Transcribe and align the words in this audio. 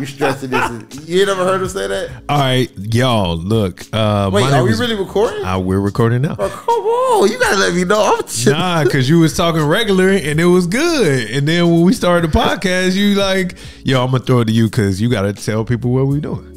you 0.00 0.06
stressing 0.06 0.50
this. 0.50 1.08
You 1.08 1.24
never 1.26 1.44
heard 1.44 1.60
him 1.62 1.68
say 1.68 1.86
that? 1.88 2.10
All 2.28 2.38
right, 2.38 2.70
y'all. 2.76 3.36
Look. 3.36 3.82
Uh, 3.92 4.30
Wait, 4.32 4.44
are 4.52 4.62
we 4.64 4.70
is- 4.70 4.80
really 4.80 4.94
recording? 4.96 5.44
Uh, 5.44 5.58
we're 5.58 5.80
recording 5.80 6.22
now. 6.22 6.36
Oh, 6.38 6.48
come 6.48 6.84
on, 6.84 7.30
you 7.30 7.38
gotta 7.38 7.56
let 7.56 7.74
me 7.74 7.84
know. 7.84 8.16
I'm 8.18 8.26
chill- 8.26 8.52
Nah, 8.52 8.84
because 8.84 9.08
you 9.08 9.18
was 9.20 9.36
talking 9.36 9.62
regular 9.62 10.10
and 10.10 10.40
it 10.40 10.44
was 10.46 10.66
good. 10.66 11.30
And 11.30 11.46
then 11.48 11.70
when 11.70 11.82
we 11.82 11.92
started 11.92 12.30
the 12.30 12.36
podcast, 12.38 12.94
you 12.94 13.14
like, 13.14 13.56
yo, 13.84 14.04
I'm 14.04 14.10
gonna 14.10 14.22
throw 14.24 14.40
it 14.40 14.46
to 14.46 14.52
you 14.52 14.64
because 14.66 15.00
you 15.00 15.08
gotta 15.10 15.32
tell 15.32 15.64
people 15.64 15.90
what 15.92 16.06
we 16.06 16.20
doing. 16.20 16.50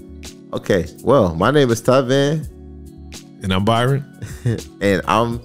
Okay, 0.54 0.88
well, 1.04 1.36
my 1.36 1.52
name 1.52 1.70
is 1.72 1.82
Ty 1.82 2.02
Van, 2.02 2.48
And 3.44 3.54
I'm 3.54 3.66
Byron. 3.66 4.04
and 4.82 5.02
I'm. 5.08 5.42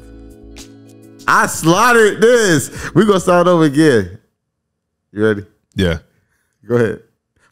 I 1.29 1.47
slaughtered 1.47 2.21
this. 2.21 2.93
We 2.95 3.07
gonna 3.07 3.21
start 3.21 3.47
over 3.47 3.65
again. 3.65 4.19
You 5.13 5.25
ready? 5.25 5.45
Yeah. 5.75 5.99
Go 6.67 6.75
ahead. 6.77 7.03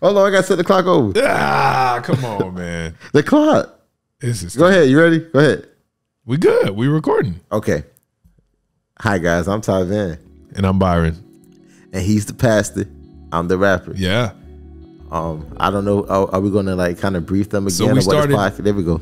Hold 0.02 0.16
on, 0.16 0.26
I 0.26 0.30
gotta 0.30 0.42
set 0.46 0.56
the 0.56 0.64
clock 0.64 0.86
over. 0.86 1.12
Ah, 1.24 2.00
come 2.02 2.24
on, 2.24 2.54
man. 2.54 2.94
The 3.12 3.22
clock. 3.22 3.78
This 4.20 4.42
is 4.42 4.56
Go 4.56 4.66
ahead. 4.66 4.88
You 4.88 5.00
ready? 5.00 5.18
Go 5.18 5.38
ahead. 5.38 5.68
we 6.24 6.36
good. 6.36 6.70
We 6.70 6.88
recording. 6.88 7.40
Okay. 7.52 7.84
Hi 9.00 9.18
guys, 9.18 9.48
I'm 9.48 9.60
Ty 9.62 9.84
Van, 9.84 10.18
And 10.56 10.66
I'm 10.66 10.78
Byron. 10.78 11.16
and 11.92 12.02
he's 12.02 12.26
the 12.26 12.34
pastor. 12.34 12.86
I'm 13.32 13.48
the 13.48 13.56
rapper. 13.56 13.92
Yeah. 13.94 14.32
Um, 15.10 15.54
I 15.58 15.70
don't 15.70 15.84
know. 15.84 16.04
Are, 16.06 16.34
are 16.34 16.40
we 16.40 16.50
gonna 16.50 16.76
like 16.76 16.98
kind 16.98 17.16
of 17.16 17.24
brief 17.26 17.48
them 17.50 17.64
again? 17.66 17.70
So 17.76 17.84
we 17.86 17.90
or 17.90 17.94
what 17.94 17.96
this 17.96 18.04
started- 18.04 18.36
podcast- 18.36 18.64
There 18.64 18.74
we 18.74 18.84
go. 18.84 19.00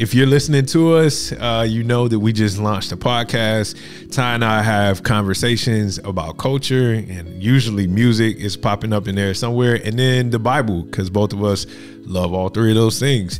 If 0.00 0.14
you're 0.14 0.26
listening 0.26 0.64
to 0.64 0.94
us, 0.94 1.30
uh, 1.30 1.66
you 1.68 1.84
know 1.84 2.08
that 2.08 2.18
we 2.18 2.32
just 2.32 2.56
launched 2.56 2.90
a 2.90 2.96
podcast. 2.96 3.76
Ty 4.10 4.36
and 4.36 4.42
I 4.42 4.62
have 4.62 5.02
conversations 5.02 5.98
about 5.98 6.38
culture, 6.38 6.92
and 6.94 7.42
usually 7.42 7.86
music 7.86 8.38
is 8.38 8.56
popping 8.56 8.94
up 8.94 9.08
in 9.08 9.14
there 9.14 9.34
somewhere, 9.34 9.74
and 9.74 9.98
then 9.98 10.30
the 10.30 10.38
Bible, 10.38 10.84
because 10.84 11.10
both 11.10 11.34
of 11.34 11.44
us 11.44 11.66
love 12.06 12.32
all 12.32 12.48
three 12.48 12.70
of 12.70 12.76
those 12.76 12.98
things. 12.98 13.38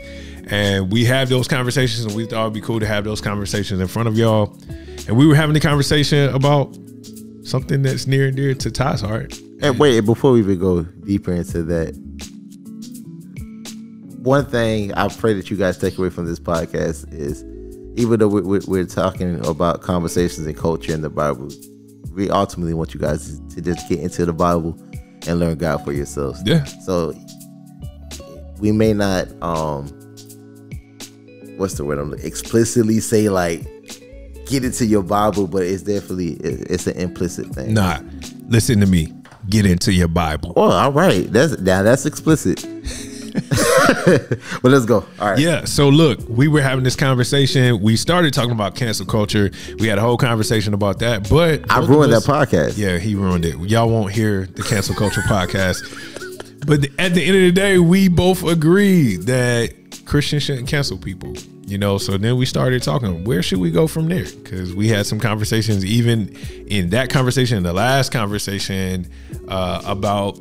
And 0.48 0.92
we 0.92 1.06
have 1.06 1.30
those 1.30 1.48
conversations, 1.48 2.04
and 2.04 2.14
we 2.14 2.26
thought 2.26 2.42
it'd 2.42 2.52
be 2.52 2.60
cool 2.60 2.78
to 2.78 2.86
have 2.86 3.04
those 3.04 3.22
conversations 3.22 3.80
in 3.80 3.88
front 3.88 4.08
of 4.08 4.18
y'all. 4.18 4.54
And 5.08 5.16
we 5.16 5.26
were 5.26 5.36
having 5.36 5.56
a 5.56 5.60
conversation 5.60 6.28
about 6.34 6.76
something 7.42 7.80
that's 7.80 8.06
near 8.06 8.26
and 8.26 8.36
dear 8.36 8.52
to 8.52 8.70
Ty's 8.70 9.00
heart. 9.00 9.34
And 9.62 9.78
wait, 9.78 10.02
before 10.02 10.32
we 10.32 10.40
even 10.40 10.58
go 10.58 10.82
deeper 10.82 11.32
into 11.32 11.62
that, 11.62 11.94
one 14.22 14.44
thing 14.44 14.92
I 14.94 15.08
pray 15.08 15.32
that 15.34 15.50
you 15.50 15.56
guys 15.56 15.78
take 15.78 15.96
away 15.98 16.10
from 16.10 16.26
this 16.26 16.38
podcast 16.38 17.12
is, 17.12 17.42
even 17.98 18.20
though 18.20 18.28
we're, 18.28 18.42
we're, 18.42 18.60
we're 18.66 18.84
talking 18.84 19.44
about 19.46 19.80
conversations 19.80 20.46
and 20.46 20.56
culture 20.56 20.92
in 20.92 21.00
the 21.02 21.10
Bible, 21.10 21.48
we 22.14 22.30
ultimately 22.30 22.74
want 22.74 22.92
you 22.94 23.00
guys 23.00 23.40
to 23.54 23.60
just 23.60 23.88
get 23.88 24.00
into 24.00 24.26
the 24.26 24.32
Bible 24.32 24.78
and 25.26 25.38
learn 25.38 25.56
God 25.56 25.84
for 25.84 25.92
yourselves. 25.92 26.42
Yeah. 26.44 26.64
So 26.64 27.14
we 28.58 28.72
may 28.72 28.92
not, 28.92 29.28
um, 29.42 29.86
what's 31.56 31.74
the 31.74 31.84
word? 31.84 31.98
I'm 31.98 32.10
looking- 32.10 32.26
explicitly 32.26 33.00
say 33.00 33.28
like, 33.28 33.62
get 34.46 34.64
into 34.64 34.84
your 34.84 35.02
Bible, 35.02 35.46
but 35.46 35.62
it's 35.62 35.82
definitely 35.82 36.32
it's 36.42 36.86
an 36.86 36.96
implicit 36.96 37.46
thing. 37.54 37.72
Nah, 37.74 38.00
listen 38.48 38.80
to 38.80 38.86
me. 38.86 39.12
Get 39.48 39.64
into 39.64 39.92
your 39.92 40.08
Bible. 40.08 40.52
Oh, 40.56 40.70
all 40.70 40.92
right. 40.92 41.30
That's 41.32 41.58
now 41.60 41.82
that's 41.82 42.04
explicit. 42.04 42.66
but 44.62 44.70
let's 44.70 44.84
go. 44.84 45.04
All 45.18 45.30
right. 45.30 45.38
Yeah. 45.38 45.64
So 45.64 45.88
look, 45.88 46.20
we 46.28 46.48
were 46.48 46.60
having 46.60 46.84
this 46.84 46.96
conversation. 46.96 47.80
We 47.80 47.96
started 47.96 48.32
talking 48.32 48.52
about 48.52 48.74
cancel 48.76 49.06
culture. 49.06 49.50
We 49.78 49.88
had 49.88 49.98
a 49.98 50.00
whole 50.00 50.16
conversation 50.16 50.74
about 50.74 51.00
that. 51.00 51.28
But 51.28 51.70
I 51.70 51.80
ruined 51.80 52.12
that 52.12 52.22
podcast. 52.22 52.78
Yeah, 52.78 52.98
he 52.98 53.14
ruined 53.14 53.44
it. 53.44 53.58
Y'all 53.58 53.88
won't 53.88 54.12
hear 54.12 54.46
the 54.46 54.62
cancel 54.62 54.94
culture 54.94 55.22
podcast. 55.22 55.80
But 56.66 56.84
at 56.98 57.14
the 57.14 57.24
end 57.24 57.36
of 57.36 57.42
the 57.42 57.52
day, 57.52 57.78
we 57.78 58.08
both 58.08 58.44
agree 58.44 59.16
that 59.16 59.74
Christians 60.04 60.44
shouldn't 60.44 60.68
cancel 60.68 60.98
people. 60.98 61.34
You 61.66 61.78
know, 61.78 61.98
so 61.98 62.18
then 62.18 62.36
we 62.36 62.46
started 62.46 62.82
talking. 62.82 63.24
Where 63.24 63.42
should 63.42 63.58
we 63.58 63.70
go 63.70 63.86
from 63.86 64.08
there? 64.08 64.24
Because 64.24 64.74
we 64.74 64.88
had 64.88 65.06
some 65.06 65.20
conversations, 65.20 65.84
even 65.84 66.36
in 66.66 66.90
that 66.90 67.10
conversation, 67.10 67.62
the 67.62 67.72
last 67.72 68.12
conversation, 68.12 69.08
uh, 69.48 69.80
about 69.84 70.34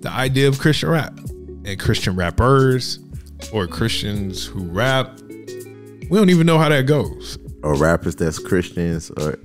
the 0.00 0.10
idea 0.10 0.48
of 0.48 0.58
Christian 0.58 0.90
rap 0.90 1.18
and 1.64 1.78
Christian 1.78 2.16
rappers 2.16 2.98
or 3.52 3.66
Christians 3.66 4.44
who 4.46 4.64
rap. 4.64 5.18
We 5.20 6.08
don't 6.18 6.30
even 6.30 6.46
know 6.46 6.58
how 6.58 6.68
that 6.68 6.86
goes. 6.86 7.38
Or 7.62 7.74
rappers 7.76 8.14
that's 8.16 8.38
Christians 8.38 9.10
or 9.10 9.38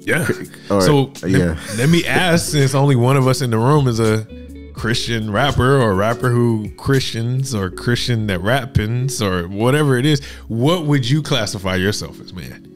Yeah. 0.00 0.28
Or- 0.70 0.80
so 0.80 1.12
yeah. 1.26 1.38
let, 1.68 1.76
let 1.78 1.88
me 1.88 2.04
ask, 2.06 2.50
since 2.52 2.74
only 2.74 2.96
one 2.96 3.16
of 3.16 3.26
us 3.26 3.40
in 3.42 3.50
the 3.50 3.58
room 3.58 3.88
is 3.88 3.98
a 4.00 4.26
Christian 4.74 5.30
rapper 5.30 5.76
or 5.80 5.94
rapper 5.94 6.30
who 6.30 6.70
Christians 6.76 7.54
or 7.54 7.70
Christian 7.70 8.26
that 8.28 8.40
rappins 8.40 9.20
or 9.20 9.46
whatever 9.48 9.98
it 9.98 10.06
is, 10.06 10.24
what 10.48 10.86
would 10.86 11.08
you 11.08 11.22
classify 11.22 11.74
yourself 11.76 12.20
as, 12.20 12.32
man? 12.32 12.66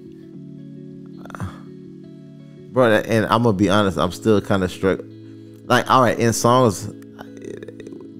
bro. 2.72 2.92
And 2.92 3.24
I'm 3.26 3.44
gonna 3.44 3.56
be 3.56 3.70
honest. 3.70 3.96
I'm 3.96 4.12
still 4.12 4.40
kind 4.40 4.64
of 4.64 4.70
struck. 4.70 5.00
Like, 5.66 5.88
all 5.90 6.02
right, 6.02 6.18
in 6.18 6.32
songs, 6.34 6.90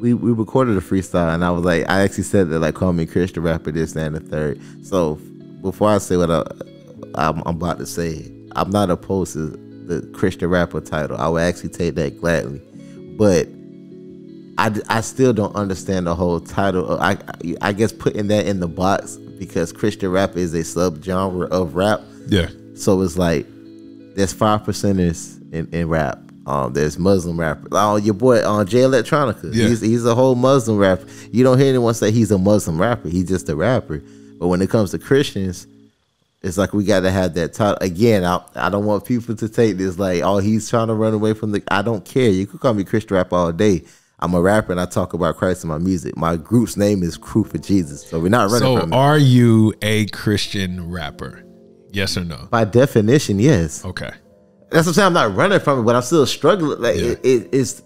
we 0.05 0.13
we 0.13 0.33
recorded 0.33 0.77
a 0.77 0.81
freestyle, 0.81 1.35
and 1.35 1.43
I 1.43 1.51
was 1.51 1.65
like, 1.65 1.89
I 1.89 2.03
actually 2.03 2.25
said 2.25 2.51
that 2.51 2.59
like, 2.59 2.75
call 2.75 2.93
me 2.93 3.07
Christian 3.07 3.43
rapper, 3.43 3.73
this 3.73 3.95
that, 3.95 4.07
and 4.07 4.17
the 4.17 4.21
third. 4.21 4.61
So 4.85 5.15
before 5.63 5.89
I 5.89 5.97
say 5.97 6.19
what 6.19 6.31
I, 6.31 6.45
I'm, 7.15 7.43
I'm 7.47 7.57
about 7.57 7.79
to 7.79 7.87
say, 7.87 8.31
I'm 8.55 8.69
not 8.69 8.91
opposed 8.91 9.33
to 9.33 9.47
the 9.87 10.07
Christian 10.13 10.51
rapper 10.51 10.83
title. 10.83 11.17
I 11.17 11.29
would 11.29 11.43
actually 11.43 11.71
take 11.71 11.95
that 11.97 12.21
gladly, 12.21 12.61
but. 13.17 13.49
I, 14.57 14.73
I 14.89 15.01
still 15.01 15.33
don't 15.33 15.57
understand 15.57 16.07
the 16.07 16.15
whole 16.15 16.39
title. 16.39 16.89
Of, 16.89 17.01
I 17.01 17.19
I 17.61 17.73
guess 17.73 17.91
putting 17.93 18.29
that 18.29 18.47
in 18.47 18.61
the 18.61 18.69
box 18.69 19.17
because 19.17 19.73
Christian 19.73 20.13
rap 20.13 20.37
is 20.37 20.55
a 20.55 20.61
subgenre 20.61 21.49
of 21.49 21.75
rap. 21.75 22.03
Yeah. 22.29 22.51
So 22.77 23.03
it's 23.03 23.19
like 23.19 23.47
there's 24.15 24.33
five 24.33 24.63
percenters 24.63 25.43
in, 25.53 25.69
in 25.73 25.89
rap. 25.89 26.21
Um, 26.47 26.73
there's 26.75 26.99
Muslim 26.99 27.41
rappers. 27.41 27.69
Oh, 27.73 27.97
your 27.97 28.15
boy 28.15 28.39
uh, 28.41 28.65
Jay 28.65 28.81
Electronica. 28.81 29.45
Yeah. 29.55 29.69
He's 29.69 29.81
he's 29.81 30.05
a 30.05 30.15
whole 30.15 30.35
Muslim 30.35 30.77
rapper. 30.79 31.07
You 31.33 31.43
don't 31.43 31.59
hear 31.59 31.69
anyone 31.69 31.95
say 31.95 32.11
he's 32.11 32.31
a 32.31 32.39
Muslim 32.39 32.81
rapper. 32.81 33.09
He's 33.09 33.29
just 33.29 33.49
a 33.49 33.57
rapper. 33.57 34.03
But 34.39 34.49
when 34.49 34.61
it 34.61 34.69
comes 34.69 34.91
to 34.91 34.99
Christians, 34.99 35.67
it's 36.43 36.59
like 36.59 36.75
we 36.75 36.85
got 36.85 37.01
to 37.01 37.11
have 37.11 37.33
that 37.35 37.55
title 37.55 37.79
again. 37.81 38.25
I 38.25 38.41
I 38.55 38.69
don't 38.69 38.85
want 38.85 39.07
people 39.07 39.35
to 39.37 39.49
take 39.49 39.79
this 39.79 39.99
like 39.99 40.23
oh 40.23 40.39
he's 40.39 40.69
trying 40.69 40.89
to 40.89 40.95
run 40.95 41.15
away 41.15 41.33
from 41.33 41.53
the. 41.53 41.63
I 41.69 41.81
don't 41.81 42.05
care. 42.05 42.29
You 42.29 42.47
could 42.47 42.61
call 42.61 42.75
me 42.75 42.85
Christian 42.85 43.17
rap 43.17 43.33
all 43.33 43.51
day. 43.51 43.85
I'm 44.21 44.33
a 44.35 44.41
rapper 44.41 44.73
and 44.73 44.81
I 44.81 44.87
talk 44.87 45.13
about 45.13 45.37
Christ 45.37 45.65
in 45.65 45.69
my 45.69 45.79
music. 45.79 46.17
My 46.17 46.37
group's 46.37 46.77
name 46.77 47.03
is 47.03 47.17
Crew 47.17 47.45
for 47.45 47.59
Jesus. 47.59 48.07
So 48.07 48.21
we're 48.21 48.29
not 48.29 48.45
running 48.51 48.59
So 48.61 48.81
from 48.81 48.93
it. 48.93 48.97
are 48.97 49.19
you 49.19 49.75
a 49.83 50.07
Christian 50.07 50.91
rapper? 50.91 51.43
Yes 51.91 52.17
or 52.17 52.25
no? 52.25 52.49
By 52.51 52.65
definition, 52.65 53.39
yes. 53.39 53.85
Okay. 53.85 54.11
That's 54.75 54.87
what 54.87 54.91
I'm 54.91 54.95
saying. 54.95 55.07
I'm 55.07 55.13
not 55.15 55.35
running 55.37 55.61
from 55.61 55.81
it, 55.81 55.83
but 55.85 55.95
I'm 55.97 56.03
still 56.03 56.27
struggling. 56.27 56.81
Like 56.81 56.97
Yeah. 56.97 57.03
it, 57.13 57.21
it, 57.25 57.49
it's 57.53 57.83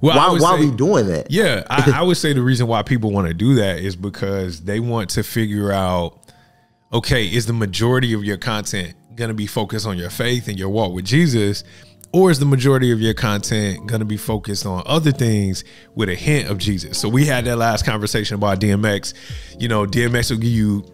Well, 0.00 0.16
why 0.16 0.30
would 0.30 0.40
why 0.42 0.58
say- 0.58 0.66
we 0.66 0.70
doing 0.76 1.06
that? 1.08 1.30
Yeah, 1.30 1.64
I, 1.68 1.92
I 1.96 2.02
would 2.02 2.16
say 2.16 2.32
the 2.32 2.42
reason 2.42 2.66
why 2.66 2.82
people 2.82 3.10
want 3.10 3.26
to 3.28 3.34
do 3.34 3.54
that 3.56 3.78
is 3.80 3.96
because 3.96 4.60
they 4.62 4.78
want 4.80 5.10
to 5.10 5.22
figure 5.22 5.72
out, 5.72 6.18
okay, 6.92 7.24
is 7.26 7.46
the 7.46 7.52
majority 7.52 8.12
of 8.12 8.22
your 8.24 8.36
content 8.36 8.94
going 9.16 9.28
to 9.28 9.34
be 9.34 9.46
focused 9.46 9.86
on 9.86 9.98
your 9.98 10.10
faith 10.10 10.48
and 10.48 10.58
your 10.58 10.68
walk 10.68 10.92
with 10.92 11.04
Jesus, 11.04 11.64
or 12.12 12.30
is 12.30 12.38
the 12.40 12.46
majority 12.46 12.90
of 12.90 13.00
your 13.00 13.14
content 13.14 13.86
going 13.86 14.00
to 14.00 14.04
be 14.04 14.16
focused 14.16 14.66
on 14.66 14.82
other 14.86 15.12
things 15.12 15.62
with 15.94 16.08
a 16.08 16.14
hint 16.14 16.48
of 16.50 16.58
Jesus? 16.58 16.98
So 16.98 17.08
we 17.08 17.24
had 17.26 17.44
that 17.44 17.56
last 17.56 17.84
conversation 17.84 18.34
about 18.34 18.60
DMX. 18.60 19.14
You 19.60 19.68
know, 19.68 19.86
DMX 19.86 20.30
will 20.30 20.38
give 20.38 20.50
you 20.50 20.84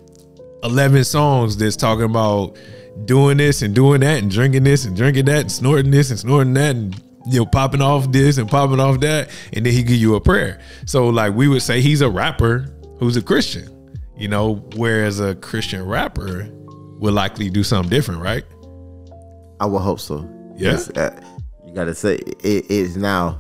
11 0.62 1.04
songs 1.04 1.56
that's 1.56 1.76
talking 1.76 2.04
about 2.04 2.56
doing 3.04 3.36
this 3.36 3.62
and 3.62 3.74
doing 3.74 4.00
that 4.00 4.22
and 4.22 4.30
drinking 4.30 4.64
this 4.64 4.84
and 4.84 4.96
drinking 4.96 5.26
that 5.26 5.40
and 5.42 5.52
snorting 5.52 5.90
this 5.90 6.10
and 6.10 6.18
snorting 6.18 6.54
that 6.54 6.74
and 6.74 7.02
you 7.26 7.38
know 7.38 7.46
popping 7.46 7.82
off 7.82 8.10
this 8.10 8.38
and 8.38 8.48
popping 8.48 8.80
off 8.80 9.00
that 9.00 9.28
and 9.52 9.66
then 9.66 9.72
he 9.72 9.82
give 9.82 9.96
you 9.96 10.14
a 10.14 10.20
prayer 10.20 10.60
so 10.86 11.08
like 11.08 11.34
we 11.34 11.48
would 11.48 11.62
say 11.62 11.80
he's 11.80 12.00
a 12.00 12.08
rapper 12.08 12.66
who's 12.98 13.16
a 13.16 13.22
christian 13.22 13.68
you 14.16 14.28
know 14.28 14.54
whereas 14.76 15.20
a 15.20 15.34
christian 15.36 15.84
rapper 15.84 16.48
would 16.98 17.12
likely 17.12 17.50
do 17.50 17.62
something 17.62 17.90
different 17.90 18.20
right 18.20 18.44
I 19.60 19.66
would 19.66 19.80
hope 19.80 20.00
so. 20.00 20.28
Yeah? 20.56 20.72
Yes, 20.72 20.90
uh, 20.90 21.20
you 21.66 21.74
got 21.74 21.84
to 21.84 21.94
say 21.94 22.16
it 22.16 22.70
is 22.70 22.96
now. 22.96 23.38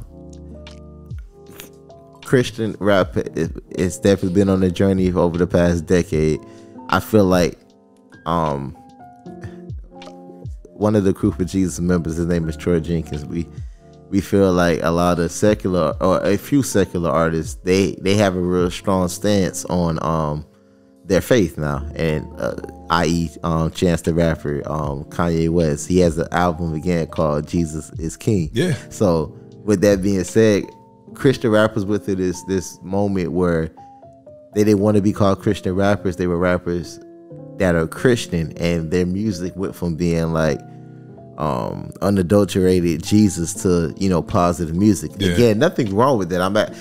Christian 2.24 2.74
rap 2.80 3.16
is 3.16 3.50
it's 3.70 3.98
definitely 3.98 4.34
been 4.34 4.48
on 4.48 4.62
a 4.62 4.70
journey 4.70 5.12
over 5.12 5.38
the 5.38 5.46
past 5.46 5.86
decade. 5.86 6.40
I 6.88 7.00
feel 7.00 7.24
like 7.24 7.58
um 8.26 8.76
one 10.78 10.94
of 10.96 11.04
the 11.04 11.12
Crew 11.12 11.32
for 11.32 11.44
Jesus 11.44 11.80
members, 11.80 12.16
his 12.16 12.26
name 12.26 12.48
is 12.48 12.56
Troy 12.56 12.80
Jenkins. 12.80 13.24
We 13.24 13.46
we 14.08 14.20
feel 14.20 14.52
like 14.52 14.80
a 14.82 14.90
lot 14.90 15.18
of 15.18 15.32
secular 15.32 15.96
or 16.00 16.22
a 16.24 16.36
few 16.36 16.62
secular 16.62 17.10
artists 17.10 17.56
they 17.64 17.96
they 17.96 18.14
have 18.14 18.36
a 18.36 18.40
real 18.40 18.70
strong 18.70 19.08
stance 19.08 19.64
on 19.66 19.98
um 20.02 20.46
their 21.06 21.20
faith 21.20 21.56
now, 21.56 21.88
and 21.94 22.28
uh, 22.40 22.56
i.e. 22.90 23.30
Um, 23.44 23.70
Chance 23.70 24.02
the 24.02 24.14
Rapper, 24.14 24.62
um, 24.66 25.04
Kanye 25.04 25.48
West. 25.48 25.88
He 25.88 25.98
has 26.00 26.18
an 26.18 26.26
album 26.32 26.74
again 26.74 27.06
called 27.06 27.46
Jesus 27.46 27.90
is 27.98 28.16
King. 28.16 28.50
Yeah. 28.52 28.74
So 28.90 29.36
with 29.64 29.80
that 29.82 30.02
being 30.02 30.24
said, 30.24 30.64
Christian 31.14 31.50
rappers 31.50 31.84
with 31.84 32.08
it 32.08 32.18
is 32.20 32.44
this 32.46 32.80
moment 32.82 33.32
where 33.32 33.70
they 34.54 34.64
didn't 34.64 34.80
want 34.80 34.96
to 34.96 35.02
be 35.02 35.12
called 35.12 35.40
Christian 35.40 35.74
rappers. 35.74 36.16
They 36.16 36.26
were 36.26 36.38
rappers 36.38 36.98
that 37.58 37.74
are 37.74 37.86
Christian, 37.86 38.56
and 38.58 38.90
their 38.90 39.06
music 39.06 39.54
went 39.56 39.74
from 39.74 39.96
being 39.96 40.32
like 40.32 40.60
um 41.38 41.92
unadulterated 42.00 43.02
Jesus 43.02 43.52
to 43.62 43.94
you 43.98 44.08
know 44.08 44.22
positive 44.22 44.74
music. 44.74 45.12
Yeah. 45.18 45.32
Again, 45.32 45.58
nothing 45.58 45.94
wrong 45.94 46.18
with 46.18 46.30
that. 46.30 46.40
I'm 46.40 46.56
at 46.56 46.74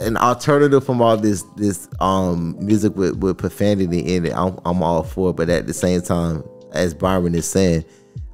an 0.00 0.16
alternative 0.16 0.84
from 0.84 1.00
all 1.00 1.16
this 1.16 1.42
this 1.56 1.88
um 2.00 2.56
music 2.64 2.96
with, 2.96 3.16
with 3.16 3.38
profanity 3.38 4.00
in 4.14 4.26
it. 4.26 4.34
I'm, 4.34 4.58
I'm 4.64 4.82
all 4.82 5.02
for 5.02 5.30
it, 5.30 5.36
but 5.36 5.48
at 5.50 5.66
the 5.66 5.74
same 5.74 6.02
time, 6.02 6.42
as 6.72 6.94
Byron 6.94 7.34
is 7.34 7.48
saying, 7.48 7.84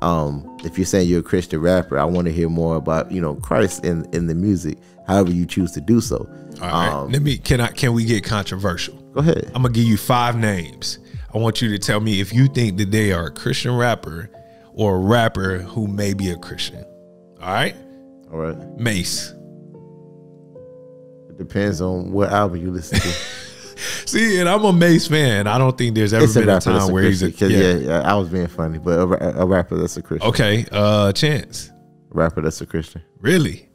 um, 0.00 0.58
if 0.64 0.79
you're 0.79 0.87
saying 0.87 1.08
you're 1.08 1.20
a 1.20 1.25
Christian 1.25 1.61
rapper, 1.61 1.99
I 1.99 2.05
want 2.05 2.26
to 2.26 2.32
hear 2.32 2.49
more 2.49 2.76
about 2.76 3.11
you 3.11 3.20
know 3.20 3.34
Christ 3.37 3.84
in 3.84 4.06
in 4.12 4.26
the 4.26 4.34
music. 4.34 4.79
However 5.06 5.31
you 5.31 5.46
choose 5.46 5.73
to 5.73 5.81
do 5.81 6.00
so. 6.02 6.29
All 6.61 6.69
right. 6.69 6.93
Um, 6.93 7.11
Let 7.11 7.23
me 7.23 7.38
can 7.38 7.61
I 7.61 7.69
can 7.69 7.93
we 7.93 8.05
get 8.05 8.25
controversial? 8.25 8.94
go 9.12 9.20
ahead. 9.20 9.46
I'm 9.55 9.62
gonna 9.62 9.70
give 9.70 9.84
you 9.84 9.96
five 9.96 10.37
names. 10.37 10.99
I 11.34 11.38
want 11.38 11.60
you 11.60 11.69
to 11.70 11.78
tell 11.78 12.00
me 12.00 12.20
if 12.20 12.32
you 12.32 12.46
think 12.46 12.78
that 12.78 12.90
they 12.90 13.12
are 13.12 13.26
a 13.26 13.30
Christian 13.30 13.76
rapper 13.76 14.30
or 14.72 14.96
a 14.96 14.98
rapper 14.98 15.58
who 15.58 15.86
may 15.86 16.14
be 16.14 16.30
a 16.30 16.36
Christian. 16.36 16.84
All 17.40 17.52
right, 17.52 17.76
All 18.32 18.38
right. 18.38 18.56
Mase. 18.78 19.34
It 21.28 21.36
depends 21.36 21.80
on 21.80 22.12
what 22.12 22.30
album 22.30 22.60
you 22.62 22.70
listen 22.70 22.98
to. 22.98 23.08
See, 24.06 24.40
and 24.40 24.48
I'm 24.48 24.64
a 24.64 24.72
Mase 24.72 25.06
fan. 25.06 25.46
I 25.46 25.58
don't 25.58 25.76
think 25.76 25.94
there's 25.94 26.12
ever 26.12 26.25
it's 26.25 26.34
a 26.34 26.40
been 26.40 26.48
a 26.48 26.60
time 26.60 26.88
a 26.88 26.92
where 26.92 27.04
he's 27.04 27.22
a 27.22 27.31
yeah. 27.31 27.74
yeah. 27.74 28.00
I 28.00 28.14
was 28.14 28.28
being 28.28 28.48
funny, 28.48 28.78
but 28.78 28.98
a, 28.98 29.42
a 29.42 29.46
rapper 29.46 29.76
that's 29.76 29.96
a 29.96 30.02
Christian. 30.02 30.28
Okay, 30.31 30.66
uh, 30.72 31.12
Chance. 31.12 31.70
rapper 32.08 32.40
that's 32.40 32.60
a 32.60 32.66
Christian. 32.66 33.02
Really? 33.20 33.68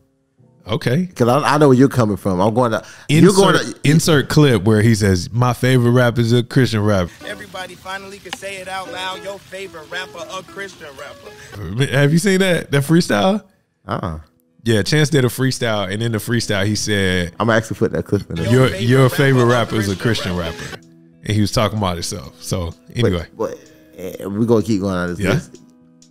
Okay. 0.65 1.04
Because 1.06 1.27
I, 1.27 1.56
I 1.56 1.57
know 1.57 1.69
where 1.69 1.77
you're 1.77 1.89
coming 1.89 2.15
from. 2.18 2.39
I'm 2.39 2.54
going 2.54 2.71
to. 2.71 2.86
you're 3.10 3.24
Insert, 3.30 3.36
going 3.36 3.74
to. 3.74 3.80
insert 3.89 4.30
clip 4.30 4.63
where 4.63 4.81
he 4.81 4.95
says, 4.95 5.30
"My 5.31 5.51
favorite 5.54 5.92
rapper 5.92 6.21
is 6.21 6.31
a 6.31 6.42
Christian 6.44 6.81
rapper." 6.83 7.12
Everybody 7.25 7.75
finally 7.75 8.18
can 8.19 8.31
say 8.33 8.57
it 8.57 8.68
out 8.69 8.92
loud. 8.92 9.24
Your 9.24 9.39
favorite 9.39 9.89
rapper, 9.92 10.19
a 10.31 10.42
Christian 10.44 10.88
rapper. 10.98 11.86
Have 11.92 12.13
you 12.13 12.19
seen 12.19 12.39
that 12.39 12.71
that 12.71 12.83
freestyle? 12.83 13.44
Uh-uh. 13.86 14.19
Yeah, 14.65 14.81
Chance 14.81 15.10
did 15.10 15.25
a 15.25 15.27
freestyle, 15.27 15.92
and 15.92 16.01
in 16.01 16.13
the 16.13 16.18
freestyle 16.19 16.66
he 16.66 16.75
said, 16.75 17.33
I'm 17.38 17.50
actually 17.50 17.75
put 17.75 17.92
that 17.92 18.04
clip 18.06 18.30
in 18.30 18.38
there. 18.38 18.48
"Your 18.50 18.68
favorite 18.69 18.81
your 18.83 19.04
rapper 19.04 19.16
favorite 19.16 19.42
or 19.44 19.48
rapper 19.48 19.75
is 19.75 19.89
a 19.89 19.95
Christian 19.98 20.36
Christian 20.38 20.38
rapper," 20.38 20.88
and 21.25 21.33
he 21.36 21.42
was 21.42 21.51
talking 21.51 21.77
about 21.77 21.95
himself. 21.98 22.42
So 22.42 22.74
anyway, 22.95 23.27
but, 23.38 23.57
eh, 23.98 24.24
we're 24.25 24.45
gonna 24.45 24.63
keep 24.63 24.80
going 24.80 24.95
on 24.95 25.09
this 25.09 25.19
Yeah. 25.19 25.31
list. 25.33 25.57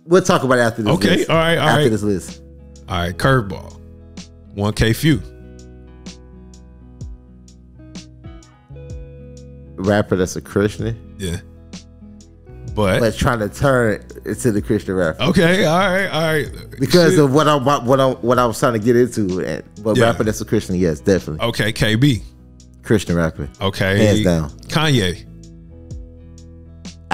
We'll 0.05 0.21
talk 0.21 0.43
about 0.43 0.59
it 0.59 0.61
after 0.61 0.83
this. 0.83 0.93
Okay, 0.93 1.15
list. 1.17 1.29
all 1.31 1.37
right, 1.37 1.57
all 1.57 1.67
after 1.69 1.81
right. 1.81 1.89
this 1.89 2.03
list. 2.03 2.41
all 2.87 2.97
right, 2.99 3.17
curveball, 3.17 3.79
1K 4.55 4.95
Phew. 4.95 5.21
Rapper 9.75 10.15
that's 10.15 10.35
a 10.35 10.41
Christian, 10.41 11.15
Yeah, 11.19 11.37
but, 12.75 12.99
but 12.99 13.15
trying 13.17 13.39
to 13.39 13.49
turn 13.49 14.01
it 14.25 14.35
to 14.35 14.51
the 14.51 14.61
Christian 14.61 14.93
rapper 14.95 15.21
okay, 15.23 15.65
all 15.65 15.77
right, 15.79 16.07
all 16.07 16.21
right, 16.21 16.47
because 16.79 17.13
Shit. 17.15 17.23
of 17.23 17.33
what 17.33 17.47
I 17.47 17.55
what 17.55 17.99
I 17.99 18.11
what 18.11 18.39
I 18.39 18.45
was 18.45 18.59
trying 18.59 18.73
to 18.73 18.79
get 18.79 18.95
into. 18.95 19.43
And, 19.43 19.63
but 19.83 19.97
Yeah. 19.97 20.05
rapper 20.05 20.23
that's 20.23 20.39
a 20.41 20.45
Christian, 20.45 20.75
yes, 20.75 20.99
definitely 20.99 21.45
okay, 21.47 21.73
KB, 21.73 22.21
Christian 22.83 23.15
rapper. 23.15 23.49
okay, 23.61 23.97
Hands 24.05 24.23
down. 24.23 24.49
Kanye. 24.67 25.25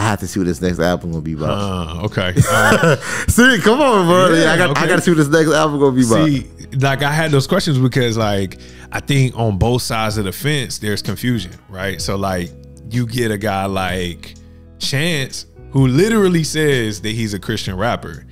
I 0.09 0.13
have 0.13 0.21
to 0.21 0.27
see 0.27 0.39
what 0.39 0.47
this 0.47 0.59
next 0.59 0.79
album 0.79 1.11
gonna 1.11 1.21
be 1.21 1.33
about. 1.33 1.51
Uh, 1.51 2.05
okay. 2.05 2.33
Right. 2.33 2.97
see, 3.27 3.59
come 3.61 3.79
on, 3.79 4.07
bro. 4.07 4.33
Yeah, 4.33 4.53
I 4.53 4.57
got 4.57 4.69
I 4.69 4.71
okay. 4.71 4.87
got 4.87 4.95
to 4.95 5.01
see 5.03 5.11
what 5.11 5.17
this 5.17 5.27
next 5.27 5.51
album 5.51 5.79
gonna 5.79 5.95
be 5.95 6.03
about. 6.03 6.25
See, 6.25 6.77
like 6.77 7.03
I 7.03 7.11
had 7.11 7.29
those 7.29 7.45
questions 7.45 7.77
because 7.77 8.17
like 8.17 8.57
I 8.91 9.01
think 9.01 9.37
on 9.37 9.59
both 9.59 9.83
sides 9.83 10.17
of 10.17 10.25
the 10.25 10.31
fence 10.31 10.79
there's 10.79 11.03
confusion, 11.03 11.51
right? 11.69 12.01
So 12.01 12.15
like 12.15 12.49
you 12.89 13.05
get 13.05 13.29
a 13.29 13.37
guy 13.37 13.67
like 13.67 14.33
Chance 14.79 15.45
who 15.69 15.85
literally 15.85 16.43
says 16.43 17.01
that 17.01 17.11
he's 17.11 17.35
a 17.35 17.39
Christian 17.39 17.77
rapper, 17.77 18.25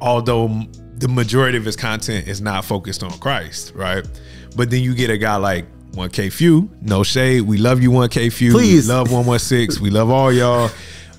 although 0.00 0.64
the 0.94 1.08
majority 1.08 1.58
of 1.58 1.66
his 1.66 1.76
content 1.76 2.26
is 2.26 2.40
not 2.40 2.64
focused 2.64 3.02
on 3.02 3.10
Christ, 3.18 3.74
right? 3.74 4.08
But 4.56 4.70
then 4.70 4.82
you 4.82 4.94
get 4.94 5.10
a 5.10 5.18
guy 5.18 5.36
like 5.36 5.66
1K 5.92 6.32
Phew, 6.32 6.70
no 6.80 7.02
shade, 7.02 7.42
we 7.42 7.58
love 7.58 7.82
you 7.82 7.90
1K 7.90 8.32
Phew, 8.32 8.52
Please. 8.52 8.86
we 8.88 8.92
love 8.94 9.10
116, 9.10 9.82
we 9.82 9.90
love 9.90 10.10
all 10.10 10.32
y'all, 10.32 10.70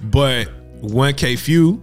but 0.03 0.47
1K 0.81 1.37
Phew 1.37 1.81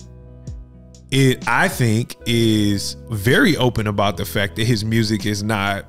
it 1.10 1.46
I 1.48 1.68
think 1.68 2.16
is 2.26 2.96
very 3.10 3.56
open 3.56 3.86
about 3.86 4.16
the 4.16 4.24
fact 4.24 4.56
that 4.56 4.66
his 4.66 4.84
music 4.84 5.24
is 5.24 5.42
not 5.42 5.86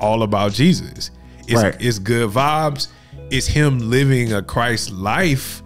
all 0.00 0.22
about 0.22 0.52
Jesus. 0.52 1.10
It's, 1.46 1.62
Right. 1.62 1.76
it's 1.78 1.98
good 1.98 2.30
vibes. 2.30 2.88
It's 3.30 3.46
him 3.46 3.78
living 3.90 4.32
a 4.32 4.42
Christ 4.42 4.90
life 4.90 5.62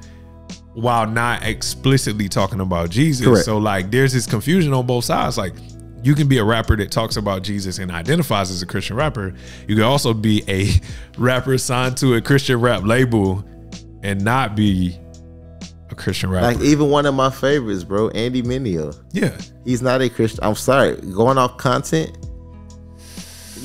while 0.75 1.06
not 1.06 1.44
explicitly 1.44 2.29
talking 2.29 2.61
about 2.61 2.91
Jesus. 2.91 3.26
Correct. 3.26 3.44
So 3.44 3.59
like 3.59 3.91
there's 3.91 4.12
this 4.12 4.26
confusion 4.26 4.73
on 4.73 4.87
both 4.87 5.05
sides. 5.05 5.38
Like 5.38 5.55
you 6.02 6.14
can 6.14 6.28
be 6.28 6.38
a 6.38 6.44
rapper 6.44 6.76
that 6.76 6.90
talks 6.90 7.16
about 7.16 7.43
Jesus 7.43 7.78
and 7.78 7.90
identifies 7.90 8.50
as 8.50 8.62
a 8.62 8.66
Christian 8.66 8.96
rapper. 8.96 9.34
You 9.69 9.76
can 9.76 9.84
also 9.84 10.12
be 10.12 10.43
a 10.49 10.69
rapper 11.19 11.58
signed 11.58 11.96
to 11.99 12.14
a 12.14 12.20
Christian 12.20 12.60
rap 12.60 12.82
label 12.84 13.44
and 14.02 14.22
not 14.25 14.56
be 14.56 14.99
a 15.90 15.94
Christian 15.94 16.31
rapper. 16.31 16.46
Like 16.58 16.60
even 16.60 16.90
one 16.90 17.06
of 17.06 17.14
my 17.14 17.31
favorites, 17.31 17.84
bro, 17.84 18.08
Andy 18.10 18.43
Mineo. 18.43 18.99
yeah. 19.12 19.37
He's 19.64 19.81
not 19.82 20.02
a 20.02 20.08
Christian. 20.08 20.40
I'm 20.43 20.56
sorry. 20.56 20.96
Going 20.96 21.38
off 21.38 21.56
content. 21.56 22.19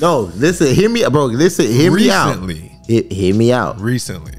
No, 0.00 0.30
listen, 0.36 0.72
hear 0.74 0.88
me, 0.88 1.04
bro. 1.10 1.24
Listen, 1.26 1.66
hear 1.66 1.90
me 1.90 2.08
out. 2.08 2.28
Recently. 2.28 2.72
Hear, 2.86 3.02
hear 3.10 3.34
me 3.34 3.52
out. 3.52 3.80
Recently. 3.80 4.34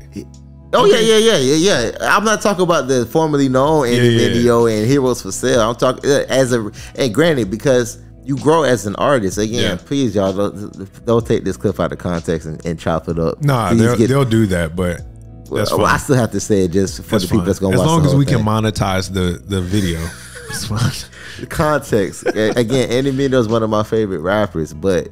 Oh 0.72 0.86
yeah, 0.86 1.00
yeah, 1.00 1.18
yeah, 1.18 1.38
yeah, 1.38 1.56
yeah. 1.92 1.98
I'm 2.16 2.24
not 2.24 2.42
talking 2.42 2.64
about 2.64 2.88
the 2.88 3.06
formerly 3.08 3.50
known 3.50 3.88
Andy 3.88 4.10
Yeah, 4.10 4.28
yeah, 4.28 4.36
Mineo 4.36 4.78
and 4.80 4.88
Heroes 4.88 5.22
for 5.22 5.32
Sale. 5.32 5.62
I'm 5.62 5.76
talking 5.76 6.10
uh, 6.10 6.26
as 6.30 6.54
a 6.54 6.72
and 6.96 7.14
granted 7.14 7.50
because 7.50 7.98
you 8.24 8.38
grow 8.38 8.62
as 8.64 8.86
an 8.86 8.96
artist. 8.98 9.40
Again, 9.40 9.78
Yeah. 9.78 9.78
please 9.84 10.14
y'all 10.14 10.32
don't, 10.34 11.06
don't 11.06 11.26
take 11.26 11.44
this 11.44 11.58
clip 11.58 11.80
out 11.80 11.92
of 11.92 11.98
context 11.98 12.48
and, 12.48 12.64
and 12.66 12.80
chop 12.80 13.10
it 13.10 13.18
up. 13.18 13.42
Nah, 13.44 13.74
they'll, 13.74 13.98
get- 13.98 14.10
they'll 14.10 14.26
do 14.26 14.46
that, 14.48 14.76
but 14.76 15.02
that's 15.52 15.72
well, 15.72 15.86
I 15.88 15.98
still 15.98 16.16
have 16.18 16.30
to 16.34 16.40
say 16.40 16.66
it 16.66 16.72
just 16.72 16.98
for 17.04 17.10
That's 17.12 17.24
the 17.24 17.28
people 17.30 17.38
fine. 17.40 17.46
that's 17.48 17.60
gonna 17.60 17.74
as 17.74 17.80
watch. 17.80 17.88
long 17.88 18.04
the 18.04 18.10
as 18.10 18.16
we 18.16 18.26
thing. 18.26 18.38
can 18.38 18.46
monetize 18.46 19.12
the 19.12 19.42
the 19.48 19.62
video. 19.62 20.00
It's 20.52 20.66
fine. 20.66 20.80
the 21.40 21.46
context. 21.46 22.26
Again, 22.26 22.90
Andy 22.90 23.12
Mineo 23.12 23.36
is 23.40 23.48
one 23.48 23.62
of 23.62 23.70
my 23.70 23.84
favorite 23.84 24.20
rappers, 24.22 24.74
but 24.74 25.10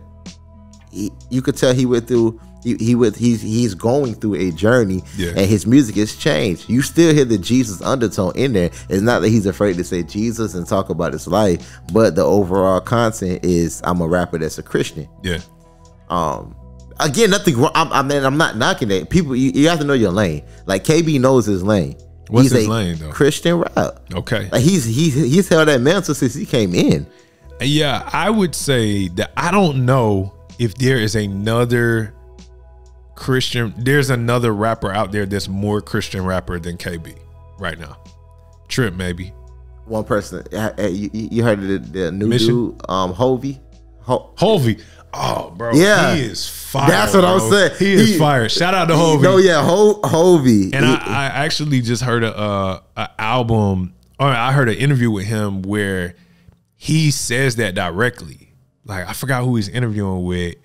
he, 0.91 1.11
you 1.29 1.43
could 1.43 1.55
tell 1.55 1.73
he 1.75 1.85
went 1.85 2.07
through. 2.07 2.39
He, 2.63 2.75
he 2.75 2.95
went. 2.95 3.15
He's 3.15 3.41
he's 3.41 3.73
going 3.75 4.15
through 4.15 4.35
a 4.35 4.51
journey, 4.51 5.03
Yeah. 5.15 5.29
and 5.29 5.45
his 5.47 5.65
music 5.67 5.95
has 5.95 6.15
changed. 6.15 6.69
You 6.69 6.81
still 6.81 7.13
hear 7.13 7.23
the 7.25 7.37
Jesus 7.37 7.81
undertone 7.81 8.33
in 8.35 8.53
there. 8.53 8.71
It's 8.89 9.01
not 9.01 9.19
that 9.21 9.29
he's 9.29 9.45
afraid 9.45 9.77
to 9.77 9.83
say 9.83 10.03
Jesus 10.03 10.53
and 10.55 10.65
talk 10.67 10.89
about 10.89 11.13
his 11.13 11.27
life, 11.27 11.79
but 11.93 12.15
the 12.15 12.23
overall 12.23 12.81
content 12.81 13.45
is 13.45 13.81
I'm 13.83 14.01
a 14.01 14.07
rapper 14.07 14.37
that's 14.39 14.57
a 14.57 14.63
Christian. 14.63 15.07
Yeah. 15.23 15.39
Um, 16.09 16.55
again, 16.99 17.29
nothing 17.29 17.57
wrong. 17.57 17.71
I'm, 17.75 17.91
I 17.93 18.01
mean, 18.01 18.23
I'm 18.23 18.37
not 18.37 18.57
knocking 18.57 18.91
it. 18.91 19.09
People, 19.09 19.35
you, 19.35 19.51
you 19.53 19.69
have 19.69 19.79
to 19.79 19.85
know 19.85 19.93
your 19.93 20.11
lane. 20.11 20.43
Like 20.65 20.83
KB 20.83 21.19
knows 21.19 21.45
his 21.45 21.63
lane. 21.63 21.95
What's 22.29 22.49
he's 22.49 22.57
his 22.59 22.67
a 22.67 22.71
lane, 22.71 22.97
though? 22.97 23.11
Christian 23.11 23.59
rap. 23.59 23.99
Okay. 24.13 24.49
Like 24.51 24.61
he's 24.61 24.83
he's 24.83 25.13
he's 25.13 25.47
held 25.47 25.67
that 25.69 25.79
mantle 25.79 26.13
since 26.15 26.33
he 26.33 26.45
came 26.45 26.73
in. 26.75 27.07
Yeah, 27.61 28.07
I 28.11 28.29
would 28.29 28.53
say 28.53 29.07
that 29.09 29.31
I 29.37 29.51
don't 29.51 29.85
know 29.85 30.33
if 30.59 30.75
there 30.75 30.97
is 30.97 31.15
another 31.15 32.13
Christian. 33.17 33.73
There's 33.77 34.09
another 34.09 34.53
rapper 34.53 34.91
out 34.91 35.11
there 35.11 35.25
that's 35.25 35.49
more 35.49 35.81
Christian 35.81 36.23
rapper 36.25 36.59
than 36.59 36.77
KB 36.77 37.17
right 37.59 37.77
now. 37.77 37.97
Trip 38.69 38.93
maybe. 38.93 39.33
one 39.85 40.03
person. 40.05 40.45
uh, 40.53 40.71
uh, 40.77 40.83
You, 40.83 41.09
you 41.13 41.43
heard 41.43 41.59
of 41.59 41.67
the, 41.67 41.77
the 41.79 42.11
new 42.11 42.27
Mission? 42.27 42.47
dude, 42.71 42.81
um, 42.89 43.13
Hulvey. 43.13 43.59
Ho- 44.01 44.31
Hulvey. 44.37 44.81
Oh, 45.13 45.51
bro. 45.57 45.73
Yeah. 45.73 46.13
He 46.15 46.21
is 46.21 46.47
fire. 46.47 46.89
That's 46.89 47.13
what 47.13 47.25
I'm 47.25 47.39
saying. 47.49 47.71
He 47.79 47.93
is 47.93 48.07
He- 48.09 48.17
fire. 48.17 48.47
Shout 48.49 48.73
out 48.73 48.85
to 48.89 48.93
Hulvey. 48.93 49.21
No, 49.23 49.37
yeah, 49.37 49.63
Ho- 49.63 49.99
Hulvey. 50.01 50.73
And 50.73 50.85
He- 50.85 50.91
I, 50.91 51.23
I 51.23 51.25
actually 51.45 51.81
just 51.81 52.03
heard 52.03 52.23
a, 52.23 52.39
a, 52.39 52.83
a 52.97 53.09
album, 53.19 53.93
or 54.19 54.27
I 54.27 54.51
heard 54.51 54.69
an 54.69 54.75
interview 54.75 55.09
with 55.09 55.25
him 55.25 55.61
where 55.63 56.15
he 56.75 57.09
says 57.11 57.55
that 57.55 57.73
directly. 57.73 58.53
Like 58.85 59.07
I 59.07 59.13
forgot 59.13 59.43
who 59.43 59.55
he's 59.55 59.69
interviewing 59.69 60.23
with. 60.23 60.55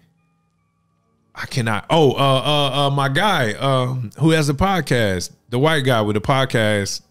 I 1.34 1.46
cannot. 1.46 1.86
Oh, 1.88 2.12
uh, 2.12 2.16
uh, 2.16 2.86
uh 2.86 2.90
my 2.90 3.08
guy, 3.08 3.52
um, 3.54 4.10
who 4.18 4.30
has 4.30 4.48
a 4.48 4.54
podcast, 4.54 5.30
the 5.48 5.58
white 5.58 5.80
guy 5.80 6.00
with 6.02 6.16
a 6.16 6.20
podcast. 6.20 7.02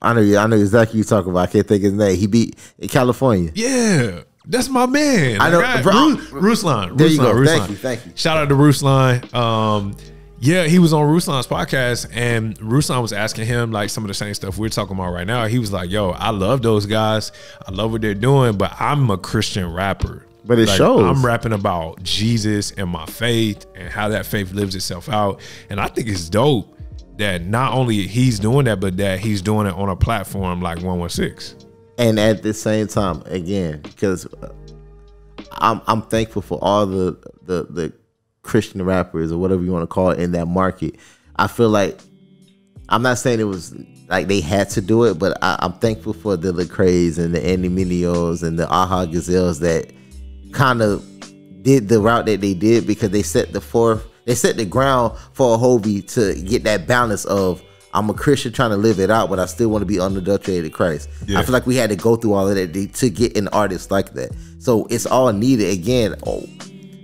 I 0.00 0.14
know, 0.14 0.38
I 0.38 0.46
know 0.46 0.56
exactly 0.56 0.94
who 0.94 0.98
you 0.98 1.04
talking 1.04 1.30
about. 1.30 1.48
I 1.48 1.52
can't 1.52 1.66
think 1.66 1.84
of 1.84 1.92
his 1.92 1.92
name. 1.92 2.16
He 2.16 2.26
beat 2.26 2.56
in 2.78 2.88
California. 2.88 3.52
Yeah, 3.54 4.22
that's 4.46 4.68
my 4.68 4.86
man. 4.86 5.40
I 5.40 5.50
know, 5.50 5.60
Like, 5.60 5.82
bro. 5.82 5.92
Ru- 5.92 6.40
Ruslan. 6.40 6.96
There 6.96 7.06
you 7.06 7.20
Ruslan, 7.20 7.32
go. 7.32 7.44
Thank 7.44 7.70
you, 7.70 7.76
thank 7.76 8.06
you. 8.06 8.12
Shout 8.14 8.36
out 8.38 8.48
to 8.48 8.54
Ruslan. 8.54 9.32
Um, 9.34 9.96
yeah, 10.40 10.64
he 10.64 10.80
was 10.80 10.92
on 10.92 11.06
Ruslan's 11.06 11.46
podcast, 11.46 12.08
and 12.12 12.58
Ruslan 12.58 13.00
was 13.00 13.12
asking 13.12 13.46
him 13.46 13.70
like 13.70 13.90
some 13.90 14.02
of 14.02 14.08
the 14.08 14.14
same 14.14 14.34
stuff 14.34 14.58
we're 14.58 14.70
talking 14.70 14.96
about 14.96 15.12
right 15.12 15.26
now. 15.26 15.46
He 15.46 15.60
was 15.60 15.70
like, 15.70 15.88
"Yo, 15.88 16.10
I 16.10 16.30
love 16.30 16.62
those 16.62 16.84
guys. 16.84 17.30
I 17.64 17.70
love 17.70 17.92
what 17.92 18.00
they're 18.00 18.14
doing, 18.14 18.56
but 18.56 18.74
I'm 18.80 19.08
a 19.10 19.18
Christian 19.18 19.72
rapper." 19.72 20.26
But 20.44 20.58
it 20.58 20.66
Like, 20.68 20.76
shows. 20.76 21.02
I'm 21.04 21.24
rapping 21.24 21.52
about 21.52 22.02
Jesus 22.02 22.72
and 22.72 22.90
my 22.90 23.06
faith 23.06 23.64
and 23.76 23.88
how 23.88 24.08
that 24.08 24.26
faith 24.26 24.52
lives 24.52 24.74
itself 24.74 25.08
out. 25.08 25.40
And 25.70 25.80
I 25.80 25.86
think 25.86 26.08
it's 26.08 26.28
dope 26.28 26.76
that 27.18 27.42
not 27.42 27.74
only 27.74 28.06
he's 28.06 28.38
doing 28.40 28.64
that, 28.64 28.80
but 28.80 28.96
that 28.96 29.20
he's 29.20 29.40
doing 29.42 29.66
it 29.66 29.74
on 29.74 29.88
a 29.88 29.96
platform 29.96 30.60
like 30.60 30.78
116. 30.78 31.58
and 31.98 32.18
at 32.18 32.42
the 32.42 32.52
same 32.54 32.88
time, 32.88 33.22
again, 33.26 33.80
because 33.82 34.26
uh, 34.42 34.52
I'm 35.52 35.80
I'm 35.86 36.02
thankful 36.02 36.42
for 36.42 36.58
all 36.62 36.86
the 36.86 37.18
the 37.42 37.64
the 37.70 37.92
Christian 38.42 38.82
rappers 38.84 39.30
or 39.30 39.38
whatever 39.38 39.62
you 39.62 39.70
want 39.70 39.84
to 39.84 39.86
call 39.86 40.10
it 40.10 40.18
in 40.18 40.32
that 40.32 40.46
market. 40.46 40.96
I 41.36 41.46
feel 41.46 41.68
like 41.68 42.00
I'm 42.88 43.02
not 43.02 43.18
saying 43.18 43.38
it 43.40 43.44
was 43.44 43.74
like 44.08 44.26
they 44.26 44.40
had 44.40 44.70
to 44.70 44.80
do 44.80 45.04
it, 45.04 45.18
but 45.18 45.38
I, 45.42 45.56
I'm 45.60 45.74
thankful 45.74 46.12
for 46.14 46.36
the 46.36 46.52
Lecrae's 46.52 47.18
and 47.18 47.34
the 47.34 47.44
Andy 47.44 47.68
Mineos 47.68 48.42
and 48.42 48.58
the 48.58 48.68
Aha 48.68 49.06
Gazelles 49.06 49.60
that 49.60 49.92
kind 50.52 50.82
of 50.82 51.04
did 51.62 51.88
the 51.88 52.00
route 52.00 52.26
that 52.26 52.40
they 52.40 52.54
did 52.54 52.86
because 52.86 53.10
they 53.10 53.22
set 53.22 53.52
the 53.52 53.60
forth, 53.60 54.06
they 54.24 54.34
set 54.34 54.56
the 54.56 54.64
ground 54.64 55.16
for 55.32 55.54
a 55.54 55.58
Hulvey 55.58 56.06
to 56.14 56.40
get 56.42 56.64
that 56.64 56.86
balance 56.86 57.24
of 57.26 57.62
I'm 57.94 58.08
a 58.08 58.14
Christian 58.14 58.52
trying 58.52 58.70
to 58.70 58.76
live 58.76 58.98
it 59.00 59.10
out, 59.10 59.28
but 59.28 59.38
I 59.38 59.44
still 59.46 59.68
want 59.68 59.82
to 59.82 59.86
be 59.86 60.00
unadulterated 60.00 60.72
Christ. 60.72 61.10
Yeah. 61.26 61.38
I 61.38 61.42
feel 61.42 61.52
like 61.52 61.66
we 61.66 61.76
had 61.76 61.90
to 61.90 61.96
go 61.96 62.16
through 62.16 62.32
all 62.32 62.48
of 62.48 62.54
that 62.54 62.72
to- 62.72 62.86
to 62.86 63.10
get 63.10 63.36
an 63.36 63.48
artist 63.48 63.90
like 63.90 64.14
that. 64.14 64.30
So 64.58 64.86
it's 64.88 65.04
all 65.04 65.30
needed. 65.32 65.70
Again, 65.70 66.14
oh, 66.26 66.44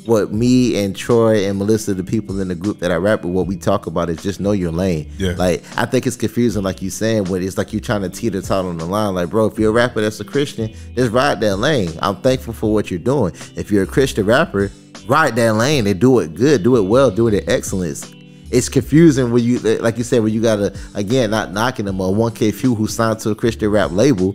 what 0.08 0.32
me 0.32 0.82
and 0.82 0.96
Troy 0.96 1.46
and 1.46 1.58
Melissa, 1.58 1.92
the 1.92 2.02
people 2.02 2.40
in 2.40 2.48
the 2.48 2.54
group 2.54 2.78
that 2.78 2.90
I 2.90 2.96
rap 2.96 3.22
with, 3.24 3.32
what 3.32 3.46
we 3.46 3.56
talk 3.56 3.86
about 3.86 4.08
is 4.08 4.22
just 4.22 4.40
know 4.40 4.52
your 4.52 4.72
lane. 4.72 5.10
Yeah. 5.18 5.34
Like 5.36 5.62
I 5.76 5.84
think 5.84 6.06
it's 6.06 6.16
confusing, 6.16 6.62
like 6.62 6.80
you 6.80 6.88
saying, 6.88 7.24
when 7.24 7.42
it's 7.42 7.58
like 7.58 7.74
you're 7.74 7.82
trying 7.82 8.00
to 8.02 8.08
teeter 8.08 8.40
tot 8.40 8.64
on 8.64 8.78
the 8.78 8.86
line. 8.86 9.14
Like, 9.14 9.28
bro, 9.28 9.46
if 9.46 9.58
you're 9.58 9.68
a 9.68 9.72
rapper 9.72 10.00
that's 10.00 10.18
a 10.18 10.24
Christian, 10.24 10.74
just 10.94 11.12
ride 11.12 11.40
that 11.40 11.56
lane. 11.56 11.92
I'm 12.00 12.16
thankful 12.16 12.54
for 12.54 12.72
what 12.72 12.90
you're 12.90 12.98
doing. 12.98 13.34
If 13.54 13.70
you're 13.70 13.82
a 13.82 13.86
Christian 13.86 14.24
rapper, 14.24 14.72
ride 15.06 15.36
that 15.36 15.54
lane 15.54 15.86
and 15.86 16.00
do 16.00 16.20
it 16.20 16.34
good, 16.34 16.62
do 16.62 16.76
it 16.76 16.82
well, 16.82 17.10
do 17.10 17.28
it 17.28 17.34
in 17.34 17.50
excellence. 17.50 18.10
It's 18.50 18.70
confusing 18.70 19.30
when 19.30 19.44
you, 19.44 19.58
like 19.58 19.98
you 19.98 20.04
said, 20.04 20.22
when 20.22 20.32
you 20.32 20.40
gotta 20.40 20.74
again 20.94 21.30
not 21.30 21.52
knocking 21.52 21.84
them 21.84 22.00
a 22.00 22.04
1K 22.04 22.54
Phew 22.54 22.74
who 22.74 22.86
signed 22.86 23.20
to 23.20 23.30
a 23.30 23.34
Christian 23.34 23.68
rap 23.68 23.90
label, 23.90 24.34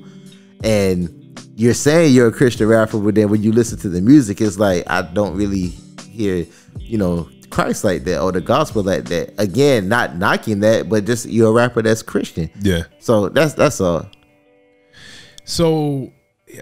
and 0.63 1.22
you're 1.55 1.73
saying 1.73 2.13
you're 2.13 2.27
a 2.27 2.31
Christian 2.31 2.67
rapper, 2.67 2.97
but 2.99 3.15
then 3.15 3.29
when 3.29 3.43
you 3.43 3.51
listen 3.51 3.77
to 3.79 3.89
the 3.89 4.01
music, 4.01 4.41
it's 4.41 4.57
like 4.57 4.83
I 4.87 5.01
don't 5.01 5.35
really 5.35 5.73
hear, 6.09 6.45
you 6.79 6.97
know, 6.97 7.29
Christ 7.49 7.83
like 7.83 8.03
that 8.05 8.21
or 8.21 8.31
the 8.31 8.41
gospel 8.41 8.81
like 8.81 9.05
that. 9.05 9.33
Again, 9.37 9.87
not 9.87 10.15
knocking 10.15 10.59
that, 10.61 10.89
but 10.89 11.05
just 11.05 11.27
you're 11.27 11.49
a 11.49 11.53
rapper 11.53 11.81
that's 11.81 12.01
Christian. 12.01 12.49
Yeah. 12.59 12.83
So 12.99 13.29
that's 13.29 13.53
that's 13.53 13.79
all. 13.79 14.09
So, 15.45 16.11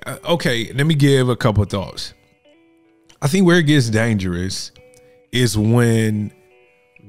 uh, 0.05 0.17
okay, 0.25 0.73
let 0.73 0.85
me 0.85 0.95
give 0.95 1.29
a 1.29 1.35
couple 1.35 1.63
thoughts. 1.65 2.13
I 3.21 3.27
think 3.27 3.45
where 3.45 3.59
it 3.59 3.63
gets 3.63 3.89
dangerous 3.89 4.71
is 5.31 5.57
when 5.57 6.33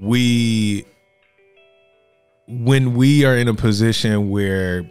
we 0.01 0.85
when 2.47 2.95
we 2.95 3.25
are 3.25 3.37
in 3.37 3.49
a 3.49 3.55
position 3.55 4.31
where 4.31 4.89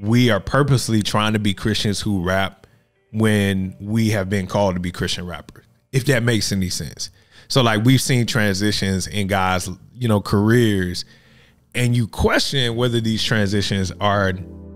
we 0.00 0.30
are 0.30 0.40
purposely 0.40 1.02
trying 1.02 1.34
to 1.34 1.38
be 1.38 1.54
Christians 1.54 2.00
who 2.00 2.22
rap 2.22 2.66
when 3.12 3.76
we 3.80 4.10
have 4.10 4.30
been 4.30 4.46
called 4.46 4.74
to 4.74 4.80
be 4.80 4.90
Christian 4.90 5.26
rappers. 5.26 5.64
If 5.92 6.06
that 6.06 6.22
makes 6.22 6.52
any 6.52 6.70
sense. 6.70 7.10
So 7.48 7.62
like 7.62 7.84
we've 7.84 8.00
seen 8.00 8.26
transitions 8.26 9.06
in 9.06 9.26
guys, 9.26 9.68
you 9.92 10.08
know, 10.08 10.20
careers 10.20 11.04
and 11.74 11.94
you 11.96 12.06
question 12.06 12.76
whether 12.76 13.00
these 13.00 13.22
transitions 13.22 13.92
are 14.00 14.32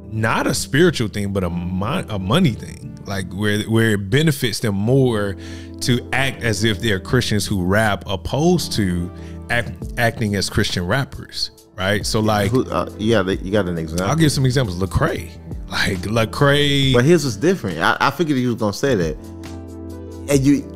not 0.07 0.47
a 0.47 0.55
spiritual 0.55 1.09
thing 1.09 1.33
but 1.33 1.43
a 1.43 1.51
mon- 1.51 2.09
a 2.09 2.19
money 2.19 2.53
thing 2.53 2.97
like 3.05 3.33
where 3.33 3.63
where 3.63 3.93
it 3.93 4.11
benefits 4.11 4.61
them 4.61 4.75
more 4.75 5.37
to 5.81 6.09
act 6.13 6.43
as 6.43 6.63
if 6.63 6.81
they're 6.81 7.01
Christians 7.01 7.47
who 7.47 7.65
rap 7.65 8.05
opposed 8.07 8.73
to 8.75 9.11
act, 9.51 9.73
acting 9.99 10.37
as 10.37 10.49
Christian 10.49 10.87
rappers 10.87 11.51
right 11.77 12.05
so 12.07 12.21
like 12.21 12.51
Who, 12.51 12.65
uh, 12.71 12.89
yeah, 12.99 13.23
you 13.23 13.51
got 13.51 13.67
an 13.69 13.79
example. 13.79 14.07
I'll 14.07 14.17
give 14.17 14.31
some 14.33 14.45
examples 14.47 14.79
Lecrae 14.81 15.31
like 15.69 15.99
Lecrae 16.03 16.93
But 16.95 17.05
his 17.05 17.25
was 17.25 17.37
different. 17.37 17.79
I, 17.79 17.97
I 18.01 18.11
figured 18.11 18.39
he 18.39 18.47
was 18.47 18.57
gonna 18.57 18.73
say 18.73 18.95
that. 18.95 19.17
And 20.31 20.41
you, 20.41 20.71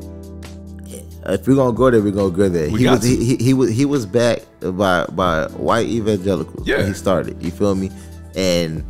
if 1.26 1.46
we're 1.46 1.54
gonna 1.56 1.72
go 1.76 1.90
there, 1.90 2.02
we're 2.02 2.10
gonna 2.10 2.30
go 2.34 2.48
there. 2.48 2.70
We 2.70 2.80
he 2.80 2.88
was 2.88 3.02
he, 3.02 3.24
he, 3.24 3.36
he 3.36 3.54
was 3.54 3.70
he 3.70 3.84
was 3.84 4.06
backed 4.06 4.46
by 4.76 5.04
by 5.12 5.46
white 5.48 5.86
evangelicals. 5.86 6.66
when 6.66 6.80
Yeah. 6.80 6.86
he 6.86 6.92
started. 6.94 7.42
You 7.42 7.50
feel 7.50 7.74
me? 7.74 7.90
And 8.34 8.84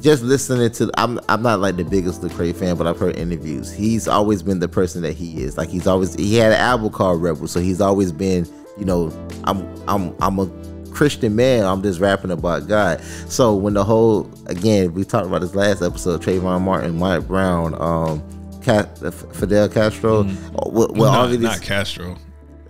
just 0.00 0.22
listening 0.22 0.70
to, 0.72 0.90
I'm 0.96 1.18
I'm 1.28 1.42
not 1.42 1.60
like 1.60 1.76
the 1.76 1.84
biggest 1.84 2.22
Lecrae 2.22 2.54
fan, 2.54 2.76
but 2.76 2.86
I've 2.86 2.98
heard 2.98 3.16
interviews. 3.16 3.72
He's 3.72 4.08
always 4.08 4.42
been 4.42 4.60
the 4.60 4.68
person 4.68 5.02
that 5.02 5.12
he 5.12 5.42
is. 5.42 5.56
Like 5.58 5.68
he's 5.68 5.86
always 5.86 6.14
he 6.14 6.36
had 6.36 6.52
an 6.52 6.58
album 6.58 6.90
called 6.90 7.20
Rebel, 7.22 7.48
so 7.48 7.60
he's 7.60 7.80
always 7.80 8.12
been, 8.12 8.46
you 8.78 8.84
know, 8.84 9.10
I'm 9.44 9.66
I'm 9.88 10.14
I'm 10.20 10.38
a 10.38 10.46
Christian 10.90 11.36
man. 11.36 11.64
I'm 11.64 11.82
just 11.82 12.00
rapping 12.00 12.30
about 12.30 12.66
God. 12.68 13.02
So 13.28 13.54
when 13.54 13.74
the 13.74 13.84
whole 13.84 14.30
again, 14.46 14.94
we 14.94 15.04
talked 15.04 15.26
about 15.26 15.40
this 15.40 15.54
last 15.54 15.82
episode, 15.82 16.22
Trayvon 16.22 16.62
Martin, 16.62 16.98
Mike 16.98 17.26
Brown, 17.26 17.74
um, 17.80 18.22
Cat, 18.62 18.98
Fidel 19.34 19.68
Castro. 19.68 20.24
Well, 20.52 20.88
well 20.92 21.12
not, 21.12 21.20
all 21.20 21.28
these, 21.28 21.40
not 21.40 21.62
Castro 21.62 22.16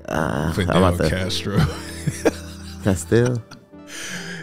uh, 0.09 0.53
Fidel 0.53 0.97
Castro 0.99 1.59
Castile. 2.85 3.43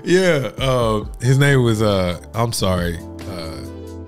yeah 0.04 0.52
uh 0.58 1.04
his 1.22 1.38
name 1.38 1.64
was 1.64 1.82
uh 1.82 2.22
I'm 2.34 2.52
sorry 2.52 2.98
uh 3.22 3.66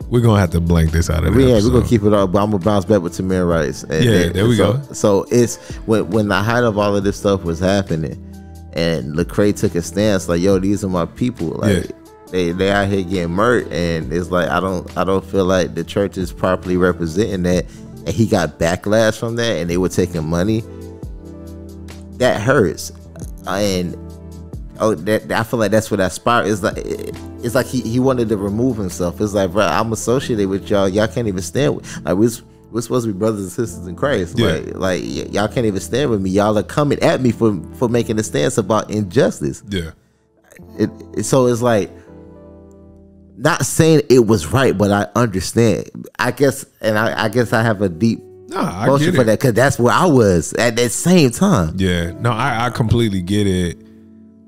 we're 0.09 0.21
gonna 0.21 0.39
have 0.39 0.51
to 0.51 0.61
blank 0.61 0.91
this 0.91 1.09
out 1.09 1.23
of 1.25 1.33
the 1.33 1.41
Yeah, 1.41 1.55
we're 1.61 1.69
gonna 1.71 1.85
keep 1.87 2.03
it 2.03 2.13
up, 2.13 2.31
but 2.31 2.41
I'm 2.43 2.51
gonna 2.51 2.63
bounce 2.63 2.85
back 2.85 3.01
with 3.01 3.13
Tamir 3.17 3.47
Rice. 3.49 3.83
And 3.83 4.03
Yeah, 4.05 4.11
then- 4.11 4.33
there 4.33 4.47
we 4.47 4.55
so, 4.55 4.73
go. 4.73 4.81
So 4.93 5.25
it's 5.31 5.57
when 5.85 6.09
when 6.09 6.27
the 6.27 6.35
height 6.35 6.63
of 6.63 6.77
all 6.77 6.95
of 6.95 7.03
this 7.03 7.17
stuff 7.17 7.43
was 7.43 7.59
happening, 7.59 8.17
and 8.73 9.15
Lecrae 9.15 9.55
took 9.55 9.75
a 9.75 9.81
stance 9.81 10.29
like, 10.29 10.41
"Yo, 10.41 10.59
these 10.59 10.83
are 10.83 10.89
my 10.89 11.05
people." 11.05 11.55
Like 11.59 11.75
Yeah. 11.85 11.91
they 12.31 12.51
they 12.51 12.71
out 12.71 12.87
here 12.87 13.03
getting 13.03 13.31
murdered, 13.31 13.71
and 13.73 14.11
it's 14.13 14.31
like 14.31 14.49
I 14.49 14.59
don't 14.59 14.89
I 14.97 15.03
don't 15.03 15.25
feel 15.25 15.45
like 15.45 15.75
the 15.75 15.83
church 15.83 16.17
is 16.17 16.31
properly 16.31 16.77
representing 16.77 17.43
that, 17.43 17.65
and 18.05 18.09
he 18.15 18.25
got 18.27 18.59
backlash 18.59 19.17
from 19.17 19.35
that, 19.37 19.57
and 19.57 19.69
they 19.69 19.77
were 19.77 19.89
taking 19.89 20.27
money. 20.27 20.63
That 22.17 22.41
hurts, 22.41 22.91
and 23.47 23.95
oh, 24.79 24.95
that 24.95 25.31
I 25.31 25.43
feel 25.43 25.59
like 25.59 25.71
that's 25.71 25.89
what 25.91 25.97
that 25.97 26.11
spark 26.11 26.45
is 26.45 26.63
like. 26.63 26.77
It's 26.77 27.55
like 27.55 27.65
he, 27.65 27.81
he 27.81 27.99
wanted 27.99 28.29
to 28.29 28.37
remove 28.37 28.77
himself. 28.77 29.19
It's 29.21 29.33
like, 29.33 29.51
bro, 29.51 29.65
I'm 29.65 29.91
associated 29.93 30.47
with 30.49 30.69
y'all. 30.69 30.87
Y'all 30.89 31.07
can't 31.07 31.27
even 31.27 31.41
stand 31.41 31.75
with 31.77 31.97
like 32.05 32.15
we're, 32.15 32.29
we're 32.71 32.81
supposed 32.81 33.05
to 33.07 33.13
be 33.13 33.17
brothers 33.17 33.41
and 33.41 33.51
sisters 33.51 33.87
in 33.87 33.95
Christ. 33.95 34.37
Yeah. 34.37 34.47
Like 34.47 34.65
like 34.75 35.01
y- 35.01 35.27
y'all 35.31 35.47
can't 35.47 35.65
even 35.65 35.79
stand 35.79 36.09
with 36.09 36.21
me. 36.21 36.29
Y'all 36.31 36.57
are 36.57 36.63
coming 36.63 36.99
at 37.01 37.21
me 37.21 37.31
for 37.31 37.59
for 37.75 37.87
making 37.89 38.19
a 38.19 38.23
stance 38.23 38.57
about 38.57 38.89
injustice. 38.91 39.63
yeah 39.69 39.91
It, 40.77 40.89
it- 41.15 41.23
so 41.23 41.47
it's 41.47 41.61
like 41.61 41.89
not 43.37 43.65
saying 43.65 44.01
it 44.09 44.25
was 44.25 44.47
right, 44.47 44.75
but 44.77 44.91
I 44.91 45.07
understand. 45.19 46.07
I 46.17 46.31
guess, 46.31 46.65
and 46.81 46.97
I, 46.97 47.25
I 47.25 47.29
guess 47.29 47.53
I 47.53 47.61
have 47.61 47.81
a 47.81 47.89
deep 47.89 48.19
no 48.49 48.57
I 48.57 48.85
emotion 48.85 49.13
for 49.13 49.23
that 49.25 49.39
because 49.39 49.53
that's 49.53 49.77
where 49.77 49.93
I 49.93 50.05
was 50.05 50.53
at 50.53 50.75
that 50.77 50.89
same 50.91 51.31
time. 51.31 51.75
Yeah, 51.77 52.11
no, 52.19 52.31
I, 52.31 52.65
I 52.65 52.69
completely 52.71 53.21
get 53.21 53.45
it. 53.45 53.77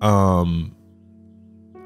Um, 0.01 0.75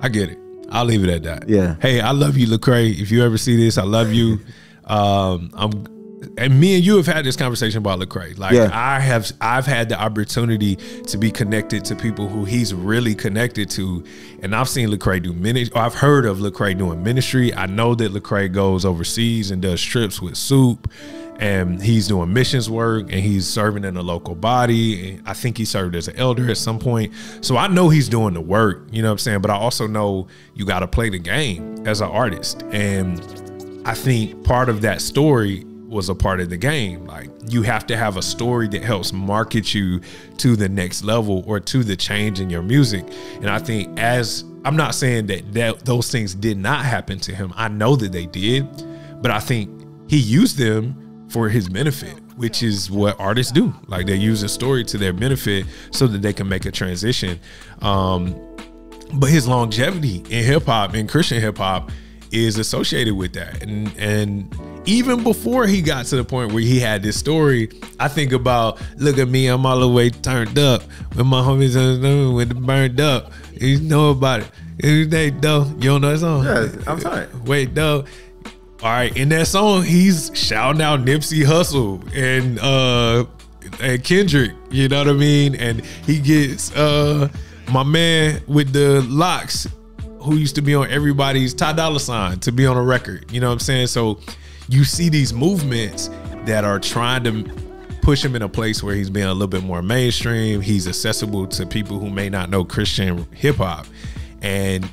I 0.01 0.09
get 0.09 0.29
it. 0.29 0.39
I'll 0.69 0.85
leave 0.85 1.03
it 1.03 1.09
at 1.09 1.23
that. 1.23 1.49
Yeah. 1.49 1.75
Hey, 1.81 2.01
I 2.01 2.11
love 2.11 2.37
you, 2.37 2.47
Lecrae. 2.47 2.99
If 2.99 3.11
you 3.11 3.23
ever 3.23 3.37
see 3.37 3.55
this, 3.55 3.77
I 3.77 3.83
love 3.83 4.11
you. 4.11 4.39
um, 4.85 5.51
I'm, 5.53 5.71
and 6.37 6.59
me 6.59 6.75
and 6.75 6.85
you 6.85 6.95
have 6.97 7.05
had 7.05 7.25
this 7.25 7.35
conversation 7.35 7.77
about 7.79 7.99
Lecrae. 7.99 8.37
Like 8.37 8.53
Yeah. 8.53 8.69
I 8.73 8.99
have, 8.99 9.31
I've 9.41 9.65
had 9.65 9.89
the 9.89 9.99
opportunity 10.01 10.77
to 11.07 11.17
be 11.17 11.29
connected 11.31 11.83
to 11.85 11.95
people 11.95 12.27
who 12.27 12.45
he's 12.45 12.73
really 12.73 13.13
connected 13.13 13.69
to, 13.71 14.03
and 14.41 14.55
I've 14.55 14.69
seen 14.69 14.89
Lecrae 14.89 15.21
do 15.21 15.33
ministry. 15.33 15.75
I've 15.79 15.93
heard 15.95 16.25
of 16.25 16.37
Lecrae 16.39 16.77
doing 16.77 17.03
ministry. 17.03 17.53
I 17.53 17.65
know 17.65 17.93
that 17.95 18.13
Lecrae 18.13 18.51
goes 18.51 18.85
overseas 18.85 19.51
and 19.51 19.61
does 19.61 19.81
trips 19.81 20.21
with 20.21 20.35
Soup 20.37 20.89
and 21.39 21.81
he's 21.81 22.07
doing 22.07 22.31
missions 22.31 22.69
work 22.69 23.03
and 23.11 23.21
he's 23.21 23.47
serving 23.47 23.83
in 23.83 23.97
a 23.97 24.01
local 24.01 24.35
body. 24.35 25.19
I 25.25 25.33
think 25.33 25.57
he 25.57 25.65
served 25.65 25.95
as 25.95 26.07
an 26.07 26.15
elder 26.15 26.49
at 26.49 26.57
some 26.57 26.79
point. 26.79 27.13
So 27.41 27.57
i 27.57 27.67
know 27.67 27.89
he's 27.89 28.09
doing 28.09 28.33
the 28.33 28.41
work 28.41 28.87
you 28.91 29.01
know 29.01 29.09
what 29.09 29.13
i'm 29.13 29.17
saying? 29.19 29.41
But 29.41 29.51
i 29.51 29.55
also 29.55 29.87
know 29.87 30.27
you 30.53 30.65
got 30.65 30.79
to 30.79 30.87
play 30.87 31.09
the 31.09 31.19
game 31.19 31.85
as 31.87 32.01
an 32.01 32.09
artist. 32.09 32.63
And 32.71 33.19
i 33.85 33.93
think 33.93 34.43
part 34.43 34.69
of 34.69 34.81
that 34.81 35.01
story 35.01 35.65
was 35.87 36.09
a 36.09 36.15
part 36.15 36.39
of 36.39 36.49
the 36.49 36.57
game. 36.57 37.05
Like 37.05 37.29
you 37.47 37.61
have 37.61 37.85
to 37.87 37.97
have 37.97 38.17
a 38.17 38.21
story 38.21 38.67
that 38.69 38.81
helps 38.81 39.13
market 39.13 39.75
you 39.75 40.01
to 40.37 40.55
the 40.55 40.67
next 40.67 41.03
level 41.03 41.43
or 41.45 41.59
to 41.59 41.83
the 41.83 41.95
change 41.95 42.39
in 42.39 42.49
your 42.49 42.63
music. 42.63 43.05
And 43.35 43.49
i 43.49 43.59
think 43.59 43.99
as 43.99 44.43
i'm 44.65 44.75
not 44.75 44.95
saying 44.95 45.27
that, 45.27 45.53
that 45.53 45.85
those 45.85 46.09
things 46.11 46.33
did 46.35 46.57
not 46.57 46.85
happen 46.85 47.19
to 47.19 47.35
him. 47.35 47.53
I 47.55 47.67
know 47.67 47.95
that 47.95 48.11
they 48.11 48.25
did 48.25 48.67
but 49.21 49.31
i 49.31 49.39
think 49.39 49.69
he 50.07 50.17
used 50.17 50.57
them 50.57 51.02
for 51.33 51.49
his 51.49 51.67
benefit, 51.67 52.13
which 52.37 52.61
is 52.61 52.91
what 52.91 53.19
artists 53.19 53.51
do. 53.51 53.73
Like 53.87 54.05
they 54.05 54.15
use 54.15 54.43
a 54.43 54.49
story 54.49 54.83
to 54.85 54.99
their 54.99 55.13
benefit 55.13 55.65
so 55.89 56.05
that 56.05 56.21
they 56.21 56.31
can 56.31 56.47
make 56.47 56.67
a 56.67 56.71
transition. 56.71 57.39
Um, 57.81 58.35
but 59.15 59.31
his 59.31 59.47
longevity 59.47 60.17
in 60.29 60.45
hip 60.45 60.65
hop, 60.65 60.93
in 60.93 61.07
Christian 61.07 61.41
hip 61.41 61.57
hop, 61.57 61.91
is 62.31 62.59
associated 62.59 63.15
with 63.15 63.33
that. 63.33 63.63
And 63.63 63.91
and 63.97 64.55
even 64.85 65.23
before 65.23 65.65
he 65.65 65.81
got 65.81 66.05
to 66.07 66.17
the 66.17 66.23
point 66.23 66.51
where 66.51 66.61
he 66.61 66.79
had 66.79 67.01
this 67.01 67.17
story, 67.17 67.69
I 67.99 68.09
think 68.09 68.31
about 68.31 68.79
look 68.97 69.17
at 69.17 69.27
me, 69.27 69.47
I'm 69.47 69.65
all 69.65 69.79
the 69.79 69.89
way 69.89 70.11
turned 70.11 70.59
up 70.59 70.83
with 71.15 71.25
my 71.25 71.41
homies 71.41 72.35
with 72.35 72.49
the 72.49 72.55
burned 72.55 73.01
up. 73.01 73.31
You 73.59 73.79
know 73.79 74.11
about 74.11 74.41
it. 74.41 75.09
They 75.09 75.31
though, 75.31 75.65
you 75.77 75.89
don't 75.89 76.01
know 76.01 76.11
that 76.11 76.19
song? 76.19 76.43
Yeah, 76.43 76.91
I'm 76.91 76.99
sorry. 76.99 77.27
Wait, 77.45 77.73
though. 77.73 78.05
All 78.83 78.89
right, 78.89 79.15
in 79.15 79.29
that 79.29 79.47
song, 79.47 79.83
he's 79.83 80.29
shouting 80.33 80.81
out 80.81 80.99
Nipsey 81.05 81.45
Hussle 81.45 82.03
and 82.13 82.59
uh 82.59 83.23
and 83.79 84.03
Kendrick, 84.03 84.51
you 84.71 84.89
know 84.89 84.97
what 84.97 85.07
I 85.07 85.13
mean? 85.13 85.55
And 85.55 85.85
he 85.85 86.19
gets 86.19 86.75
uh 86.75 87.29
my 87.71 87.83
man 87.83 88.41
with 88.45 88.73
the 88.73 89.01
locks 89.03 89.69
who 90.19 90.35
used 90.35 90.55
to 90.55 90.61
be 90.61 90.75
on 90.75 90.89
everybody's 90.89 91.53
Ty 91.53 91.71
Dolla 91.73 91.97
Sign 91.97 92.41
to 92.41 92.51
be 92.51 92.65
on 92.65 92.75
a 92.75 92.83
record. 92.83 93.31
You 93.31 93.39
know 93.39 93.47
what 93.47 93.53
I'm 93.53 93.59
saying? 93.59 93.87
So 93.87 94.19
you 94.67 94.83
see 94.83 95.07
these 95.07 95.31
movements 95.31 96.09
that 96.43 96.65
are 96.65 96.77
trying 96.77 97.23
to 97.23 97.43
push 98.01 98.21
him 98.25 98.35
in 98.35 98.41
a 98.41 98.49
place 98.49 98.83
where 98.83 98.95
he's 98.95 99.09
being 99.09 99.27
a 99.27 99.33
little 99.33 99.47
bit 99.47 99.63
more 99.63 99.81
mainstream. 99.81 100.59
He's 100.59 100.89
accessible 100.89 101.47
to 101.47 101.65
people 101.65 101.99
who 101.99 102.09
may 102.09 102.29
not 102.29 102.49
know 102.49 102.65
Christian 102.65 103.25
hip 103.31 103.55
hop. 103.55 103.85
And 104.41 104.89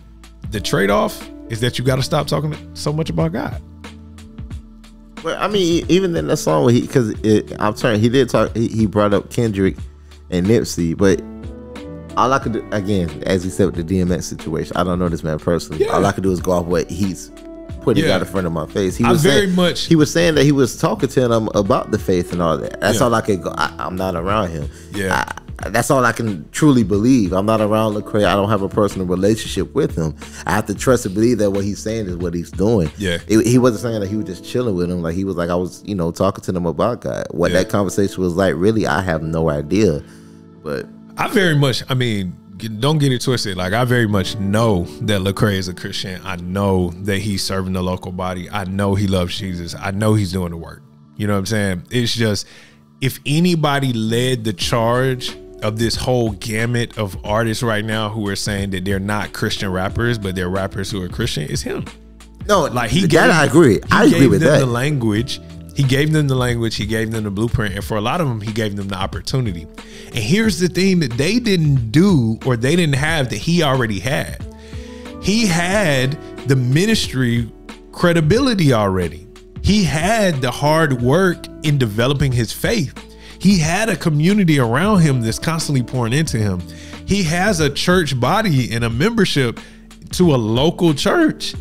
the 0.53 0.61
trade 0.61 0.91
off 0.91 1.29
is 1.49 1.59
that 1.59 1.77
you 1.77 1.85
got 1.85 1.97
to 1.97 2.05
stop 2.05 2.29
talking 2.29 2.55
so 2.75 2.93
much 2.93 3.11
about 3.11 3.33
God. 3.33 3.61
But 5.23 5.39
I 5.39 5.49
mean, 5.49 5.85
even 5.89 6.15
in 6.17 6.27
that 6.29 6.37
song, 6.39 6.69
he 6.71 6.83
because 6.83 7.15
I'm 7.59 7.77
sorry, 7.77 7.99
he 7.99 8.09
did 8.09 8.29
talk. 8.29 8.55
He, 8.57 8.69
he 8.69 8.87
brought 8.87 9.13
up 9.15 9.31
Kendrick 9.31 9.77
and 10.31 10.47
Nipsey, 10.47 10.97
but 10.97 11.21
all 12.17 12.33
I 12.33 12.39
could 12.39 12.53
do 12.55 12.67
again, 12.73 13.23
as 13.27 13.45
he 13.45 13.51
said 13.51 13.67
with 13.67 13.87
the 13.87 14.01
DMX 14.01 14.25
situation, 14.25 14.77
I 14.77 14.85
don't 14.85 14.99
know 14.99 15.09
this 15.09 15.23
man 15.23 15.39
personally. 15.39 15.85
Yeah. 15.85 15.93
All 15.93 16.05
I 16.07 16.13
could 16.13 16.23
do 16.25 16.33
is 16.33 16.41
go 16.41 16.53
off 16.53 16.67
what 16.67 16.89
he's 16.91 17.31
putting 17.83 18.05
Yeah. 18.05 18.17
out 18.17 18.21
in 18.23 18.27
front 18.27 18.47
of 18.47 18.53
my 18.53 18.67
face. 18.67 18.97
He 18.97 19.05
I 19.05 19.11
was 19.13 19.23
very 19.23 19.47
saying, 19.47 19.55
much- 19.55 19.87
he 19.87 19.95
was 19.97 20.13
saying 20.13 20.35
that 20.35 20.45
he 20.45 20.53
was 20.53 20.77
talking 20.79 21.09
to 21.11 21.33
him 21.33 21.49
about 21.55 21.93
the 21.93 21.99
faith 21.99 22.33
and 22.33 22.43
all 22.43 22.59
that. 22.59 22.81
That's 22.81 22.99
Yeah. 22.99 23.05
all 23.05 23.15
I 23.15 23.21
could 23.23 23.43
go. 23.43 23.53
I, 23.57 23.73
I'm 23.79 23.97
not 23.97 24.17
around 24.17 24.51
him. 24.51 24.69
Yeah. 24.95 25.15
I, 25.29 25.50
that's 25.69 25.91
all 25.91 26.05
I 26.05 26.13
can 26.13 26.49
truly 26.51 26.83
believe. 26.83 27.33
I'm 27.33 27.45
not 27.47 27.61
around 27.61 27.95
Lecrae. 27.95 28.25
I 28.25 28.35
don't 28.35 28.49
have 28.49 28.63
a 28.63 28.69
personal 28.69 29.07
relationship 29.07 29.75
with 29.75 29.95
him. 29.97 30.15
I 30.47 30.53
have 30.53 30.67
to 30.67 30.75
trust 30.75 31.05
and 31.07 31.15
believe 31.15 31.39
that 31.39 31.51
what 31.51 31.65
he's 31.65 31.79
saying 31.79 32.07
is 32.07 32.17
what 32.17 32.33
he's 32.35 32.51
doing. 32.51 32.91
Yeah. 32.97 33.19
It- 33.29 33.47
he 33.47 33.59
wasn't 33.59 33.83
saying 33.83 34.01
that 34.01 34.09
he 34.09 34.17
was 34.17 34.27
just 34.27 34.45
chilling 34.45 34.75
with 34.75 34.91
him. 34.91 35.03
Like 35.03 35.15
he 35.15 35.25
was 35.25 35.37
like 35.37 35.51
I 35.51 35.55
was, 35.55 35.83
you 35.85 35.95
know, 35.95 36.11
talking 36.13 36.43
to 36.45 36.53
them 36.53 36.67
about 36.67 37.03
God. 37.03 37.27
What 37.31 37.51
Yeah. 37.51 37.59
that 37.63 37.69
conversation 37.69 38.23
was 38.23 38.35
like, 38.35 38.55
really, 38.57 38.87
I 38.87 39.03
have 39.03 39.23
no 39.23 39.51
idea. 39.51 40.03
But 40.63 40.87
I 41.17 41.29
very 41.29 41.57
much, 41.57 41.83
I 41.89 41.95
mean, 41.95 42.37
don't 42.79 42.99
get 42.99 43.11
it 43.13 43.23
twisted. 43.23 43.57
Like, 43.57 43.73
I 43.73 43.85
very 43.85 44.07
much 44.07 44.37
know 44.39 44.85
that 45.03 45.23
Lecrae 45.23 45.55
is 45.55 45.69
a 45.69 45.75
Christian. 45.75 46.21
I 46.25 46.37
know 46.37 46.91
that 47.05 47.19
he's 47.19 47.43
serving 47.43 47.73
the 47.73 47.83
local 47.83 48.13
body. 48.13 48.51
I 48.51 48.65
know 48.65 48.95
he 48.95 49.07
loves 49.07 49.39
Jesus. 49.39 49.75
I 49.75 49.91
know 49.93 50.13
he's 50.15 50.31
doing 50.33 50.51
the 50.51 50.59
work. 50.59 50.83
You 51.17 51.27
know 51.27 51.33
what 51.35 51.39
I'm 51.41 51.47
saying? 51.47 51.83
It's 51.91 52.15
just, 52.15 52.47
if 53.01 53.19
anybody 53.25 53.95
led 53.95 54.45
the 54.45 54.53
charge 54.53 55.35
of 55.63 55.79
this 55.79 55.95
whole 55.97 56.31
gamut 56.33 56.99
of 56.99 57.17
artists 57.25 57.63
right 57.63 57.85
now 57.85 58.09
who 58.09 58.27
are 58.29 58.37
saying 58.37 58.71
that 58.71 58.85
they're 58.85 58.99
not 58.99 59.33
Christian 59.33 59.71
rappers, 59.71 60.19
but 60.19 60.35
they're 60.35 60.49
rappers 60.49 60.91
who 60.91 61.03
are 61.03 61.09
Christian, 61.09 61.51
it's 61.51 61.63
him. 61.63 61.85
no, 62.49 62.65
Like 62.65 62.91
he 62.91 63.07
gave, 63.07 63.31
I 63.31 63.45
agree. 63.45 63.81
I 63.91 64.05
agree 64.07 64.27
with 64.27 64.41
them 64.41 64.53
that. 64.53 64.59
The 64.61 64.67
language, 64.67 65.41
he 65.75 65.83
gave 65.83 66.13
them 66.13 66.29
the 66.29 66.35
language. 66.35 66.77
He 66.77 66.87
gave 66.87 67.11
them 67.11 67.25
the 67.25 67.31
blueprint, 67.31 67.75
and 67.75 67.85
for 67.85 67.97
a 67.97 68.01
lot 68.01 68.21
of 68.21 68.29
them, 68.29 68.41
he 68.41 68.53
gave 68.53 68.77
them 68.77 68.89
the 68.89 68.97
opportunity. 68.97 69.67
And 70.07 70.17
here's 70.17 70.59
the 70.59 70.69
thing 70.69 71.01
that 71.01 71.13
they 71.13 71.39
didn't 71.39 71.91
do 71.91 72.39
or 72.45 72.57
they 72.57 72.77
didn't 72.77 72.97
have 72.97 73.31
that 73.31 73.37
he 73.37 73.63
already 73.63 74.01
had. 74.01 74.45
He 75.23 75.47
had 75.47 76.13
the 76.49 76.57
ministry 76.57 77.51
credibility 77.93 78.73
already. 78.73 79.27
He 79.63 79.85
had 79.85 80.41
the 80.41 80.51
hard 80.51 81.03
work 81.03 81.47
in 81.63 81.79
developing 81.79 82.33
his 82.33 82.53
faith. 82.53 82.95
He 83.41 83.59
had 83.59 83.89
a 83.89 83.97
community 83.97 84.59
around 84.59 85.01
him 85.01 85.23
that's 85.23 85.39
constantly 85.39 85.83
pouring 85.83 86.13
into 86.13 86.39
him. 86.39 86.61
He 87.07 87.23
has 87.25 87.61
a 87.61 87.71
church 87.71 88.19
body 88.19 88.73
and 88.73 88.85
a 88.85 88.91
membership 88.91 89.59
to 90.13 90.35
a 90.35 90.37
local 90.37 90.93
church 90.95 91.55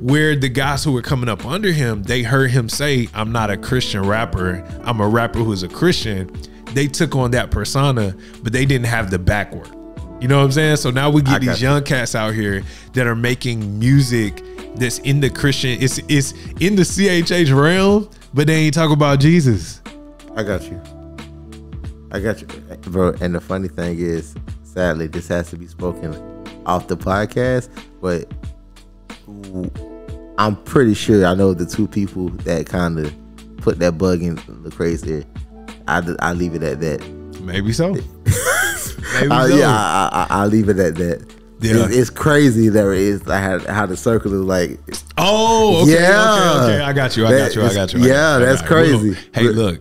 where 0.00 0.36
the 0.36 0.48
guys 0.48 0.84
who 0.84 0.92
were 0.92 1.02
coming 1.02 1.28
up 1.28 1.44
under 1.44 1.72
him, 1.72 2.02
they 2.04 2.22
heard 2.22 2.50
him 2.50 2.68
say, 2.68 3.08
I'm 3.14 3.32
not 3.32 3.50
a 3.50 3.56
Christian 3.56 4.06
rapper. 4.06 4.64
I'm 4.84 5.00
a 5.00 5.08
rapper 5.08 5.40
who's 5.40 5.62
a 5.62 5.68
Christian. 5.68 6.30
They 6.72 6.86
took 6.86 7.14
on 7.16 7.32
that 7.32 7.50
persona, 7.50 8.16
but 8.42 8.52
they 8.52 8.64
didn't 8.64 8.86
have 8.86 9.10
the 9.10 9.18
back 9.18 9.52
work. 9.54 9.68
You 10.20 10.28
know 10.28 10.38
what 10.38 10.44
I'm 10.44 10.52
saying? 10.52 10.76
So 10.76 10.90
now 10.90 11.10
we 11.10 11.22
get 11.22 11.40
these 11.40 11.60
you. 11.60 11.68
young 11.68 11.84
cats 11.84 12.14
out 12.14 12.34
here 12.34 12.62
that 12.94 13.06
are 13.06 13.14
making 13.14 13.78
music 13.78 14.42
that's 14.76 14.98
in 15.00 15.20
the 15.20 15.30
Christian, 15.30 15.80
it's 15.80 15.98
it's 16.08 16.32
in 16.60 16.74
the 16.76 16.82
CHH 16.82 17.54
realm, 17.54 18.08
but 18.34 18.46
they 18.46 18.54
ain't 18.54 18.74
talk 18.74 18.90
about 18.90 19.20
Jesus. 19.20 19.80
I 20.34 20.42
got 20.42 20.62
you. 20.64 20.97
I 22.12 22.20
got 22.20 22.40
you, 22.40 22.46
bro. 22.90 23.14
And 23.20 23.34
the 23.34 23.40
funny 23.40 23.68
thing 23.68 23.98
is, 23.98 24.34
sadly, 24.62 25.06
this 25.08 25.28
has 25.28 25.50
to 25.50 25.56
be 25.56 25.66
spoken 25.66 26.14
off 26.66 26.88
the 26.88 26.96
podcast, 26.96 27.68
but 28.00 28.30
I'm 30.38 30.56
pretty 30.64 30.94
sure 30.94 31.26
I 31.26 31.34
know 31.34 31.52
the 31.54 31.66
two 31.66 31.86
people 31.88 32.28
that 32.30 32.66
kind 32.66 32.98
of 32.98 33.14
put 33.58 33.78
that 33.80 33.98
bug 33.98 34.22
in 34.22 34.36
the 34.62 34.70
crazy. 34.70 35.24
I 35.86 36.02
I 36.20 36.32
leave 36.32 36.54
it 36.54 36.62
at 36.62 36.80
that. 36.80 37.06
Maybe 37.42 37.72
so. 37.72 37.92
Maybe 39.14 39.30
Uh, 39.30 39.48
so. 39.48 39.56
yeah, 39.56 39.70
I, 39.70 40.08
I, 40.12 40.26
I'll 40.42 40.48
leave 40.48 40.68
it 40.68 40.78
at 40.78 40.94
that. 40.96 41.34
Yeah. 41.60 41.84
It's, 41.86 41.96
it's 41.96 42.10
crazy 42.10 42.68
that 42.68 42.86
it 42.88 42.98
is 42.98 43.22
how, 43.22 43.58
how 43.72 43.84
the 43.86 43.96
circle 43.96 44.32
is 44.32 44.40
like. 44.40 44.78
Oh, 45.16 45.82
okay, 45.82 45.92
Yeah. 45.92 46.62
okay, 46.62 46.74
okay. 46.74 46.80
I 46.84 46.92
got 46.92 47.16
you. 47.16 47.26
I 47.26 47.32
That 47.32 47.38
got 47.48 47.56
you. 47.56 47.62
I 47.64 47.74
got 47.74 47.92
you. 47.94 48.00
I 48.00 48.06
yeah, 48.06 48.12
got 48.12 48.38
you. 48.38 48.44
I 48.44 48.48
that's 48.48 48.60
you. 48.62 48.66
crazy. 48.68 49.16
Hey, 49.34 49.42
look, 49.48 49.80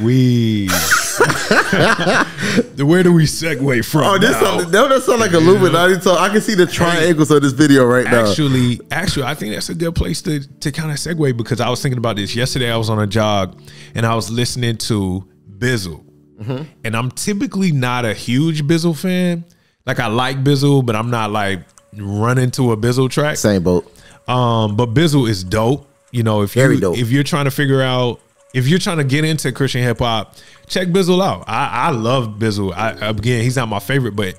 we. 0.00 0.68
Where 2.78 3.02
do 3.02 3.12
we 3.12 3.24
segue 3.24 3.84
from? 3.84 4.02
Oh, 4.04 4.18
this 4.18 4.32
now? 4.32 4.58
sound, 4.60 4.72
that, 4.72 5.02
sound 5.02 5.20
like 5.20 5.32
Illuminati 5.32 5.98
talk. 5.98 6.18
I 6.20 6.28
can 6.28 6.40
see 6.40 6.54
the 6.54 6.66
triangles 6.66 7.30
of 7.30 7.42
this 7.42 7.52
video 7.52 7.84
right 7.84 8.04
now. 8.04 8.28
Actually, 8.28 8.80
actually, 8.90 9.24
I 9.24 9.34
think 9.34 9.54
that's 9.54 9.68
a 9.68 9.74
good 9.74 9.94
place 9.94 10.22
to 10.22 10.40
to 10.60 10.72
kind 10.72 10.90
of 10.90 10.96
segue 10.96 11.36
because 11.36 11.60
I 11.60 11.68
was 11.68 11.82
thinking 11.82 11.98
about 11.98 12.16
this 12.16 12.34
yesterday. 12.34 12.70
I 12.70 12.76
was 12.76 12.88
on 12.90 12.98
a 12.98 13.06
jog 13.06 13.60
and 13.94 14.06
I 14.06 14.14
was 14.14 14.30
listening 14.30 14.76
to 14.78 15.26
Bizzle, 15.58 16.04
Mm-hmm. 16.40 16.62
and 16.84 16.96
I'm 16.96 17.10
typically 17.10 17.72
not 17.72 18.04
a 18.04 18.14
huge 18.14 18.62
Bizzle 18.64 18.96
fan. 18.96 19.44
Like 19.86 19.98
I 19.98 20.06
like 20.06 20.44
Bizzle, 20.44 20.86
but 20.86 20.94
I'm 20.94 21.10
not 21.10 21.30
like 21.32 21.60
running 21.96 22.50
to 22.52 22.72
a 22.72 22.76
Bizzle 22.76 23.10
track. 23.10 23.36
Same 23.38 23.62
boat. 23.64 23.92
Um, 24.28 24.76
but 24.76 24.94
Bizzle 24.94 25.28
is 25.28 25.42
dope. 25.42 25.86
You 26.12 26.22
know, 26.22 26.42
if 26.42 26.52
Very 26.54 26.76
you 26.76 26.80
dope. 26.80 26.96
if 26.96 27.10
you're 27.10 27.22
trying 27.24 27.46
to 27.46 27.50
figure 27.50 27.82
out 27.82 28.20
if 28.54 28.66
you're 28.68 28.78
trying 28.78 28.98
to 28.98 29.04
get 29.04 29.24
into 29.24 29.52
Christian 29.52 29.82
hip 29.82 29.98
hop, 29.98 30.34
check 30.66 30.88
Bizzle 30.88 31.22
out. 31.22 31.44
I, 31.46 31.88
I 31.88 31.90
love 31.90 32.38
Bizzle. 32.38 32.72
I, 32.74 32.92
again, 33.08 33.42
he's 33.42 33.56
not 33.56 33.68
my 33.68 33.78
favorite, 33.78 34.16
but 34.16 34.34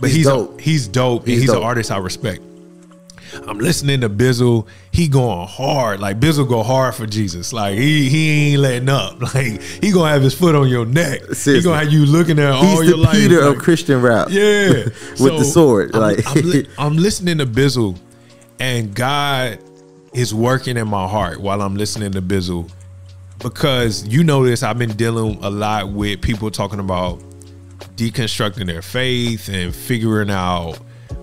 but 0.00 0.08
He's 0.08 0.16
he's 0.18 0.26
dope. 0.26 0.60
he's 0.60 0.88
dope. 0.88 1.26
He's 1.26 1.34
and 1.34 1.40
he's 1.42 1.50
dope. 1.50 1.58
an 1.58 1.62
artist 1.64 1.90
I 1.90 1.98
respect. 1.98 2.42
I'm 3.46 3.58
listening 3.58 4.02
to 4.02 4.10
Bizzle. 4.10 4.66
He 4.90 5.08
going 5.08 5.46
hard. 5.48 6.00
Like 6.00 6.20
Bizzle 6.20 6.46
go 6.46 6.62
hard 6.62 6.94
for 6.94 7.06
Jesus. 7.06 7.52
Like 7.52 7.78
he 7.78 8.08
he 8.10 8.52
ain't 8.52 8.60
letting 8.60 8.88
up. 8.90 9.20
Like 9.34 9.62
he 9.62 9.90
gonna 9.90 10.10
have 10.12 10.22
his 10.22 10.34
foot 10.34 10.54
on 10.54 10.68
your 10.68 10.84
neck. 10.84 11.20
He 11.42 11.62
gonna 11.62 11.78
have 11.78 11.92
you 11.92 12.04
looking 12.04 12.38
at 12.38 12.54
He's 12.56 12.64
all 12.78 12.84
your 12.84 12.92
the 12.96 13.02
life. 13.02 13.12
Peter 13.14 13.42
like- 13.46 13.56
of 13.56 13.62
Christian 13.62 14.02
rap. 14.02 14.28
yeah, 14.30 14.70
With 15.20 15.38
the 15.38 15.44
sword, 15.44 15.94
I'm, 15.94 16.00
like- 16.02 16.26
I'm, 16.36 16.42
li- 16.44 16.68
I'm 16.78 16.96
listening 16.96 17.38
to 17.38 17.46
Bizzle, 17.46 17.98
and 18.58 18.94
God 18.94 19.58
is 20.12 20.34
working 20.34 20.76
in 20.76 20.88
my 20.88 21.08
heart 21.08 21.40
while 21.40 21.62
I'm 21.62 21.74
listening 21.76 22.12
to 22.12 22.20
Bizzle, 22.20 22.70
because 23.42 24.06
you 24.06 24.24
this. 24.44 24.62
I've 24.62 24.78
been 24.78 24.96
dealing 24.96 25.42
a 25.42 25.50
lot 25.50 25.90
with 25.90 26.22
people 26.22 26.50
talking 26.50 26.78
about 26.78 27.20
deconstructing 27.96 28.66
their 28.66 28.82
faith 28.82 29.48
and 29.48 29.74
figuring 29.74 30.30
out 30.30 30.76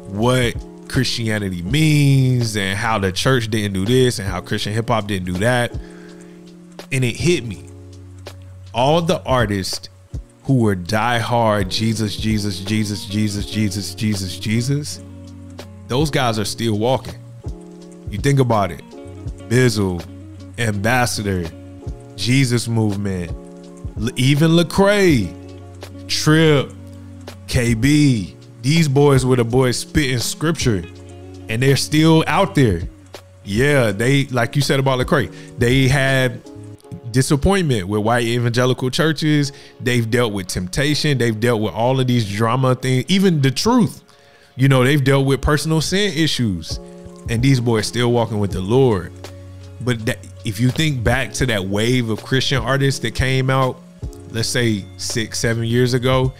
what 0.07 0.55
Christianity 0.89 1.61
means 1.61 2.57
and 2.57 2.77
how 2.77 2.99
the 2.99 3.11
church 3.11 3.49
didn't 3.49 3.73
do 3.73 3.85
this 3.85 4.19
and 4.19 4.27
how 4.27 4.41
Christian 4.41 4.73
hip 4.73 4.89
hop 4.89 5.07
didn't 5.07 5.25
do 5.25 5.39
that, 5.39 5.71
and 6.91 7.03
it 7.03 7.15
hit 7.15 7.45
me. 7.45 7.65
All 8.73 9.01
the 9.01 9.21
artists 9.23 9.89
who 10.43 10.55
were 10.59 10.75
diehard 10.75 11.69
Jesus, 11.69 12.15
Jesus, 12.15 12.59
Jesus, 12.59 13.05
Jesus, 13.05 13.45
Jesus, 13.45 13.95
Jesus, 13.95 14.39
Jesus, 14.39 15.01
those 15.87 16.09
guys 16.11 16.37
are 16.37 16.45
still 16.45 16.77
walking. 16.77 17.15
You 18.09 18.17
think 18.17 18.39
about 18.39 18.71
it. 18.71 18.81
Bizzle, 19.47 20.03
Ambassador, 20.57 21.45
Jesus 22.19 22.67
Movement, 22.67 23.31
even 24.17 24.51
Lecrae, 24.51 25.33
Trip, 26.09 26.69
KB. 27.47 28.35
These 28.61 28.89
boys 28.89 29.25
were 29.25 29.37
the 29.37 29.45
boys 29.45 29.77
spitting 29.77 30.19
scripture, 30.19 30.83
and 31.47 31.63
they're 31.63 31.77
still 31.77 32.25
out 32.27 32.55
there. 32.55 32.81
Yeah, 33.45 33.91
they 33.93 34.25
like 34.25 34.57
you 34.57 34.61
said 34.61 34.81
about 34.81 34.99
Lecrae. 34.99 35.33
They 35.57 35.87
had 35.87 36.41
disappointment 37.13 37.87
with 37.87 38.01
white 38.01 38.25
evangelical 38.25 38.89
churches. 38.89 39.53
They've 39.79 40.07
dealt 40.07 40.33
with 40.33 40.47
temptation. 40.47 41.17
They've 41.17 41.39
dealt 41.39 41.61
with 41.61 41.73
all 41.73 42.01
of 42.01 42.07
these 42.07 42.29
drama 42.29 42.75
things. 42.75 43.05
Even 43.07 43.41
the 43.41 43.51
truth, 43.51 44.03
you 44.57 44.67
know, 44.67 44.83
they've 44.83 45.03
dealt 45.03 45.25
with 45.25 45.41
personal 45.41 45.79
sin 45.79 46.11
issues, 46.17 46.81
and 47.29 47.41
these 47.41 47.61
boys 47.61 47.87
still 47.87 48.11
walking 48.11 48.39
with 48.39 48.51
the 48.51 48.61
Lord. 48.61 49.13
But 49.79 50.05
that 50.05 50.28
if 50.45 50.59
you 50.59 50.69
think 50.69 51.03
back 51.03 51.33
to 51.33 51.45
that 51.47 51.65
wave 51.65 52.09
of 52.09 52.23
Christian 52.23 52.61
artists 52.61 52.99
that 53.01 53.15
came 53.15 53.49
out, 53.49 53.77
let's 54.31 54.47
say 54.47 54.85
six, 54.97 55.39
seven 55.39 55.63
years 55.63 55.93
ago, 55.93 56.33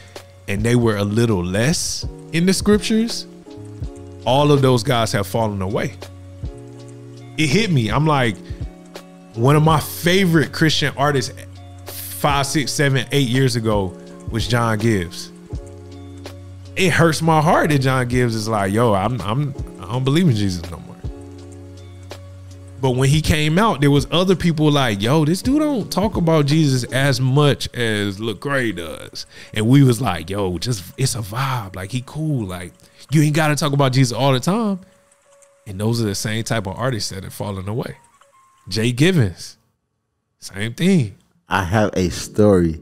and 0.48 0.64
they 0.64 0.76
were 0.76 0.98
a 0.98 1.04
little 1.04 1.44
less 1.44 2.08
in 2.34 2.46
the 2.46 2.54
scriptures, 2.54 3.28
all 4.26 4.52
of 4.52 4.62
those 4.62 4.84
guys 4.84 5.12
have 5.12 5.28
fallen 5.28 5.62
away. 5.62 5.94
It 7.38 7.48
hit 7.48 7.72
me. 7.72 7.90
I'm 7.90 8.06
like, 8.06 8.36
one 9.36 9.56
of 9.56 9.64
my 9.64 9.80
favorite 9.80 10.52
Christian 10.52 10.94
artists 10.98 11.34
five, 11.86 12.46
six, 12.46 12.72
seven, 12.72 13.06
eight 13.12 13.30
years 13.30 13.56
ago 13.56 13.98
was 14.30 14.48
John 14.48 14.78
Givez. 14.80 15.32
It 16.76 16.92
hurts 16.92 17.22
my 17.22 17.42
heart 17.42 17.70
that 17.70 17.80
John 17.80 18.10
Givez 18.10 18.36
is 18.36 18.48
like, 18.48 18.74
yo, 18.74 18.94
I'm 18.94 19.22
I'm 19.22 19.54
I 19.80 19.86
don't 19.92 20.04
believe 20.04 20.28
in 20.28 20.36
Jesus 20.36 20.70
no 20.70 20.78
more. 20.80 20.89
But 22.82 22.92
when 22.92 23.10
he 23.10 23.22
came 23.22 23.58
out, 23.58 23.82
there 23.82 23.92
was 23.92 24.08
other 24.12 24.36
people 24.36 24.72
like, 24.72 25.02
yo, 25.02 25.26
this 25.26 25.42
dude 25.42 25.60
don't 25.60 25.92
talk 25.92 26.16
about 26.16 26.46
Jesus 26.46 26.84
as 26.92 27.20
much 27.20 27.74
as 27.74 28.20
Lecrae 28.20 28.76
does. 28.76 29.26
And 29.54 29.68
we 29.68 29.84
was 29.84 30.02
like, 30.02 30.30
yo, 30.30 30.58
just 30.58 30.84
it's 30.98 31.16
a 31.16 31.20
vibe. 31.20 31.76
Like 31.76 31.92
he 31.92 32.04
cool. 32.06 32.46
Like 32.46 32.74
you 33.12 33.22
ain't 33.22 33.36
gotta 33.36 33.56
talk 33.56 33.74
about 33.74 33.94
Jesus 33.94 34.16
all 34.18 34.32
the 34.32 34.40
time. 34.40 34.80
And 35.68 35.80
those 35.80 36.02
are 36.02 36.06
the 36.06 36.16
same 36.16 36.44
type 36.44 36.68
of 36.68 36.78
artists 36.78 37.10
that 37.12 37.26
are 37.26 37.30
falling 37.30 37.68
away. 37.68 37.98
Jay 38.70 38.92
Givens, 38.92 39.58
same 40.40 40.74
thing. 40.74 41.16
I 41.48 41.64
have 41.64 41.92
a 41.96 42.10
story 42.10 42.80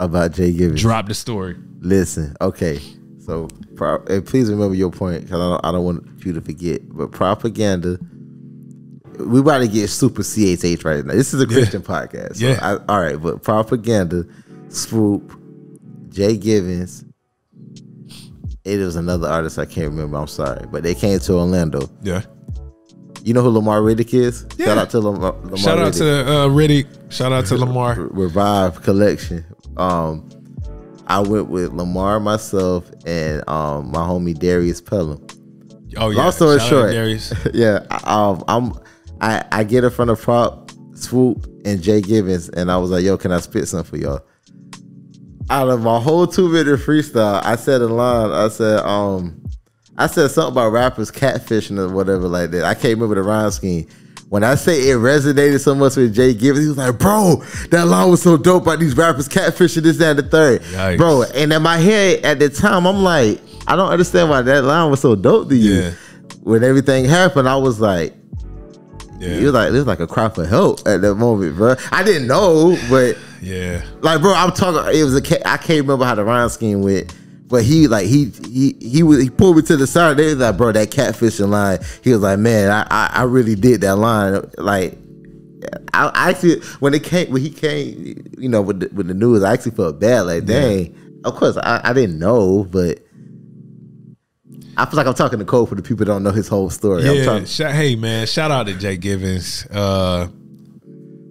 about 0.00 0.32
Jay 0.32 0.52
Givens. 0.52 0.80
Drop 0.80 1.08
the 1.08 1.14
story. 1.14 1.56
Listen, 1.80 2.36
okay. 2.40 2.80
So, 3.18 3.48
please 4.26 4.50
remember 4.50 4.74
your 4.74 4.90
point 4.90 5.22
because 5.22 5.40
I 5.40 5.50
don't, 5.50 5.66
I 5.66 5.72
don't 5.72 5.84
want 5.84 6.24
you 6.24 6.32
to 6.32 6.40
forget. 6.40 6.80
But 6.88 7.10
propaganda, 7.10 7.98
we 9.18 9.40
about 9.40 9.58
to 9.58 9.68
get 9.68 9.88
super 9.88 10.22
CHH 10.22 10.84
right 10.84 11.04
now. 11.04 11.14
This 11.14 11.32
is 11.34 11.40
a 11.40 11.46
Christian 11.46 11.82
podcast. 11.82 12.36
So 12.36 12.46
Yeah. 12.46 12.58
I, 12.62 12.92
all 12.92 13.00
right, 13.00 13.20
but 13.20 13.42
propaganda, 13.42 14.24
Swoope, 14.68 15.30
Jay 16.12 16.36
Givens. 16.36 17.04
It 18.64 18.78
was 18.78 18.96
another 18.96 19.28
artist 19.28 19.58
I 19.58 19.64
can't 19.64 19.90
remember. 19.90 20.16
I'm 20.18 20.26
sorry, 20.26 20.66
but 20.70 20.82
they 20.82 20.94
came 20.94 21.18
to 21.20 21.32
Orlando. 21.34 21.88
Yeah. 22.02 22.22
You 23.22 23.32
know 23.34 23.42
who 23.42 23.50
Lamar 23.50 23.80
Riddick 23.80 24.12
is? 24.14 24.40
Shout 24.40 24.58
Yeah. 24.58 24.80
out 24.80 24.90
to 24.90 25.00
Lamar. 25.00 25.32
Lamar 25.42 25.56
Shout 25.56 25.78
out 25.78 25.92
Riddick. 25.92 25.98
to 25.98 26.32
uh, 26.32 26.48
Riddick. 26.48 27.12
Shout 27.12 27.32
out 27.32 27.46
to 27.46 27.56
Lamar. 27.56 27.94
Revive 28.10 28.82
collection. 28.82 29.44
Um, 29.76 30.28
I 31.06 31.20
went 31.20 31.48
with 31.48 31.72
Lamar 31.72 32.18
myself 32.18 32.90
and 33.04 33.48
um 33.48 33.90
my 33.92 34.00
homie 34.00 34.36
Darius 34.36 34.80
Pelham. 34.80 35.24
Oh 35.96 36.10
yeah. 36.10 36.18
Long 36.22 36.32
story 36.32 36.58
Shout 36.58 36.68
short, 36.68 36.90
Darius. 36.92 37.32
yeah, 37.54 37.86
I- 37.90 38.30
um, 38.30 38.44
I'm 38.48 38.72
I 39.20 39.44
I 39.52 39.64
get 39.64 39.84
in 39.84 39.90
front 39.90 40.10
of 40.10 40.20
prop 40.20 40.70
Swoope 40.92 41.44
and 41.66 41.82
Jay 41.82 42.00
Givens, 42.00 42.48
and 42.50 42.70
I 42.70 42.76
was 42.76 42.90
like, 42.90 43.04
"Yo, 43.04 43.16
can 43.16 43.32
I 43.32 43.40
spit 43.40 43.68
something 43.68 43.90
for 43.90 43.96
y'all?" 43.96 44.20
Out 45.50 45.68
of 45.68 45.82
my 45.82 46.00
whole 46.00 46.26
two 46.26 46.48
minute 46.48 46.80
freestyle, 46.80 47.44
I 47.44 47.56
said 47.56 47.80
a 47.80 47.86
line. 47.86 48.30
I 48.30 48.48
said, 48.48 48.80
um, 48.80 49.40
I 49.96 50.06
said 50.08 50.30
something 50.30 50.52
about 50.52 50.72
rappers 50.72 51.10
catfishing 51.10 51.78
or 51.78 51.88
whatever 51.88 52.26
like 52.26 52.50
that. 52.50 52.64
I 52.64 52.74
can't 52.74 52.94
remember 52.94 53.14
the 53.14 53.22
rhyme 53.22 53.50
scheme. 53.50 53.86
When 54.28 54.42
I 54.42 54.56
say 54.56 54.90
it 54.90 54.96
resonated 54.96 55.60
so 55.60 55.72
much 55.74 55.94
with 55.94 56.12
Jay 56.14 56.34
Givens, 56.34 56.64
he 56.64 56.68
was 56.68 56.78
like, 56.78 56.98
"Bro, 56.98 57.44
that 57.70 57.86
line 57.86 58.10
was 58.10 58.22
so 58.22 58.36
dope 58.36 58.64
about 58.64 58.80
these 58.80 58.96
rappers 58.96 59.28
catfishing 59.28 59.82
this, 59.82 59.98
that, 59.98 60.10
and 60.10 60.18
the 60.18 60.22
third. 60.24 60.62
Yikes. 60.62 60.98
bro." 60.98 61.22
And 61.34 61.52
in 61.52 61.62
my 61.62 61.78
head 61.78 62.24
at 62.24 62.40
the 62.40 62.48
time, 62.48 62.86
I'm 62.86 63.02
like, 63.04 63.40
I 63.68 63.76
don't 63.76 63.90
understand 63.90 64.30
why 64.30 64.42
that 64.42 64.64
line 64.64 64.90
was 64.90 65.00
so 65.00 65.14
dope 65.14 65.48
to 65.48 65.56
you. 65.56 65.74
Yeah. 65.74 65.90
When 66.42 66.64
everything 66.64 67.04
happened, 67.04 67.48
I 67.48 67.56
was 67.56 67.80
like, 67.80 68.14
Yeah. 69.18 69.28
it 69.28 69.44
was 69.44 69.52
like 69.52 69.68
it 69.68 69.72
was 69.72 69.86
like 69.86 70.00
a 70.00 70.06
cry 70.06 70.28
for 70.28 70.46
help 70.46 70.86
at 70.86 71.00
that 71.00 71.14
moment, 71.14 71.56
bro. 71.56 71.76
I 71.90 72.02
didn't 72.02 72.26
know, 72.28 72.76
but 72.90 73.16
yeah. 73.42 73.82
like, 74.00 74.20
bro, 74.20 74.34
I'm 74.34 74.52
talking. 74.52 74.94
It 74.94 75.04
was 75.04 75.16
a. 75.16 75.48
I 75.48 75.56
can't 75.56 75.80
remember 75.80 76.04
how 76.04 76.14
the 76.14 76.24
rhyme 76.24 76.48
scheme 76.48 76.82
went, 76.82 77.14
but 77.48 77.64
he 77.64 77.88
like 77.88 78.06
he 78.06 78.32
he 78.48 78.76
he 78.80 79.02
was 79.02 79.22
he 79.22 79.30
pulled 79.30 79.56
me 79.56 79.62
to 79.62 79.76
the 79.76 79.86
side. 79.86 80.16
They 80.16 80.26
was 80.26 80.36
like, 80.36 80.56
bro, 80.56 80.72
that 80.72 80.90
catfishing 80.90 81.48
line. 81.48 81.78
He 82.02 82.12
was 82.12 82.20
like, 82.20 82.38
man, 82.38 82.70
I 82.70 82.86
I, 82.90 83.10
I 83.20 83.22
really 83.22 83.54
did 83.54 83.80
that 83.82 83.96
line. 83.96 84.42
Like, 84.58 84.98
I, 85.94 86.08
I 86.08 86.30
actually 86.30 86.60
when 86.80 86.92
it 86.94 87.02
came 87.04 87.30
when 87.30 87.42
he 87.42 87.50
came, 87.50 88.26
you 88.38 88.48
know, 88.48 88.62
with 88.62 88.80
the, 88.80 88.90
with 88.94 89.08
the 89.08 89.14
news, 89.14 89.42
I 89.42 89.52
actually 89.54 89.72
felt 89.72 89.98
bad. 90.00 90.22
Like, 90.22 90.44
dang. 90.44 90.94
Of 91.24 91.34
course, 91.34 91.56
I, 91.56 91.80
I 91.82 91.92
didn't 91.92 92.18
know, 92.18 92.64
but. 92.70 93.00
I 94.76 94.84
feel 94.86 94.96
like 94.96 95.06
I'm 95.06 95.14
talking 95.14 95.38
to 95.38 95.44
Cole 95.44 95.66
for 95.66 95.74
the 95.74 95.82
people 95.82 95.98
that 95.98 96.12
don't 96.12 96.22
know 96.22 96.30
his 96.30 96.48
whole 96.48 96.70
story. 96.70 97.02
I'm 97.08 97.16
Yeah, 97.46 97.72
hey 97.72 97.96
man, 97.96 98.26
shout 98.26 98.50
out 98.50 98.66
to 98.66 98.74
Jay 98.74 98.96
Givens. 98.96 99.66
Uh, 99.66 100.28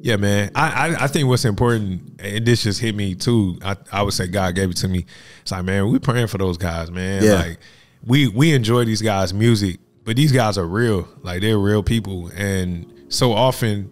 yeah, 0.02 0.18
man. 0.18 0.52
I, 0.56 0.90
I 0.90 1.04
I 1.04 1.08
think 1.08 1.28
what's 1.28 1.46
important, 1.46 2.22
and 2.22 2.46
this 2.46 2.64
just 2.64 2.80
hit 2.80 2.96
me 2.96 3.16
too. 3.16 3.58
I, 3.64 3.76
I 3.92 4.02
would 4.04 4.14
say 4.14 4.28
God 4.28 4.56
gave 4.56 4.70
it 4.70 4.78
to 4.78 4.88
me. 4.88 5.06
It's 5.42 5.52
like, 5.52 5.64
man, 5.64 5.92
we 5.92 6.00
praying 6.00 6.28
for 6.28 6.38
those 6.38 6.58
guys, 6.58 6.92
man. 6.92 7.24
Yeah. 7.24 7.34
Like 7.36 7.60
we 8.06 8.28
we 8.28 8.54
enjoy 8.54 8.86
these 8.86 9.02
guys' 9.02 9.34
music, 9.34 9.80
but 10.04 10.16
these 10.16 10.32
guys 10.32 10.58
are 10.58 10.68
real. 10.68 11.08
Like 11.22 11.42
they're 11.42 11.58
real 11.58 11.84
people, 11.84 12.30
and 12.36 12.92
so 13.10 13.34
often 13.34 13.92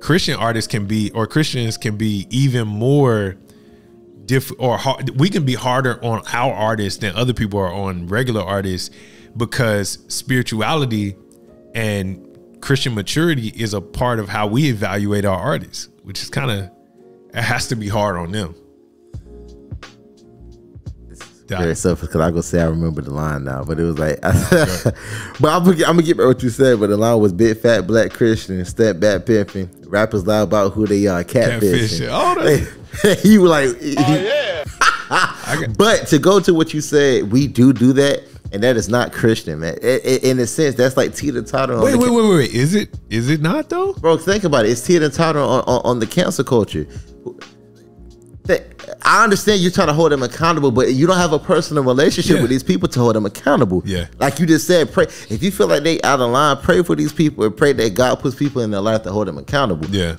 Christian 0.00 0.36
artists 0.36 0.70
can 0.70 0.86
be, 0.86 1.10
or 1.12 1.26
Christians 1.26 1.78
can 1.78 1.96
be 1.96 2.26
even 2.28 2.68
more 2.68 3.36
diff 4.26 4.52
or 4.58 4.78
hard, 4.78 5.10
we 5.18 5.28
can 5.28 5.44
be 5.44 5.54
harder 5.54 6.02
on 6.04 6.22
our 6.32 6.52
artists 6.52 7.00
than 7.00 7.14
other 7.16 7.32
people 7.32 7.58
are 7.58 7.72
on 7.72 8.06
regular 8.06 8.42
artists 8.42 8.90
because 9.36 9.98
spirituality 10.08 11.16
and 11.74 12.60
Christian 12.60 12.94
maturity 12.94 13.48
is 13.48 13.74
a 13.74 13.80
part 13.80 14.18
of 14.18 14.28
how 14.28 14.46
we 14.46 14.68
evaluate 14.68 15.24
our 15.24 15.38
artists, 15.38 15.88
which 16.02 16.22
is 16.22 16.30
kind 16.30 16.50
of 16.50 16.70
it 17.34 17.42
has 17.42 17.68
to 17.68 17.76
be 17.76 17.88
hard 17.88 18.16
on 18.16 18.30
them. 18.30 18.54
very 21.46 21.74
selfish 21.74 22.08
because 22.08 22.20
I 22.20 22.30
go 22.30 22.40
say 22.40 22.60
I 22.60 22.66
remember 22.66 23.02
the 23.02 23.12
line 23.12 23.44
now, 23.44 23.64
but 23.64 23.78
it 23.78 23.82
was 23.82 23.98
like, 23.98 24.20
but 25.40 25.48
I'm 25.48 25.64
gonna, 25.64 25.84
I'm 25.84 25.96
gonna 25.96 26.02
get 26.02 26.16
back 26.16 26.26
what 26.26 26.42
you 26.42 26.48
said. 26.48 26.80
But 26.80 26.88
the 26.88 26.96
line 26.96 27.18
was 27.18 27.32
big 27.32 27.58
fat 27.58 27.86
black 27.86 28.12
Christian, 28.12 28.64
step 28.64 29.00
back 29.00 29.26
pimping, 29.26 29.68
rappers 29.86 30.26
lie 30.26 30.40
about 30.40 30.72
who 30.72 30.86
they 30.86 31.06
are, 31.06 31.24
catfishing. 31.24 32.08
Catfishing. 32.08 32.08
Oh, 32.10 32.80
you 33.24 33.42
were 33.42 33.48
like, 33.48 33.70
oh, 33.98 34.66
I 35.10 35.56
got- 35.60 35.76
but 35.78 36.06
to 36.08 36.18
go 36.18 36.40
to 36.40 36.54
what 36.54 36.72
you 36.74 36.80
said, 36.80 37.30
we 37.32 37.46
do 37.46 37.72
do 37.72 37.92
that, 37.94 38.22
and 38.52 38.62
that 38.62 38.76
is 38.76 38.88
not 38.88 39.12
Christian, 39.12 39.60
man. 39.60 39.76
I- 39.82 40.00
I- 40.04 40.20
in 40.22 40.38
a 40.38 40.46
sense, 40.46 40.74
that's 40.74 40.96
like 40.96 41.14
teeter 41.14 41.42
totter. 41.42 41.80
wait, 41.80 41.96
wait, 41.96 42.10
wait, 42.10 42.22
wait, 42.22 42.34
wait. 42.36 42.54
Is 42.54 42.74
it 42.74 42.90
is 43.10 43.28
it 43.30 43.40
not 43.40 43.68
though? 43.68 43.92
Bro, 43.94 44.18
think 44.18 44.44
about 44.44 44.64
it. 44.66 44.70
It's 44.70 44.80
teeter 44.80 45.08
totter 45.10 45.40
on, 45.40 45.60
on, 45.66 45.80
on 45.84 45.98
the 46.00 46.06
cancel 46.06 46.44
culture. 46.44 46.86
I 49.06 49.22
understand 49.24 49.60
you're 49.62 49.70
trying 49.70 49.86
to 49.86 49.94
hold 49.94 50.12
them 50.12 50.22
accountable, 50.22 50.70
but 50.70 50.92
you 50.92 51.06
don't 51.06 51.16
have 51.16 51.32
a 51.32 51.38
personal 51.38 51.82
relationship 51.82 52.36
Yeah. 52.36 52.42
with 52.42 52.50
these 52.50 52.62
people 52.62 52.88
to 52.90 53.00
hold 53.00 53.14
them 53.16 53.24
accountable. 53.24 53.82
Yeah. 53.86 54.06
Like 54.18 54.38
you 54.38 54.44
just 54.46 54.66
said, 54.66 54.92
pray. 54.92 55.04
If 55.30 55.42
you 55.42 55.50
feel 55.50 55.66
like 55.66 55.82
they 55.82 56.00
out 56.02 56.20
of 56.20 56.30
line, 56.30 56.58
pray 56.58 56.82
for 56.82 56.94
these 56.94 57.12
people 57.12 57.44
and 57.44 57.56
pray 57.56 57.72
that 57.72 57.94
God 57.94 58.20
puts 58.20 58.34
people 58.36 58.60
in 58.62 58.70
their 58.70 58.82
life 58.82 59.02
to 59.04 59.12
hold 59.12 59.28
them 59.28 59.38
accountable. 59.38 59.86
Yeah, 59.88 60.16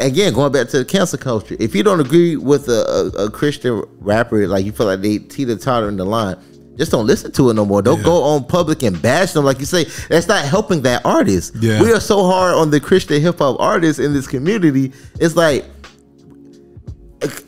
Again, 0.00 0.32
going 0.34 0.52
back 0.52 0.68
to 0.68 0.78
the 0.78 0.84
cancel 0.84 1.18
culture, 1.18 1.56
if 1.58 1.74
you 1.74 1.82
don't 1.82 2.00
agree 2.00 2.36
with 2.36 2.68
a, 2.68 3.12
a, 3.16 3.24
a 3.26 3.30
Christian 3.30 3.82
rapper, 4.00 4.46
like 4.46 4.64
you 4.64 4.72
feel 4.72 4.86
like 4.86 5.00
they 5.00 5.18
teeter 5.18 5.56
totter 5.56 5.88
in 5.88 5.96
the 5.96 6.04
line, 6.04 6.36
just 6.76 6.90
don't 6.90 7.06
listen 7.06 7.30
to 7.32 7.50
it 7.50 7.54
no 7.54 7.64
more. 7.64 7.82
Don't 7.82 7.98
Yeah. 7.98 8.04
go 8.04 8.22
on 8.22 8.44
public 8.44 8.82
and 8.82 9.00
bash 9.00 9.32
them 9.32 9.44
like 9.44 9.58
you 9.60 9.66
say. 9.66 9.84
That's 10.08 10.26
not 10.26 10.44
helping 10.44 10.82
that 10.82 11.04
artist. 11.04 11.54
Yeah. 11.60 11.80
We 11.82 11.92
are 11.92 12.00
so 12.00 12.24
hard 12.24 12.54
on 12.54 12.70
the 12.70 12.80
Christian 12.80 13.20
hip 13.20 13.38
hop 13.38 13.60
artists 13.60 13.98
in 14.00 14.12
this 14.14 14.26
community. 14.26 14.92
It's 15.20 15.36
like 15.36 15.64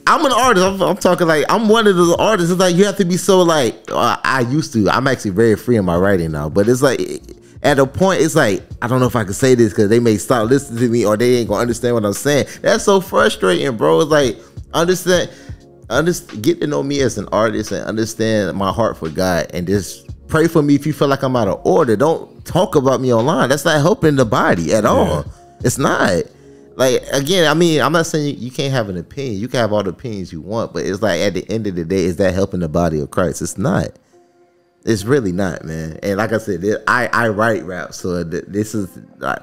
I'm 0.06 0.24
an 0.24 0.30
artist. 0.32 0.64
I'm, 0.64 0.80
I'm 0.82 0.96
talking 0.96 1.26
like 1.26 1.44
I'm 1.48 1.68
one 1.68 1.86
of 1.86 1.96
the 1.96 2.16
artists. 2.18 2.52
It's 2.52 2.60
like 2.60 2.76
you 2.76 2.84
have 2.84 2.96
to 2.98 3.04
be 3.04 3.16
so 3.16 3.40
like 3.42 3.74
uh, 3.90 4.16
I 4.22 4.40
used 4.42 4.72
to. 4.74 4.88
I'm 4.90 5.08
actually 5.08 5.32
very 5.32 5.56
free 5.56 5.76
in 5.76 5.84
my 5.84 5.96
writing 5.96 6.30
now, 6.30 6.48
but 6.48 6.68
it's 6.68 6.82
like 6.82 7.00
at 7.64 7.78
a 7.78 7.86
point, 7.86 8.20
it's 8.20 8.36
like 8.36 8.62
I 8.82 8.86
don't 8.86 9.00
know 9.00 9.06
if 9.06 9.16
I 9.16 9.24
can 9.24 9.32
say 9.32 9.54
this 9.54 9.72
because 9.72 9.88
they 9.88 9.98
may 9.98 10.18
stop 10.18 10.48
listening 10.48 10.80
to 10.80 10.88
me 10.88 11.04
or 11.04 11.16
they 11.16 11.36
ain't 11.36 11.48
gonna 11.48 11.62
understand 11.62 11.94
what 11.94 12.04
I'm 12.04 12.12
saying. 12.12 12.46
That's 12.60 12.84
so 12.84 13.00
frustrating, 13.00 13.76
bro. 13.76 14.02
It's 14.02 14.10
like 14.10 14.38
understand, 14.74 15.30
understand, 15.88 16.44
get 16.44 16.60
to 16.60 16.66
know 16.66 16.82
me 16.82 17.00
as 17.00 17.16
an 17.16 17.26
artist 17.32 17.72
and 17.72 17.84
understand 17.86 18.56
my 18.56 18.70
heart 18.70 18.98
for 18.98 19.08
God 19.08 19.50
and 19.54 19.66
just 19.66 20.10
pray 20.28 20.46
for 20.46 20.62
me 20.62 20.74
if 20.74 20.86
you 20.86 20.92
feel 20.92 21.08
like 21.08 21.22
I'm 21.22 21.36
out 21.36 21.48
of 21.48 21.64
order. 21.64 21.96
Don't 21.96 22.44
talk 22.44 22.76
about 22.76 23.00
me 23.00 23.12
online. 23.14 23.48
That's 23.48 23.64
not 23.64 23.80
helping 23.80 24.16
the 24.16 24.26
body 24.26 24.74
at 24.74 24.84
all. 24.84 25.24
It's 25.60 25.78
not. 25.78 26.24
Like 26.76 27.02
again, 27.12 27.50
I 27.50 27.54
mean, 27.54 27.80
I'm 27.80 27.92
not 27.92 28.04
saying 28.04 28.26
you, 28.26 28.32
you 28.34 28.50
can't 28.50 28.72
have 28.74 28.90
an 28.90 28.98
opinion. 28.98 29.40
You 29.40 29.48
can 29.48 29.60
have 29.60 29.72
all 29.72 29.82
the 29.82 29.90
opinions 29.90 30.32
you 30.32 30.42
want, 30.42 30.74
but 30.74 30.84
it's 30.84 31.00
like 31.00 31.20
at 31.20 31.32
the 31.32 31.48
end 31.50 31.66
of 31.66 31.76
the 31.76 31.84
day, 31.84 32.04
is 32.04 32.16
that 32.16 32.34
helping 32.34 32.60
the 32.60 32.68
body 32.68 33.00
of 33.00 33.10
Christ? 33.10 33.40
It's 33.40 33.56
not. 33.56 33.88
It's 34.84 35.04
really 35.04 35.32
not, 35.32 35.64
man. 35.64 35.98
And 36.02 36.18
like 36.18 36.32
I 36.34 36.38
said, 36.38 36.62
it- 36.62 36.82
I 36.86 37.08
I 37.10 37.28
write 37.28 37.64
rap, 37.64 37.94
so 37.94 38.22
th- 38.22 38.44
this 38.48 38.74
is 38.74 38.88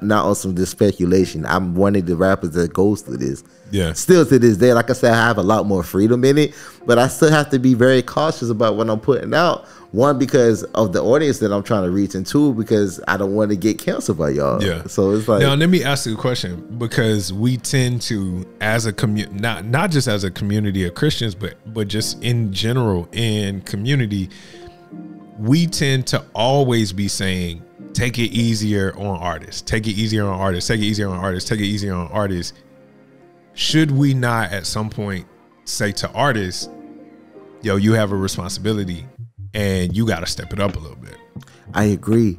on 0.24 0.36
some 0.36 0.54
just 0.54 0.70
speculation. 0.70 1.44
I'm 1.46 1.74
one 1.74 1.96
of 1.96 2.06
the 2.06 2.14
rappers 2.14 2.50
that 2.50 2.72
goes 2.72 3.00
through 3.02 3.16
this. 3.16 3.42
Yeah. 3.72 3.92
Still 3.94 4.24
to 4.26 4.38
this 4.38 4.56
day, 4.58 4.72
like 4.72 4.88
I 4.90 4.92
said, 4.92 5.12
I 5.12 5.26
have 5.26 5.38
a 5.38 5.42
lot 5.42 5.66
more 5.66 5.82
freedom 5.82 6.24
in 6.24 6.38
it, 6.38 6.54
but 6.86 6.96
I 6.98 7.08
still 7.08 7.30
have 7.30 7.50
to 7.50 7.58
be 7.58 7.74
very 7.74 8.02
cautious 8.02 8.50
about 8.50 8.76
what 8.76 8.88
I'm 8.88 9.00
putting 9.00 9.34
out. 9.34 9.66
One 9.92 10.16
because 10.18 10.62
of 10.62 10.92
the 10.92 11.02
audience 11.02 11.38
that 11.40 11.52
I'm 11.52 11.62
trying 11.64 11.82
to 11.84 11.90
reach, 11.90 12.14
and 12.14 12.24
two 12.26 12.54
because 12.54 13.00
I 13.08 13.16
don't 13.16 13.34
want 13.34 13.50
to 13.50 13.56
get 13.56 13.78
canceled 13.78 14.18
by 14.18 14.30
y'all. 14.30 14.62
Yeah. 14.62 14.84
So 14.86 15.10
it's 15.10 15.26
like 15.26 15.40
now 15.40 15.54
let 15.54 15.68
me 15.70 15.82
ask 15.82 16.06
you 16.06 16.14
a 16.14 16.16
question 16.16 16.76
because 16.78 17.32
we 17.32 17.56
tend 17.56 18.00
to, 18.02 18.46
as 18.60 18.86
a 18.86 18.92
community, 18.92 19.38
not 19.40 19.64
not 19.66 19.90
just 19.90 20.06
as 20.06 20.22
a 20.22 20.30
community 20.30 20.86
of 20.86 20.94
Christians, 20.94 21.34
but 21.34 21.56
but 21.74 21.88
just 21.88 22.22
in 22.22 22.52
general 22.52 23.08
in 23.12 23.60
community, 23.62 24.30
we 25.38 25.66
tend 25.66 26.06
to 26.08 26.24
always 26.34 26.92
be 26.92 27.08
saying, 27.08 27.62
"Take 27.92 28.18
it 28.18 28.32
easier 28.32 28.94
on 28.96 29.18
artists. 29.18 29.62
Take 29.62 29.86
it 29.86 29.92
easier 29.92 30.26
on 30.26 30.38
artists. 30.38 30.68
Take 30.68 30.80
it 30.80 30.84
easier 30.84 31.08
on 31.08 31.18
artists. 31.18 31.48
Take 31.48 31.60
it 31.60 31.66
easier 31.66 31.94
on 31.94 32.08
artists." 32.08 32.52
Should 33.54 33.90
we 33.90 34.14
not 34.14 34.50
at 34.52 34.66
some 34.66 34.88
point 34.88 35.26
say 35.64 35.92
to 35.92 36.10
artists, 36.12 36.68
"Yo, 37.62 37.76
you 37.76 37.92
have 37.92 38.12
a 38.12 38.16
responsibility, 38.16 39.06
and 39.54 39.96
you 39.96 40.06
got 40.06 40.20
to 40.20 40.26
step 40.26 40.52
it 40.52 40.60
up 40.60 40.76
a 40.76 40.78
little 40.78 40.96
bit." 40.96 41.16
I 41.74 41.84
agree. 41.84 42.38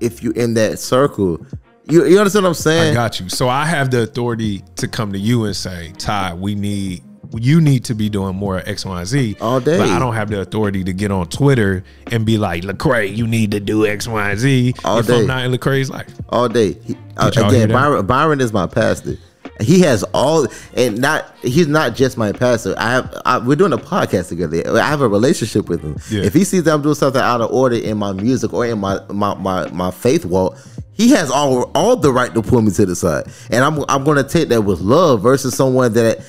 If 0.00 0.22
you 0.22 0.32
in 0.32 0.54
that 0.54 0.78
circle, 0.78 1.44
you 1.88 2.04
you 2.06 2.18
understand 2.18 2.44
what 2.44 2.50
I'm 2.50 2.54
saying? 2.54 2.92
I 2.92 2.94
got 2.94 3.20
you. 3.20 3.28
So 3.28 3.48
I 3.48 3.66
have 3.66 3.90
the 3.90 4.02
authority 4.02 4.64
to 4.76 4.88
come 4.88 5.12
to 5.12 5.18
you 5.18 5.44
and 5.44 5.54
say, 5.54 5.92
Ty, 5.98 6.34
we 6.34 6.54
need 6.54 7.02
you 7.38 7.60
need 7.60 7.84
to 7.86 7.94
be 7.94 8.08
doing 8.08 8.36
more 8.36 8.58
X, 8.58 8.84
Y, 8.84 8.98
and 8.98 9.06
Z. 9.08 9.36
All 9.40 9.60
day. 9.60 9.78
But 9.78 9.88
I 9.88 9.98
don't 9.98 10.14
have 10.14 10.30
the 10.30 10.40
authority 10.40 10.84
to 10.84 10.92
get 10.92 11.10
on 11.10 11.28
Twitter 11.28 11.84
and 12.10 12.24
be 12.24 12.38
like, 12.38 12.62
Lecrae, 12.62 13.14
you 13.14 13.26
need 13.26 13.50
to 13.52 13.60
do 13.60 13.86
X, 13.86 14.06
Y, 14.06 14.30
and 14.30 14.38
Z. 14.38 14.74
All 14.84 14.98
if 14.98 15.06
day. 15.06 15.20
I'm 15.20 15.26
not 15.26 15.44
in 15.44 15.52
Lecrae's 15.52 15.90
life. 15.90 16.12
all 16.28 16.48
day. 16.48 16.72
He, 16.84 16.96
uh, 17.16 17.30
Did 17.30 17.36
y'all 17.40 17.50
hear 17.50 17.64
again. 17.64 17.74
Byron, 17.76 18.06
Byron 18.06 18.40
is 18.40 18.52
my 18.52 18.66
pastor. 18.66 19.16
He 19.60 19.80
has 19.82 20.02
all, 20.14 20.48
and 20.76 20.98
not 21.00 21.32
he's 21.42 21.68
not 21.68 21.94
just 21.94 22.16
my 22.16 22.32
pastor. 22.32 22.74
I 22.76 22.90
have 22.90 23.22
I, 23.24 23.38
we're 23.38 23.54
doing 23.54 23.72
a 23.72 23.78
podcast 23.78 24.28
together. 24.30 24.62
I 24.76 24.88
have 24.88 25.00
a 25.00 25.06
relationship 25.08 25.68
with 25.68 25.80
him. 25.80 25.96
Yeah. 26.10 26.24
If 26.24 26.34
he 26.34 26.42
sees 26.42 26.64
that 26.64 26.74
I'm 26.74 26.82
doing 26.82 26.96
something 26.96 27.22
out 27.22 27.40
of 27.40 27.52
order 27.52 27.76
in 27.76 27.96
my 27.96 28.12
music 28.12 28.52
or 28.52 28.66
in 28.66 28.80
my 28.80 28.98
my 29.10 29.34
my, 29.34 29.70
my 29.70 29.90
faith 29.92 30.24
walk, 30.24 30.58
he 30.92 31.10
has 31.10 31.30
all 31.30 31.70
all 31.76 31.94
the 31.94 32.12
right 32.12 32.34
to 32.34 32.42
pull 32.42 32.62
me 32.62 32.72
to 32.72 32.84
the 32.84 32.96
side, 32.96 33.26
and 33.50 33.62
I'm 33.62 33.84
I'm 33.88 34.02
going 34.02 34.16
to 34.16 34.24
take 34.24 34.48
that 34.48 34.62
with 34.62 34.80
love 34.80 35.22
versus 35.22 35.54
someone 35.54 35.92
that. 35.92 36.24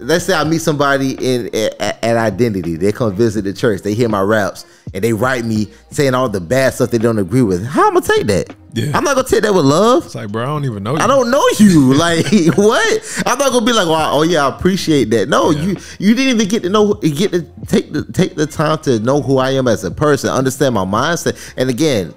Let's 0.00 0.24
say 0.24 0.34
I 0.34 0.44
meet 0.44 0.60
somebody 0.62 1.12
in 1.20 1.46
at, 1.54 2.02
at 2.02 2.16
Identity. 2.16 2.76
They 2.76 2.90
come 2.92 3.14
visit 3.14 3.42
the 3.44 3.52
church. 3.52 3.82
They 3.82 3.94
hear 3.94 4.08
my 4.08 4.22
raps 4.22 4.64
and 4.94 5.04
they 5.04 5.12
write 5.12 5.44
me 5.44 5.68
saying 5.90 6.14
all 6.14 6.28
the 6.28 6.40
bad 6.40 6.74
stuff 6.74 6.90
they 6.90 6.98
don't 6.98 7.18
agree 7.18 7.42
with. 7.42 7.64
How 7.66 7.86
am 7.88 7.96
I 7.96 8.00
gonna 8.00 8.06
take 8.18 8.26
that? 8.28 8.56
Yeah. 8.72 8.96
I'm 8.96 9.04
not 9.04 9.16
gonna 9.16 9.28
take 9.28 9.42
that 9.42 9.52
with 9.54 9.64
love. 9.64 10.06
It's 10.06 10.14
like, 10.14 10.30
bro, 10.32 10.42
I 10.42 10.46
don't 10.46 10.64
even 10.64 10.82
know 10.82 10.96
you. 10.96 11.02
I 11.02 11.06
don't 11.06 11.30
know 11.30 11.44
you. 11.58 11.94
Like 12.00 12.24
what? 12.56 13.22
I'm 13.26 13.38
not 13.38 13.52
gonna 13.52 13.66
be 13.66 13.72
like, 13.72 13.88
wow, 13.88 14.12
oh 14.12 14.22
yeah, 14.22 14.46
I 14.46 14.56
appreciate 14.56 15.10
that. 15.10 15.28
No, 15.28 15.50
Yeah. 15.50 15.62
you 15.62 15.76
you 15.98 16.14
didn't 16.14 16.36
even 16.36 16.48
get 16.48 16.62
to 16.62 16.68
know 16.70 16.94
get 16.94 17.32
to 17.32 17.42
take 17.66 17.92
the 17.92 18.04
take 18.12 18.36
the 18.36 18.46
time 18.46 18.78
to 18.78 18.98
know 19.00 19.20
who 19.20 19.38
I 19.38 19.50
am 19.50 19.68
as 19.68 19.84
a 19.84 19.90
person, 19.90 20.30
understand 20.30 20.74
my 20.74 20.84
mindset. 20.84 21.52
And 21.56 21.68
again, 21.68 22.14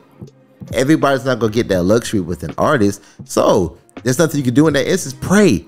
everybody's 0.74 1.26
not 1.26 1.40
gonna 1.40 1.52
get 1.52 1.68
that 1.70 1.84
luxury 1.84 2.22
with 2.22 2.44
an 2.44 2.54
artist. 2.58 3.04
So 3.26 3.78
there's 4.04 4.20
nothing 4.20 4.38
you 4.38 4.44
can 4.44 4.54
do 4.54 4.68
in 4.68 4.74
that 4.74 4.90
instance. 4.90 5.16
Pray. 5.20 5.66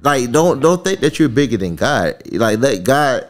Like 0.00 0.30
don't 0.30 0.60
don't 0.60 0.82
think 0.84 1.00
that 1.00 1.18
you're 1.18 1.28
bigger 1.28 1.56
than 1.56 1.76
God. 1.76 2.22
Like 2.32 2.58
let 2.58 2.84
God 2.84 3.28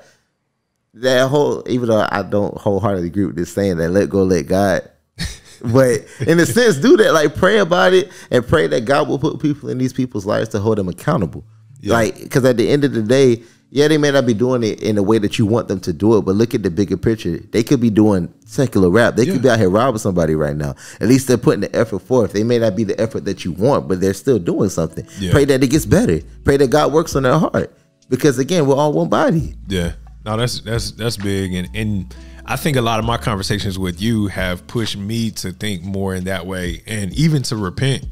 that 0.95 1.29
whole 1.29 1.63
even 1.69 1.89
though 1.89 2.07
I 2.11 2.23
don't 2.23 2.57
wholeheartedly 2.57 3.09
agree 3.09 3.27
with 3.27 3.37
this 3.37 3.53
saying 3.53 3.77
that 3.79 3.91
let 3.91 4.09
go, 4.09 4.23
let 4.23 4.47
God. 4.47 4.91
But 5.63 6.05
in 6.27 6.39
a 6.41 6.45
sense, 6.45 6.77
do 6.77 6.95
that. 6.99 7.15
Like 7.15 7.37
pray 7.37 7.59
about 7.59 7.95
it 7.95 8.13
and 8.31 8.47
pray 8.47 8.67
that 8.67 8.85
God 8.85 9.09
will 9.09 9.19
put 9.19 9.41
people 9.41 9.71
in 9.71 9.79
these 9.79 9.95
people's 9.95 10.27
lives 10.27 10.51
to 10.51 10.59
hold 10.59 10.77
them 10.77 10.89
accountable. 10.89 11.45
Like, 11.93 12.19
because 12.23 12.45
at 12.45 12.57
the 12.57 12.69
end 12.69 12.85
of 12.85 12.93
the 12.93 13.03
day, 13.03 13.43
yeah, 13.75 13.89
they 13.89 13.99
may 13.99 14.13
not 14.13 14.25
be 14.25 14.35
doing 14.35 14.63
it 14.63 14.81
in 14.83 14.95
the 14.95 15.03
way 15.03 15.19
that 15.19 15.37
you 15.37 15.47
want 15.47 15.67
them 15.67 15.81
to 15.81 15.93
do 15.93 16.17
it, 16.17 16.23
but 16.23 16.37
look 16.37 16.55
at 16.55 16.63
the 16.63 16.71
bigger 16.71 16.97
picture. 16.97 17.39
They 17.51 17.65
could 17.65 17.81
be 17.81 17.91
doing 17.91 18.33
secular 18.47 18.89
rap. 18.89 19.17
They 19.17 19.25
Yeah. 19.25 19.33
could 19.33 19.43
be 19.43 19.51
out 19.51 19.59
here 19.59 19.69
robbing 19.69 19.99
somebody 19.99 20.37
right 20.37 20.57
now. 20.57 20.77
At 21.01 21.09
least 21.09 21.27
they're 21.27 21.37
putting 21.37 21.63
the 21.63 21.75
effort 21.77 21.99
forth. 22.03 22.33
They 22.33 22.45
may 22.45 22.61
not 22.61 22.77
be 22.77 22.85
the 22.85 22.99
effort 23.01 23.25
that 23.25 23.45
you 23.45 23.51
want, 23.51 23.89
but 23.89 24.01
they're 24.01 24.15
still 24.15 24.39
doing 24.39 24.69
something. 24.71 25.05
Yeah. 25.19 25.33
Pray 25.33 25.45
that 25.47 25.63
it 25.65 25.67
gets 25.71 25.87
better. 25.87 26.21
Pray 26.45 26.57
that 26.57 26.71
God 26.71 26.93
works 26.93 27.17
on 27.17 27.25
their 27.25 27.37
heart. 27.37 27.77
Because 28.09 28.39
again, 28.39 28.67
we're 28.67 28.77
all 28.77 28.93
one 28.93 29.09
body. 29.09 29.57
Yeah. 29.67 29.93
No, 30.25 30.37
that's 30.37 30.61
that's 30.61 30.93
that's 30.93 31.17
big 31.17 31.53
and 31.53 31.69
and 31.75 32.15
I 32.47 32.55
think 32.57 32.77
a 32.77 32.81
lot 32.83 32.99
of 33.01 33.05
my 33.05 33.17
conversations 33.17 33.79
with 33.79 34.01
you 34.01 34.29
have 34.29 34.67
pushed 34.69 34.97
me 34.97 35.31
to 35.33 35.51
think 35.51 35.83
more 35.83 36.15
in 36.15 36.25
that 36.25 36.47
way 36.47 36.83
and 36.87 37.13
even 37.15 37.43
to 37.45 37.57
repent 37.57 38.05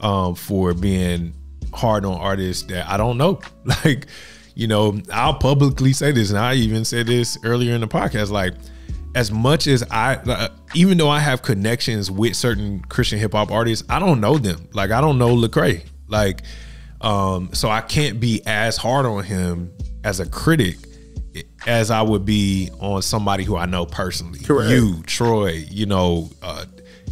um 0.00 0.34
for 0.34 0.74
being 0.74 1.32
hard 1.72 2.04
on 2.04 2.14
artists 2.18 2.64
that 2.64 2.88
I 2.90 2.96
don't 2.96 3.18
know. 3.18 3.38
Like, 3.84 4.06
you 4.56 4.66
know, 4.66 5.00
I'll 5.12 5.34
publicly 5.34 5.92
say 5.92 6.10
this 6.12 6.30
and 6.30 6.38
I 6.38 6.54
even 6.54 6.84
said 6.84 7.06
this 7.06 7.38
earlier 7.44 7.74
in 7.74 7.82
the 7.82 7.86
podcast 7.86 8.30
like 8.30 8.54
as 9.14 9.30
much 9.30 9.66
as 9.66 9.84
I 9.90 10.14
uh, 10.14 10.48
even 10.74 10.98
though 10.98 11.10
I 11.10 11.20
have 11.20 11.42
connections 11.42 12.10
with 12.10 12.34
certain 12.34 12.80
Christian 12.80 13.18
hip 13.18 13.32
hop 13.32 13.50
artists, 13.52 13.86
I 13.88 13.98
don't 13.98 14.20
know 14.20 14.38
them. 14.38 14.68
Like 14.72 14.90
I 14.90 15.00
don't 15.00 15.18
know 15.18 15.36
Lecrae. 15.36 15.84
Like 16.08 16.42
um 17.02 17.50
so 17.52 17.68
I 17.68 17.82
can't 17.82 18.18
be 18.18 18.42
as 18.46 18.78
hard 18.78 19.04
on 19.04 19.22
him 19.22 19.72
as 20.02 20.20
a 20.20 20.26
critic 20.28 20.78
as 21.66 21.90
I 21.90 22.00
would 22.00 22.24
be 22.24 22.70
on 22.80 23.02
somebody 23.02 23.44
who 23.44 23.56
I 23.56 23.66
know 23.66 23.84
personally. 23.84 24.38
Correct. 24.38 24.70
You, 24.70 25.02
Troy, 25.02 25.64
you 25.70 25.84
know, 25.84 26.30
uh, 26.42 26.64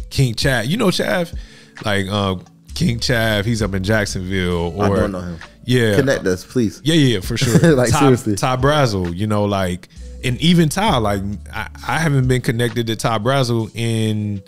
King 0.09 0.33
Chav. 0.33 0.67
You 0.67 0.77
know 0.77 0.87
Chav? 0.87 1.37
Like 1.83 2.07
um, 2.07 2.43
King 2.73 2.99
Chav, 2.99 3.45
he's 3.45 3.61
up 3.61 3.73
in 3.75 3.83
Jacksonville. 3.83 4.73
Or, 4.75 4.85
I 4.85 4.99
don't 5.01 5.11
know 5.11 5.21
him. 5.21 5.39
Yeah. 5.65 5.95
Connect 5.95 6.25
us, 6.25 6.45
please. 6.45 6.81
Yeah, 6.83 6.95
yeah, 6.95 7.19
for 7.19 7.37
sure. 7.37 7.55
Like, 7.75 7.91
Ty, 7.91 7.99
seriously. 7.99 8.35
Ty 8.35 8.57
Brazel, 8.57 9.15
you 9.15 9.27
know, 9.27 9.45
like, 9.45 9.89
and 10.23 10.39
even 10.41 10.69
Ty, 10.69 10.97
like, 10.97 11.21
I, 11.53 11.69
I 11.87 11.99
haven't 11.99 12.27
been 12.27 12.41
connected 12.41 12.87
to 12.87 12.95
Ty 12.95 13.19
Brazel 13.19 13.75
in 13.75 14.41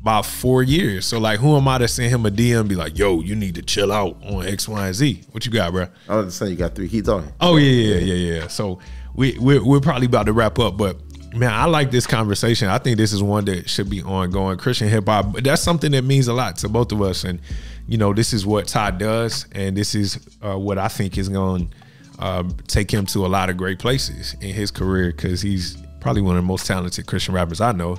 about 0.00 0.24
four 0.24 0.62
years. 0.62 1.04
So, 1.04 1.18
like, 1.18 1.40
who 1.40 1.56
am 1.56 1.66
I 1.66 1.78
to 1.78 1.88
send 1.88 2.10
him 2.12 2.24
a 2.26 2.30
DM 2.30 2.60
and 2.60 2.68
be 2.68 2.76
like, 2.76 2.96
yo, 2.96 3.20
you 3.20 3.34
need 3.34 3.56
to 3.56 3.62
chill 3.62 3.90
out 3.92 4.16
on 4.24 4.46
X, 4.46 4.68
Y, 4.68 4.86
and 4.86 4.94
Z? 4.94 5.22
What 5.32 5.44
you 5.44 5.52
got, 5.52 5.72
bro? 5.72 5.88
I 6.08 6.16
was 6.16 6.26
just 6.26 6.38
saying 6.38 6.52
you 6.52 6.56
got 6.56 6.74
three 6.74 6.88
keys 6.88 7.08
on. 7.08 7.32
Oh 7.40 7.56
yeah, 7.56 7.94
yeah, 7.94 8.14
yeah, 8.14 8.34
yeah. 8.34 8.46
So 8.46 8.78
we 9.14 9.36
we're, 9.38 9.64
we're 9.64 9.80
probably 9.80 10.06
about 10.06 10.26
to 10.26 10.32
wrap 10.32 10.58
up, 10.60 10.76
but 10.76 10.96
man, 11.34 11.52
I 11.52 11.64
like 11.66 11.90
this 11.90 12.06
conversation. 12.06 12.68
I 12.68 12.78
think 12.78 12.98
this 12.98 13.12
is 13.12 13.22
one 13.22 13.44
that 13.46 13.68
should 13.68 13.90
be 13.90 14.02
ongoing. 14.02 14.58
Christian 14.58 14.88
hip 14.88 15.06
hop, 15.06 15.36
that's 15.38 15.62
something 15.62 15.92
that 15.92 16.02
means 16.02 16.28
a 16.28 16.32
lot 16.32 16.56
to 16.58 16.68
both 16.68 16.92
of 16.92 17.02
us, 17.02 17.24
and 17.24 17.40
you 17.88 17.98
know, 17.98 18.12
this 18.12 18.32
is 18.32 18.44
what 18.46 18.66
Todd 18.66 18.98
does, 18.98 19.46
and 19.52 19.76
this 19.76 19.94
is 19.94 20.18
uh, 20.42 20.58
what 20.58 20.78
I 20.78 20.88
think 20.88 21.16
is 21.18 21.28
going 21.28 21.68
to 21.68 21.74
uh, 22.18 22.42
take 22.66 22.90
him 22.90 23.06
to 23.06 23.24
a 23.26 23.28
lot 23.28 23.50
of 23.50 23.56
great 23.56 23.78
places 23.78 24.34
in 24.40 24.54
his 24.54 24.70
career 24.70 25.12
because 25.12 25.42
he's 25.42 25.76
probably 26.00 26.22
one 26.22 26.36
of 26.36 26.42
the 26.42 26.46
most 26.46 26.66
talented 26.66 27.06
Christian 27.06 27.34
rappers 27.34 27.60
I 27.60 27.72
know. 27.72 27.98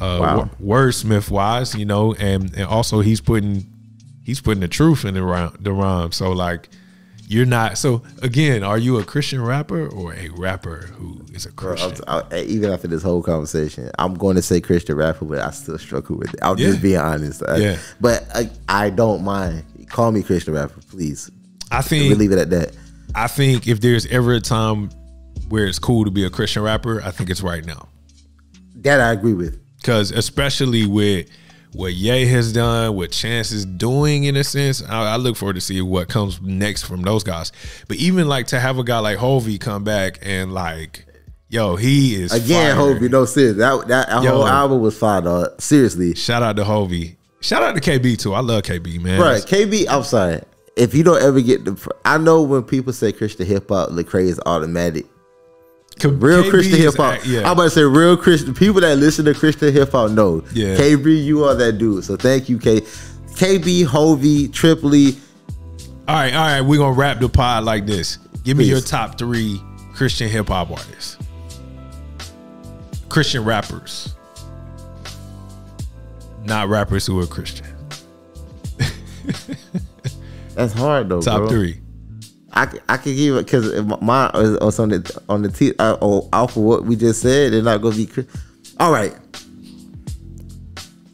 Uh, 0.00 0.18
Wow. 0.20 0.50
wordsmith 0.62 1.30
wise, 1.30 1.74
you 1.74 1.84
know, 1.84 2.14
and 2.14 2.52
and 2.54 2.64
also 2.64 3.00
he's 3.00 3.20
putting 3.20 3.66
he's 4.24 4.40
putting 4.40 4.60
the 4.60 4.68
truth 4.68 5.04
in 5.04 5.14
the 5.14 5.22
rhyme, 5.22 5.56
the 5.60 5.72
rhyme. 5.72 6.12
So 6.12 6.32
like, 6.32 6.68
you're 7.28 7.46
not. 7.46 7.76
So 7.78 8.02
again, 8.22 8.62
are 8.62 8.78
you 8.78 8.98
a 8.98 9.04
Christian 9.04 9.42
rapper 9.44 9.88
or 9.88 10.14
a 10.14 10.28
rapper 10.30 10.86
who 10.96 11.20
is 11.32 11.46
a 11.46 11.52
Bro, 11.52 11.76
Christian? 11.76 12.04
I'm- 12.06 12.24
I- 12.30 12.42
even 12.42 12.70
after 12.70 12.86
this 12.88 13.02
whole 13.02 13.22
conversation, 13.22 13.90
I'm 13.98 14.14
going 14.14 14.36
to 14.36 14.42
say 14.42 14.60
Christian 14.60 14.96
rapper, 14.96 15.24
but 15.24 15.38
I 15.40 15.50
still 15.50 15.78
struggle 15.78 16.16
with 16.16 16.32
it. 16.34 16.40
I'm 16.42 16.58
Yeah. 16.58 16.66
just 16.68 16.82
being 16.82 16.98
honest. 16.98 17.42
Yeah. 17.56 17.78
But 18.00 18.26
I, 18.34 18.50
I 18.68 18.90
don't 18.90 19.24
mind. 19.24 19.64
Call 19.88 20.12
me 20.12 20.22
Christian 20.22 20.54
rapper, 20.54 20.80
please. 20.90 21.30
I 21.70 21.82
think 21.82 22.08
We 22.10 22.14
leave 22.14 22.32
it 22.32 22.38
at 22.38 22.50
that. 22.50 22.72
I 23.14 23.26
think 23.28 23.66
if 23.66 23.80
there's 23.80 24.06
ever 24.06 24.34
a 24.34 24.40
time 24.40 24.90
where 25.48 25.66
it's 25.66 25.78
cool 25.78 26.04
to 26.04 26.10
be 26.10 26.24
a 26.24 26.30
Christian 26.30 26.62
rapper, 26.62 27.00
I 27.02 27.10
think 27.10 27.30
it's 27.30 27.40
right 27.42 27.64
now. 27.64 27.88
That 28.76 29.00
I 29.00 29.12
agree 29.12 29.32
with. 29.34 29.58
Because 29.78 30.10
especially 30.10 30.86
with 30.86 31.28
what 31.76 31.92
Ye 31.92 32.26
has 32.26 32.52
done, 32.52 32.94
what 32.96 33.10
Chance 33.10 33.52
is 33.52 33.66
doing 33.66 34.24
in 34.24 34.36
a 34.36 34.44
sense, 34.44 34.82
I, 34.82 35.12
I 35.12 35.16
look 35.16 35.36
forward 35.36 35.54
to 35.54 35.60
see 35.60 35.80
what 35.82 36.08
comes 36.08 36.40
next 36.40 36.84
from 36.84 37.02
those 37.02 37.22
guys. 37.22 37.52
But 37.86 37.98
even 37.98 38.28
like 38.28 38.46
to 38.48 38.60
have 38.60 38.78
a 38.78 38.84
guy 38.84 38.98
like 38.98 39.18
Hulvey 39.18 39.60
come 39.60 39.84
back 39.84 40.18
and 40.22 40.54
like, 40.54 41.04
yo, 41.48 41.76
he 41.76 42.14
is 42.14 42.32
Again, 42.32 42.76
fire. 42.76 42.94
Hulvey, 42.94 43.10
no 43.10 43.26
serious. 43.26 43.58
That 43.58 43.88
that 43.88 44.08
Yo. 44.22 44.30
whole 44.30 44.46
album 44.46 44.80
was 44.80 44.96
fire, 44.98 45.20
dog. 45.20 45.60
Seriously. 45.60 46.14
Shout 46.14 46.42
out 46.42 46.56
to 46.56 46.64
Hulvey. 46.64 47.16
Shout 47.40 47.62
out 47.62 47.74
to 47.74 47.80
KB 47.80 48.18
too. 48.18 48.32
I 48.32 48.40
love 48.40 48.62
KB, 48.62 48.98
man. 49.00 49.20
Right, 49.20 49.42
KB, 49.42 49.86
I'm 49.88 50.02
sorry. 50.02 50.40
If 50.76 50.94
you 50.94 51.04
don't 51.04 51.22
ever 51.22 51.40
get 51.40 51.64
the, 51.64 51.90
I 52.04 52.18
know 52.18 52.42
when 52.42 52.62
people 52.62 52.92
say 52.92 53.12
Christian 53.12 53.46
hip 53.46 53.68
hop, 53.68 53.90
Lecrae 53.90 54.24
is 54.28 54.40
automatic. 54.46 55.06
Real 56.04 56.42
KB 56.44 56.50
Christian 56.50 56.78
hip 56.78 56.94
hop. 56.96 57.20
Yeah. 57.24 57.40
I'm 57.40 57.52
about 57.52 57.64
to 57.64 57.70
say 57.70 57.82
real 57.82 58.16
Christian 58.16 58.52
people 58.54 58.80
that 58.82 58.96
listen 58.98 59.24
to 59.24 59.34
Christian 59.34 59.72
hip 59.72 59.92
hop 59.92 60.10
know. 60.10 60.44
Yeah. 60.52 60.76
KB, 60.76 61.24
you 61.24 61.44
are 61.44 61.54
that 61.54 61.78
dude. 61.78 62.04
So 62.04 62.16
thank 62.16 62.48
you, 62.48 62.58
K. 62.58 62.80
KB, 62.82 63.86
Hulvey, 63.86 64.52
Tripoli. 64.52 65.16
all 66.08 66.14
right, 66.16 66.34
all 66.34 66.46
right. 66.46 66.60
We're 66.60 66.78
gonna 66.78 66.92
wrap 66.92 67.18
the 67.20 67.28
pod 67.28 67.64
like 67.64 67.86
this. 67.86 68.18
Give 68.44 68.56
me 68.56 68.64
your 68.64 68.80
top 68.80 69.18
three 69.18 69.60
Christian 69.94 70.28
hip 70.28 70.48
hop 70.48 70.70
artists. 70.70 71.16
Christian 73.08 73.44
rappers, 73.44 74.14
not 76.44 76.68
rappers 76.68 77.06
who 77.06 77.18
are 77.20 77.26
Christian. 77.26 77.66
That's 80.54 80.72
hard 80.74 81.08
though, 81.08 81.20
Top 81.22 81.38
bro. 81.38 81.48
three. 81.48 81.80
I, 82.56 82.68
I 82.88 82.96
could 82.96 83.14
give 83.16 83.36
it 83.36 83.44
because 83.44 83.70
mine 84.00 84.30
is 84.34 84.50
is 84.56 84.78
on 84.80 84.88
the 84.88 85.20
on 85.28 85.42
the 85.42 85.50
t 85.50 85.72
uh, 85.78 85.96
oh, 86.00 86.28
off 86.32 86.56
of 86.56 86.62
what 86.62 86.84
we 86.84 86.96
just 86.96 87.20
said. 87.20 87.52
They're 87.52 87.62
not 87.62 87.82
gonna 87.82 87.96
be. 87.96 88.08
All 88.80 88.90
right. 88.90 89.14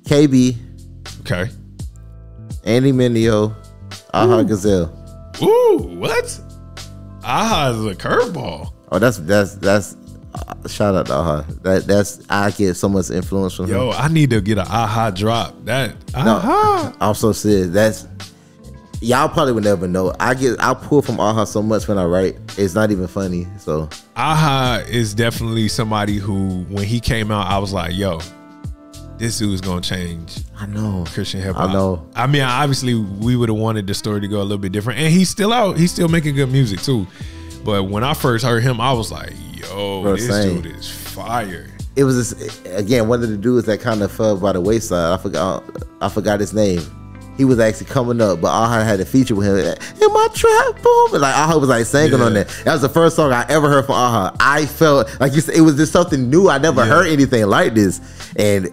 KB, 0.05 0.57
Okay. 1.21 1.51
Andy 2.65 2.93
Mineo, 2.93 3.55
Aha 4.13 4.43
Gazelle. 4.43 4.91
Ooh, 5.43 5.79
what? 5.99 6.41
Aha 7.25 7.71
is 7.71 7.87
a 7.87 7.95
curveball. 7.95 8.73
Oh, 8.91 8.99
that's 8.99 9.19
that's 9.19 9.55
that's 9.57 9.97
uh, 10.35 10.69
shout 10.69 10.95
out 10.95 11.07
to 11.07 11.15
Aha. 11.15 11.45
That 11.63 11.87
that's 11.87 12.21
I 12.29 12.51
get 12.53 12.75
so 12.75 12.89
much 12.89 13.11
influence 13.11 13.55
from 13.55 13.67
Yo, 13.69 13.75
him. 13.75 13.87
Yo, 13.89 13.91
I 13.93 14.09
need 14.09 14.31
to 14.31 14.41
get 14.41 14.59
an 14.59 14.67
aha 14.69 15.11
drop. 15.11 15.55
That 15.65 15.95
No, 16.15 16.37
aha. 16.37 16.97
I'm 17.01 17.15
so 17.15 17.33
serious. 17.33 17.69
That's 17.69 18.07
y'all 19.03 19.29
probably 19.29 19.53
would 19.53 19.65
never 19.65 19.89
know. 19.89 20.15
I 20.21 20.35
get 20.35 20.61
I 20.61 20.75
pull 20.75 21.03
from 21.03 21.21
Aha 21.21 21.45
so 21.45 21.63
much 21.63 21.89
when 21.89 21.99
I 21.99 22.05
write. 22.05 22.37
It's 22.57 22.75
not 22.75 22.91
even 22.91 23.07
funny. 23.07 23.47
So 23.59 23.89
Aha 24.17 24.83
is 24.89 25.15
definitely 25.15 25.69
somebody 25.69 26.17
who, 26.17 26.63
when 26.65 26.85
he 26.85 27.01
came 27.01 27.31
out, 27.31 27.49
I 27.49 27.59
was 27.59 27.73
like, 27.73 27.95
yo, 27.95 28.21
this 29.19 29.39
dude 29.39 29.53
is 29.53 29.61
gonna 29.61 29.81
change 29.81 30.39
I 30.59 30.67
know. 30.67 31.05
Christian 31.09 31.41
hip 31.43 31.57
hop. 31.57 31.71
I 31.71 31.73
know. 31.73 32.09
I 32.15 32.27
mean, 32.27 32.43
obviously, 32.43 32.95
we 32.95 33.37
would 33.37 33.49
have 33.49 33.59
wanted 33.59 33.87
the 33.87 33.95
story 33.95 34.21
to 34.21 34.29
go 34.29 34.41
a 34.41 34.43
little 34.43 34.59
bit 34.59 34.73
different, 34.73 35.01
and 35.01 35.13
he's 35.13 35.29
still 35.29 35.53
out. 35.53 35.77
He's 35.77 35.93
still 35.93 36.09
making 36.09 36.37
good 36.37 36.51
music 36.51 36.81
too. 36.81 37.07
But 37.65 37.85
when 37.85 38.05
I 38.05 38.15
first 38.15 38.45
heard 38.45 38.63
him, 38.63 38.81
I 38.81 38.93
was 38.93 39.13
like, 39.13 39.33
yo, 39.55 40.03
Bro, 40.03 40.17
this 40.17 40.29
same. 40.29 40.63
dude 40.63 40.77
is 40.77 40.91
fire. 40.91 41.69
It 41.95 42.05
was 42.05 42.35
this, 42.35 42.65
again 42.67 43.07
one 43.07 43.23
of 43.23 43.29
the 43.29 43.37
dudes 43.37 43.67
that 43.67 43.81
kind 43.81 44.03
of 44.03 44.11
fell 44.11 44.37
by 44.37 44.53
the 44.53 44.61
wayside. 44.61 45.13
I 45.13 45.23
forgot 45.23 45.63
I 46.01 46.09
forgot 46.09 46.41
his 46.41 46.55
name. 46.55 46.81
He 47.39 47.45
was 47.47 47.59
actually 47.59 47.87
coming 47.87 48.21
up, 48.21 48.41
but 48.41 48.49
Aha 48.49 48.85
had 48.85 49.01
a 49.01 49.05
feature 49.07 49.35
with 49.35 49.47
him. 49.47 49.57
In 49.57 50.13
my 50.13 50.29
trap, 50.35 50.83
boom, 50.83 51.13
and 51.15 51.23
like 51.23 51.35
Aha 51.35 51.57
was 51.59 51.69
like 51.69 51.87
singing 51.87 52.21
on 52.21 52.35
that. 52.35 52.49
That 52.65 52.73
was 52.73 52.83
the 52.83 52.89
first 52.91 53.17
song 53.17 53.33
I 53.33 53.47
ever 53.49 53.69
heard 53.71 53.87
from 53.87 53.95
Aha. 53.95 54.37
I 54.39 54.67
felt 54.67 55.19
like 55.19 55.35
you 55.35 55.41
said, 55.41 55.55
it 55.57 55.63
was 55.63 55.77
just 55.77 55.93
something 55.93 56.29
new. 56.29 56.49
I 56.51 56.59
never 56.59 56.83
Yeah. 56.83 56.89
heard 56.93 57.07
anything 57.09 57.47
like 57.47 57.75
this, 57.75 58.01
and 58.37 58.69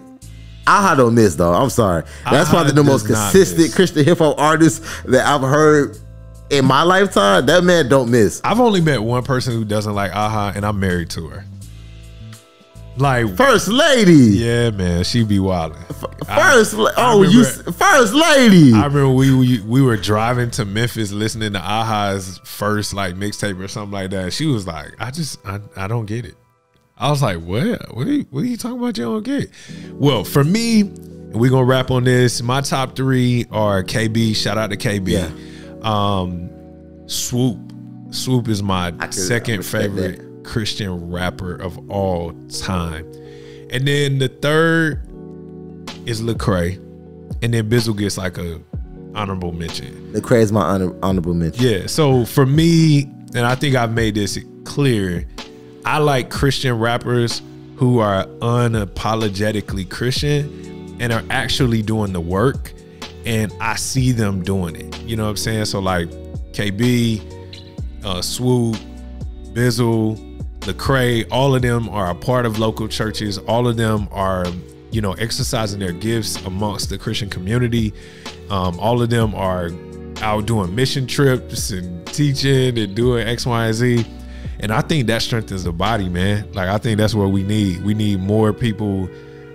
Aha 0.66 0.94
don't 0.94 1.14
miss 1.14 1.34
though. 1.36 1.52
I'm 1.54 1.70
sorry. 1.70 2.04
That's 2.30 2.48
Aha 2.48 2.50
probably 2.50 2.72
the 2.72 2.84
most 2.84 3.06
consistent. 3.06 3.74
Christian 3.74 4.04
hip 4.04 4.18
hop 4.18 4.38
artist 4.38 4.82
that 5.06 5.26
I've 5.26 5.40
heard 5.40 5.96
in 6.50 6.64
my 6.66 6.82
lifetime. 6.82 7.46
That 7.46 7.64
man 7.64 7.88
don't 7.88 8.10
miss. 8.10 8.40
I've 8.44 8.60
only 8.60 8.82
met 8.82 9.02
one 9.02 9.22
person 9.24 9.54
who 9.54 9.64
doesn't 9.64 9.94
like 9.94 10.14
Aha, 10.14 10.52
and 10.54 10.66
I'm 10.66 10.78
married 10.78 11.08
to 11.10 11.26
her. 11.28 11.44
Like, 12.96 13.34
First 13.36 13.68
lady. 13.68 14.12
yeah, 14.12 14.70
man, 14.70 15.04
she 15.04 15.24
be 15.24 15.38
wilding. 15.38 15.78
First, 16.26 16.74
I 16.74 16.92
oh, 16.98 17.22
you 17.22 17.42
remember- 17.44 17.70
s- 17.70 17.76
first 17.76 18.12
lady. 18.12 18.72
I 18.74 18.84
remember 18.86 19.08
we, 19.10 19.34
we 19.34 19.60
we 19.60 19.80
were 19.82 19.96
driving 19.96 20.50
to 20.52 20.64
Memphis 20.64 21.10
listening 21.12 21.52
to 21.54 21.60
Aha's 21.60 22.40
first 22.44 22.92
like 22.92 23.14
mixtape 23.14 23.58
or 23.62 23.68
something 23.68 23.92
like 23.92 24.10
that. 24.10 24.32
She 24.32 24.46
was 24.46 24.66
like, 24.66 24.92
I 24.98 25.10
just 25.10 25.38
I, 25.46 25.60
I 25.76 25.86
don't 25.88 26.06
get 26.06 26.26
it. 26.26 26.34
I 26.98 27.10
was 27.10 27.22
like, 27.22 27.38
what? 27.40 27.94
What 27.96 28.06
are, 28.06 28.12
you, 28.12 28.26
what 28.30 28.42
are 28.42 28.46
you 28.46 28.58
talking 28.58 28.78
about? 28.78 28.98
You 28.98 29.04
don't 29.04 29.22
get? 29.22 29.50
Well, 29.92 30.22
for 30.22 30.44
me, 30.44 30.80
and 30.82 31.34
we're 31.36 31.50
gonna 31.50 31.64
wrap 31.64 31.90
on 31.90 32.04
this. 32.04 32.42
My 32.42 32.60
top 32.60 32.94
three 32.96 33.46
are 33.50 33.82
KB. 33.82 34.36
Shout 34.36 34.58
out 34.58 34.70
to 34.70 34.76
KB. 34.76 35.84
Um, 35.84 36.50
Swoope. 37.06 37.68
Swoope 38.10 38.48
is 38.48 38.62
my 38.62 38.92
second 39.10 39.64
favorite 39.64 40.20
Christian 40.44 41.10
rapper 41.10 41.54
of 41.54 41.78
all 41.90 42.32
time. 42.48 43.04
And 43.70 43.86
then 43.86 44.18
the 44.18 44.28
third 44.28 45.02
is 46.06 46.20
Lecrae. 46.22 46.76
And 47.42 47.54
then 47.54 47.70
Bizzle 47.70 47.96
gets 47.96 48.18
like 48.18 48.38
a 48.38 48.60
honorable 49.14 49.52
mention. 49.52 50.12
Lecrae's 50.12 50.52
my 50.52 50.62
honor, 50.62 50.94
honorable 51.02 51.34
mention. 51.34 51.64
Yeah. 51.64 51.86
So 51.86 52.24
for 52.24 52.46
me, 52.46 53.02
and 53.34 53.46
I 53.46 53.54
think 53.54 53.76
I've 53.76 53.92
made 53.92 54.14
this 54.14 54.38
clear, 54.64 55.26
I 55.84 55.98
like 55.98 56.30
Christian 56.30 56.78
rappers 56.78 57.42
who 57.76 57.98
are 58.00 58.26
unapologetically 58.40 59.88
Christian 59.88 60.96
and 61.00 61.12
are 61.12 61.22
actually 61.30 61.82
doing 61.82 62.12
the 62.12 62.20
work. 62.20 62.72
And 63.24 63.52
I 63.60 63.76
see 63.76 64.12
them 64.12 64.42
doing 64.42 64.76
it. 64.76 65.00
You 65.02 65.16
know 65.16 65.24
what 65.24 65.30
I'm 65.30 65.36
saying? 65.36 65.66
So 65.66 65.78
like 65.78 66.08
KB, 66.52 67.20
uh, 68.04 68.16
Swoope, 68.16 68.78
Bizzle, 69.52 70.29
Lecrae, 70.60 71.26
all 71.30 71.54
of 71.54 71.62
them 71.62 71.88
are 71.88 72.10
a 72.10 72.14
part 72.14 72.46
of 72.46 72.58
local 72.58 72.86
churches. 72.86 73.38
All 73.38 73.66
of 73.66 73.76
them 73.76 74.08
are, 74.12 74.46
you 74.90 75.00
know, 75.00 75.12
exercising 75.14 75.80
their 75.80 75.92
gifts 75.92 76.36
amongst 76.44 76.90
the 76.90 76.98
Christian 76.98 77.30
community. 77.30 77.92
Um, 78.50 78.78
all 78.78 79.00
of 79.00 79.10
them 79.10 79.34
are 79.34 79.70
out 80.22 80.46
doing 80.46 80.74
mission 80.74 81.06
trips 81.06 81.70
and 81.70 82.06
teaching 82.08 82.78
and 82.78 82.94
doing 82.94 83.26
X, 83.26 83.46
Y, 83.46 83.66
and 83.66 83.74
Z. 83.74 84.06
And 84.60 84.70
I 84.72 84.82
think 84.82 85.06
that 85.06 85.22
strengthens 85.22 85.64
the 85.64 85.72
body, 85.72 86.08
man. 86.08 86.52
Like 86.52 86.68
I 86.68 86.76
think 86.76 86.98
that's 86.98 87.14
what 87.14 87.30
we 87.30 87.42
need. 87.42 87.82
We 87.82 87.94
need 87.94 88.20
more 88.20 88.52
people 88.52 89.06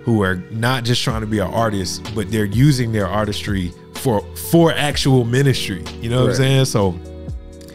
who 0.02 0.22
are 0.22 0.36
not 0.50 0.84
just 0.84 1.02
trying 1.02 1.20
to 1.20 1.26
be 1.26 1.38
an 1.38 1.52
artist, 1.52 2.12
but 2.14 2.30
they're 2.30 2.44
using 2.44 2.92
their 2.92 3.06
artistry 3.06 3.72
for 3.94 4.20
for 4.50 4.72
actual 4.72 5.24
ministry. 5.24 5.84
You 6.00 6.10
know 6.10 6.22
what 6.22 6.30
I'm 6.30 6.36
saying? 6.36 6.64
So 6.64 6.98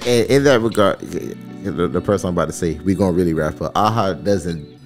And 0.06 0.30
in 0.30 0.44
that 0.44 0.60
regard, 0.62 1.00
the, 1.64 1.88
the 1.88 2.02
person 2.02 2.28
I'm 2.30 2.34
about 2.36 2.46
to 2.48 2.54
say, 2.54 2.80
we're 2.84 2.96
gonna 2.96 3.12
really 3.14 3.34
wrap 3.34 3.62
up. 3.62 3.72
Aha 3.76 4.14
doesn't. 4.14 4.80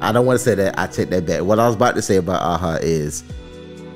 I 0.00 0.10
don't 0.12 0.26
want 0.26 0.38
to 0.38 0.44
say 0.44 0.54
that. 0.56 0.78
I 0.78 0.86
take 0.88 1.10
that 1.10 1.26
back. 1.26 1.42
What 1.42 1.58
I 1.60 1.66
was 1.66 1.76
about 1.76 1.94
to 1.94 2.02
say 2.02 2.16
about 2.16 2.42
Aha 2.42 2.78
is, 2.82 3.22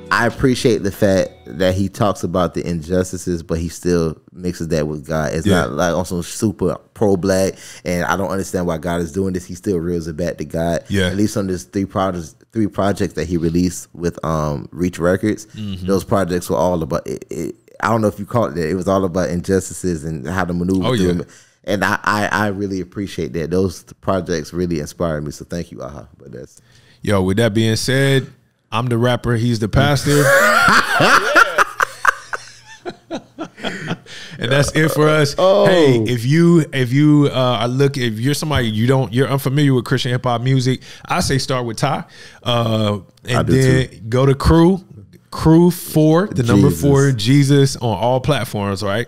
I 0.09 0.25
appreciate 0.25 0.83
the 0.83 0.91
fact 0.91 1.31
that 1.45 1.75
he 1.75 1.89
talks 1.89 2.23
about 2.23 2.53
the 2.53 2.65
injustices, 2.65 3.43
but 3.43 3.59
he 3.59 3.67
still 3.67 4.17
mixes 4.31 4.69
that 4.69 4.87
with 4.87 5.05
God. 5.05 5.33
It's 5.33 5.45
Yeah. 5.45 5.61
not 5.61 5.71
like 5.73 5.93
on 5.93 6.05
some 6.05 6.23
super 6.23 6.77
pro 6.93 7.17
black, 7.17 7.55
and 7.83 8.05
I 8.05 8.15
don't 8.15 8.29
understand 8.31 8.67
why 8.67 8.77
God 8.77 9.01
is 9.01 9.11
doing 9.11 9.33
this. 9.33 9.45
He 9.45 9.53
still 9.55 9.77
reels 9.79 10.07
it 10.07 10.15
back 10.15 10.37
to 10.37 10.45
God. 10.45 10.85
Yeah. 10.87 11.07
At 11.07 11.17
least 11.17 11.35
on 11.35 11.47
this 11.47 11.63
three 11.65 11.85
projects, 11.85 12.35
three 12.53 12.67
projects 12.67 13.15
that 13.15 13.27
he 13.27 13.35
released 13.35 13.93
with 13.93 14.23
um 14.23 14.69
Reach 14.71 14.99
Records, 14.99 15.45
Mm-hmm. 15.47 15.87
those 15.87 16.05
projects 16.05 16.49
were 16.49 16.55
all 16.57 16.81
about. 16.83 17.05
It, 17.05 17.25
it, 17.29 17.55
I 17.83 17.89
don't 17.89 18.01
know 18.01 18.07
if 18.07 18.17
you 18.17 18.25
caught 18.25 18.55
that. 18.55 18.67
It 18.69 18.75
was 18.75 18.87
all 18.87 19.03
about 19.03 19.29
injustices 19.29 20.03
and 20.05 20.25
how 20.25 20.45
to 20.45 20.53
maneuver 20.53 20.87
Oh, 20.87 20.95
through 20.95 21.05
yeah. 21.17 21.21
And 21.67 21.83
I, 21.83 21.99
I, 22.03 22.27
I 22.31 22.47
really 22.47 22.79
appreciate 22.79 23.33
that. 23.33 23.51
Those 23.51 23.83
projects 24.01 24.53
really 24.53 24.79
inspired 24.79 25.23
me. 25.23 25.31
So 25.31 25.45
thank 25.45 25.69
you, 25.71 25.83
Aha. 25.83 26.07
But 26.17 26.31
that's 26.31 26.61
Yo, 27.01 27.21
with 27.21 27.37
that 27.37 27.53
being 27.53 27.75
said, 27.75 28.25
I'm 28.71 28.87
the 28.87 28.97
rapper, 28.97 29.35
he's 29.35 29.59
the 29.59 29.69
pastor. 29.69 30.23
and 34.39 34.51
that's 34.51 34.71
it 34.75 34.89
for 34.91 35.07
us. 35.07 35.33
Hey, 35.33 35.99
if 36.03 36.25
you 36.25 36.65
if 36.73 36.91
you 36.91 37.29
uh 37.31 37.59
are 37.61 37.67
look 37.67 37.97
if 37.97 38.19
you're 38.19 38.33
somebody 38.33 38.67
you 38.69 38.87
don't 38.87 39.13
you're 39.13 39.27
unfamiliar 39.27 39.73
with 39.73 39.85
Christian 39.85 40.11
hip 40.11 40.23
hop 40.23 40.41
music, 40.41 40.81
I 41.05 41.19
say 41.19 41.37
start 41.37 41.65
with 41.65 41.77
Ty. 41.77 42.05
Uh 42.43 42.99
and 43.25 43.47
then 43.47 44.09
go 44.09 44.25
to 44.25 44.35
Crew. 44.35 44.83
Crew 45.29 45.69
four, 45.69 46.27
the 46.27 46.41
number 46.41 46.71
four, 46.71 47.11
Jesus 47.11 47.75
on 47.75 47.97
all 47.97 48.21
platforms, 48.21 48.81
right? 48.81 49.07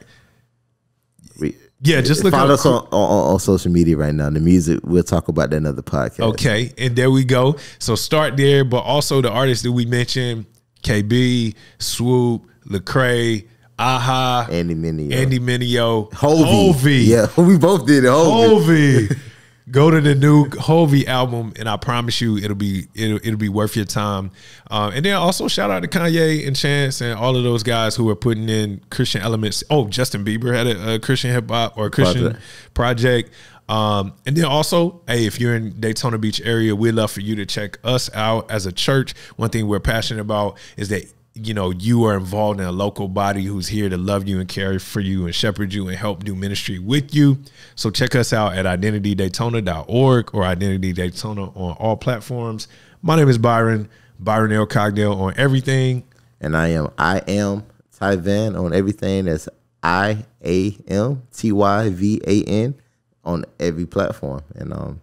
Yeah, 1.82 2.02
just 2.02 2.24
look 2.26 2.32
follow 2.34 2.54
up 2.54 2.60
us 2.60 2.66
on, 2.66 2.86
on, 2.92 3.34
on 3.34 3.40
social 3.40 3.72
media 3.72 3.96
right 3.96 4.14
now. 4.14 4.30
The 4.30 4.40
music, 4.42 4.82
we'll 4.84 5.04
talk 5.04 5.30
about 5.30 5.52
that 5.52 5.58
in 5.58 5.66
another 5.66 5.82
podcast. 5.82 6.20
Okay, 6.32 6.74
and 6.78 6.96
there 6.96 7.10
we 7.10 7.24
go. 7.24 7.56
So 7.80 7.96
start 7.96 8.36
there, 8.36 8.66
but 8.66 8.80
also 8.80 9.22
the 9.22 9.32
artists 9.32 9.64
that 9.64 9.72
we 9.72 9.86
mentioned: 9.86 10.46
KB, 10.84 11.56
Swoope, 11.78 12.44
Lecrae, 12.68 13.48
Aha, 13.78 14.50
Andy 14.52 14.76
Mineo. 14.76 15.14
Andy 15.14 15.40
Mineo, 15.40 16.12
Hulvey. 16.12 16.74
Hulvey, 16.74 17.06
Yeah, 17.08 17.28
we 17.42 17.58
both 17.58 17.86
did 17.88 18.04
it. 18.04 18.08
Hulvey. 18.08 19.08
Hulvey. 19.08 19.20
Go 19.72 19.92
to 19.92 20.02
the 20.02 20.16
new 20.16 20.48
Hulvey 20.48 21.06
album, 21.06 21.54
and 21.60 21.70
I 21.70 21.78
promise 21.78 22.22
you, 22.22 22.38
it'll 22.38 22.56
be 22.56 22.88
it'll, 22.96 23.18
it'll 23.18 23.38
be 23.38 23.50
worth 23.50 23.76
your 23.76 23.86
time. 23.86 24.32
Um, 24.72 24.94
and 24.94 25.06
then 25.06 25.16
also 25.16 25.48
shout 25.48 25.70
out 25.70 25.82
to 25.84 25.88
Kanye 25.88 26.48
and 26.48 26.56
Chance 26.56 27.02
and 27.02 27.20
all 27.20 27.36
of 27.36 27.44
those 27.44 27.62
guys 27.62 27.96
who 27.96 28.10
are 28.10 28.16
putting 28.16 28.50
in 28.50 28.82
Christian 28.90 29.22
elements. 29.22 29.64
Oh, 29.70 29.88
Justin 29.88 30.26
Bieber 30.26 30.56
had 30.56 30.68
a, 30.68 30.96
a 30.96 31.00
Christian 31.00 31.32
hip 31.32 31.50
hop 31.50 31.78
or 31.78 31.90
Christian 31.90 32.38
project. 32.74 33.32
Um, 33.68 34.14
and 34.26 34.36
then 34.36 34.46
also, 34.46 35.02
hey, 35.08 35.28
if 35.28 35.40
you're 35.40 35.56
in 35.56 35.80
Daytona 35.80 36.18
Beach 36.18 36.42
area, 36.44 36.76
we'd 36.76 36.94
love 36.94 37.12
for 37.12 37.22
you 37.22 37.36
to 37.36 37.46
check 37.46 37.78
us 37.84 38.10
out 38.16 38.50
as 38.50 38.66
a 38.66 38.72
church. 38.72 39.14
One 39.36 39.52
thing 39.52 39.68
we're 39.68 39.80
passionate 39.80 40.22
about 40.22 40.58
is 40.76 40.90
that 40.90 41.06
you 41.34 41.54
know 41.54 41.70
you 41.72 42.04
are 42.06 42.18
involved 42.18 42.60
in 42.60 42.66
a 42.66 42.72
local 42.72 43.08
body 43.08 43.46
who's 43.46 43.68
here 43.68 43.88
to 43.88 43.98
love 43.98 44.28
you 44.28 44.40
and 44.40 44.50
care 44.50 44.78
for 44.80 45.00
you 45.00 45.26
and 45.26 45.36
shepherd 45.36 45.74
you 45.74 45.88
and 45.88 45.98
help 45.98 46.24
do 46.24 46.36
ministry 46.36 46.80
with 46.80 47.14
you 47.14 47.38
so 47.76 47.90
check 47.90 48.16
us 48.16 48.34
out 48.34 48.54
at 48.54 48.66
identitydaytona.org 48.66 50.34
or 50.34 50.44
identity 50.44 50.92
daytona 50.92 51.44
on 51.44 51.76
all 51.78 51.96
platforms 51.96 52.68
my 53.02 53.16
name 53.16 53.30
is 53.30 53.38
byron 53.38 53.88
byron 54.20 54.52
l 54.52 54.66
cogdale 54.66 55.16
on 55.16 55.34
everything 55.38 56.04
And 56.42 56.56
I 56.56 56.70
am, 56.70 56.90
I 56.98 57.20
am 57.28 57.66
Ty 57.98 58.16
Van 58.18 58.56
on 58.56 58.74
everything. 58.74 59.26
That's 59.26 59.50
I 59.84 60.26
A 60.44 60.78
M 60.88 61.24
T 61.34 61.52
Y 61.52 61.90
V 61.90 62.22
A 62.26 62.44
N 62.44 62.76
on 63.24 63.46
every 63.60 63.86
platform. 63.86 64.42
And 64.56 64.74
um, 64.74 65.02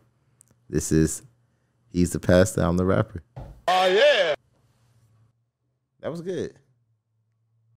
this 0.68 0.93
is 0.93 1.22
He's 1.91 2.11
the 2.11 2.20
pastor. 2.20 2.62
I'm 2.62 2.77
the 2.77 2.85
rapper. 2.85 3.22
Oh 3.68 3.87
yeah. 3.87 4.35
That 6.07 6.12
was 6.12 6.22
good. 6.22 6.54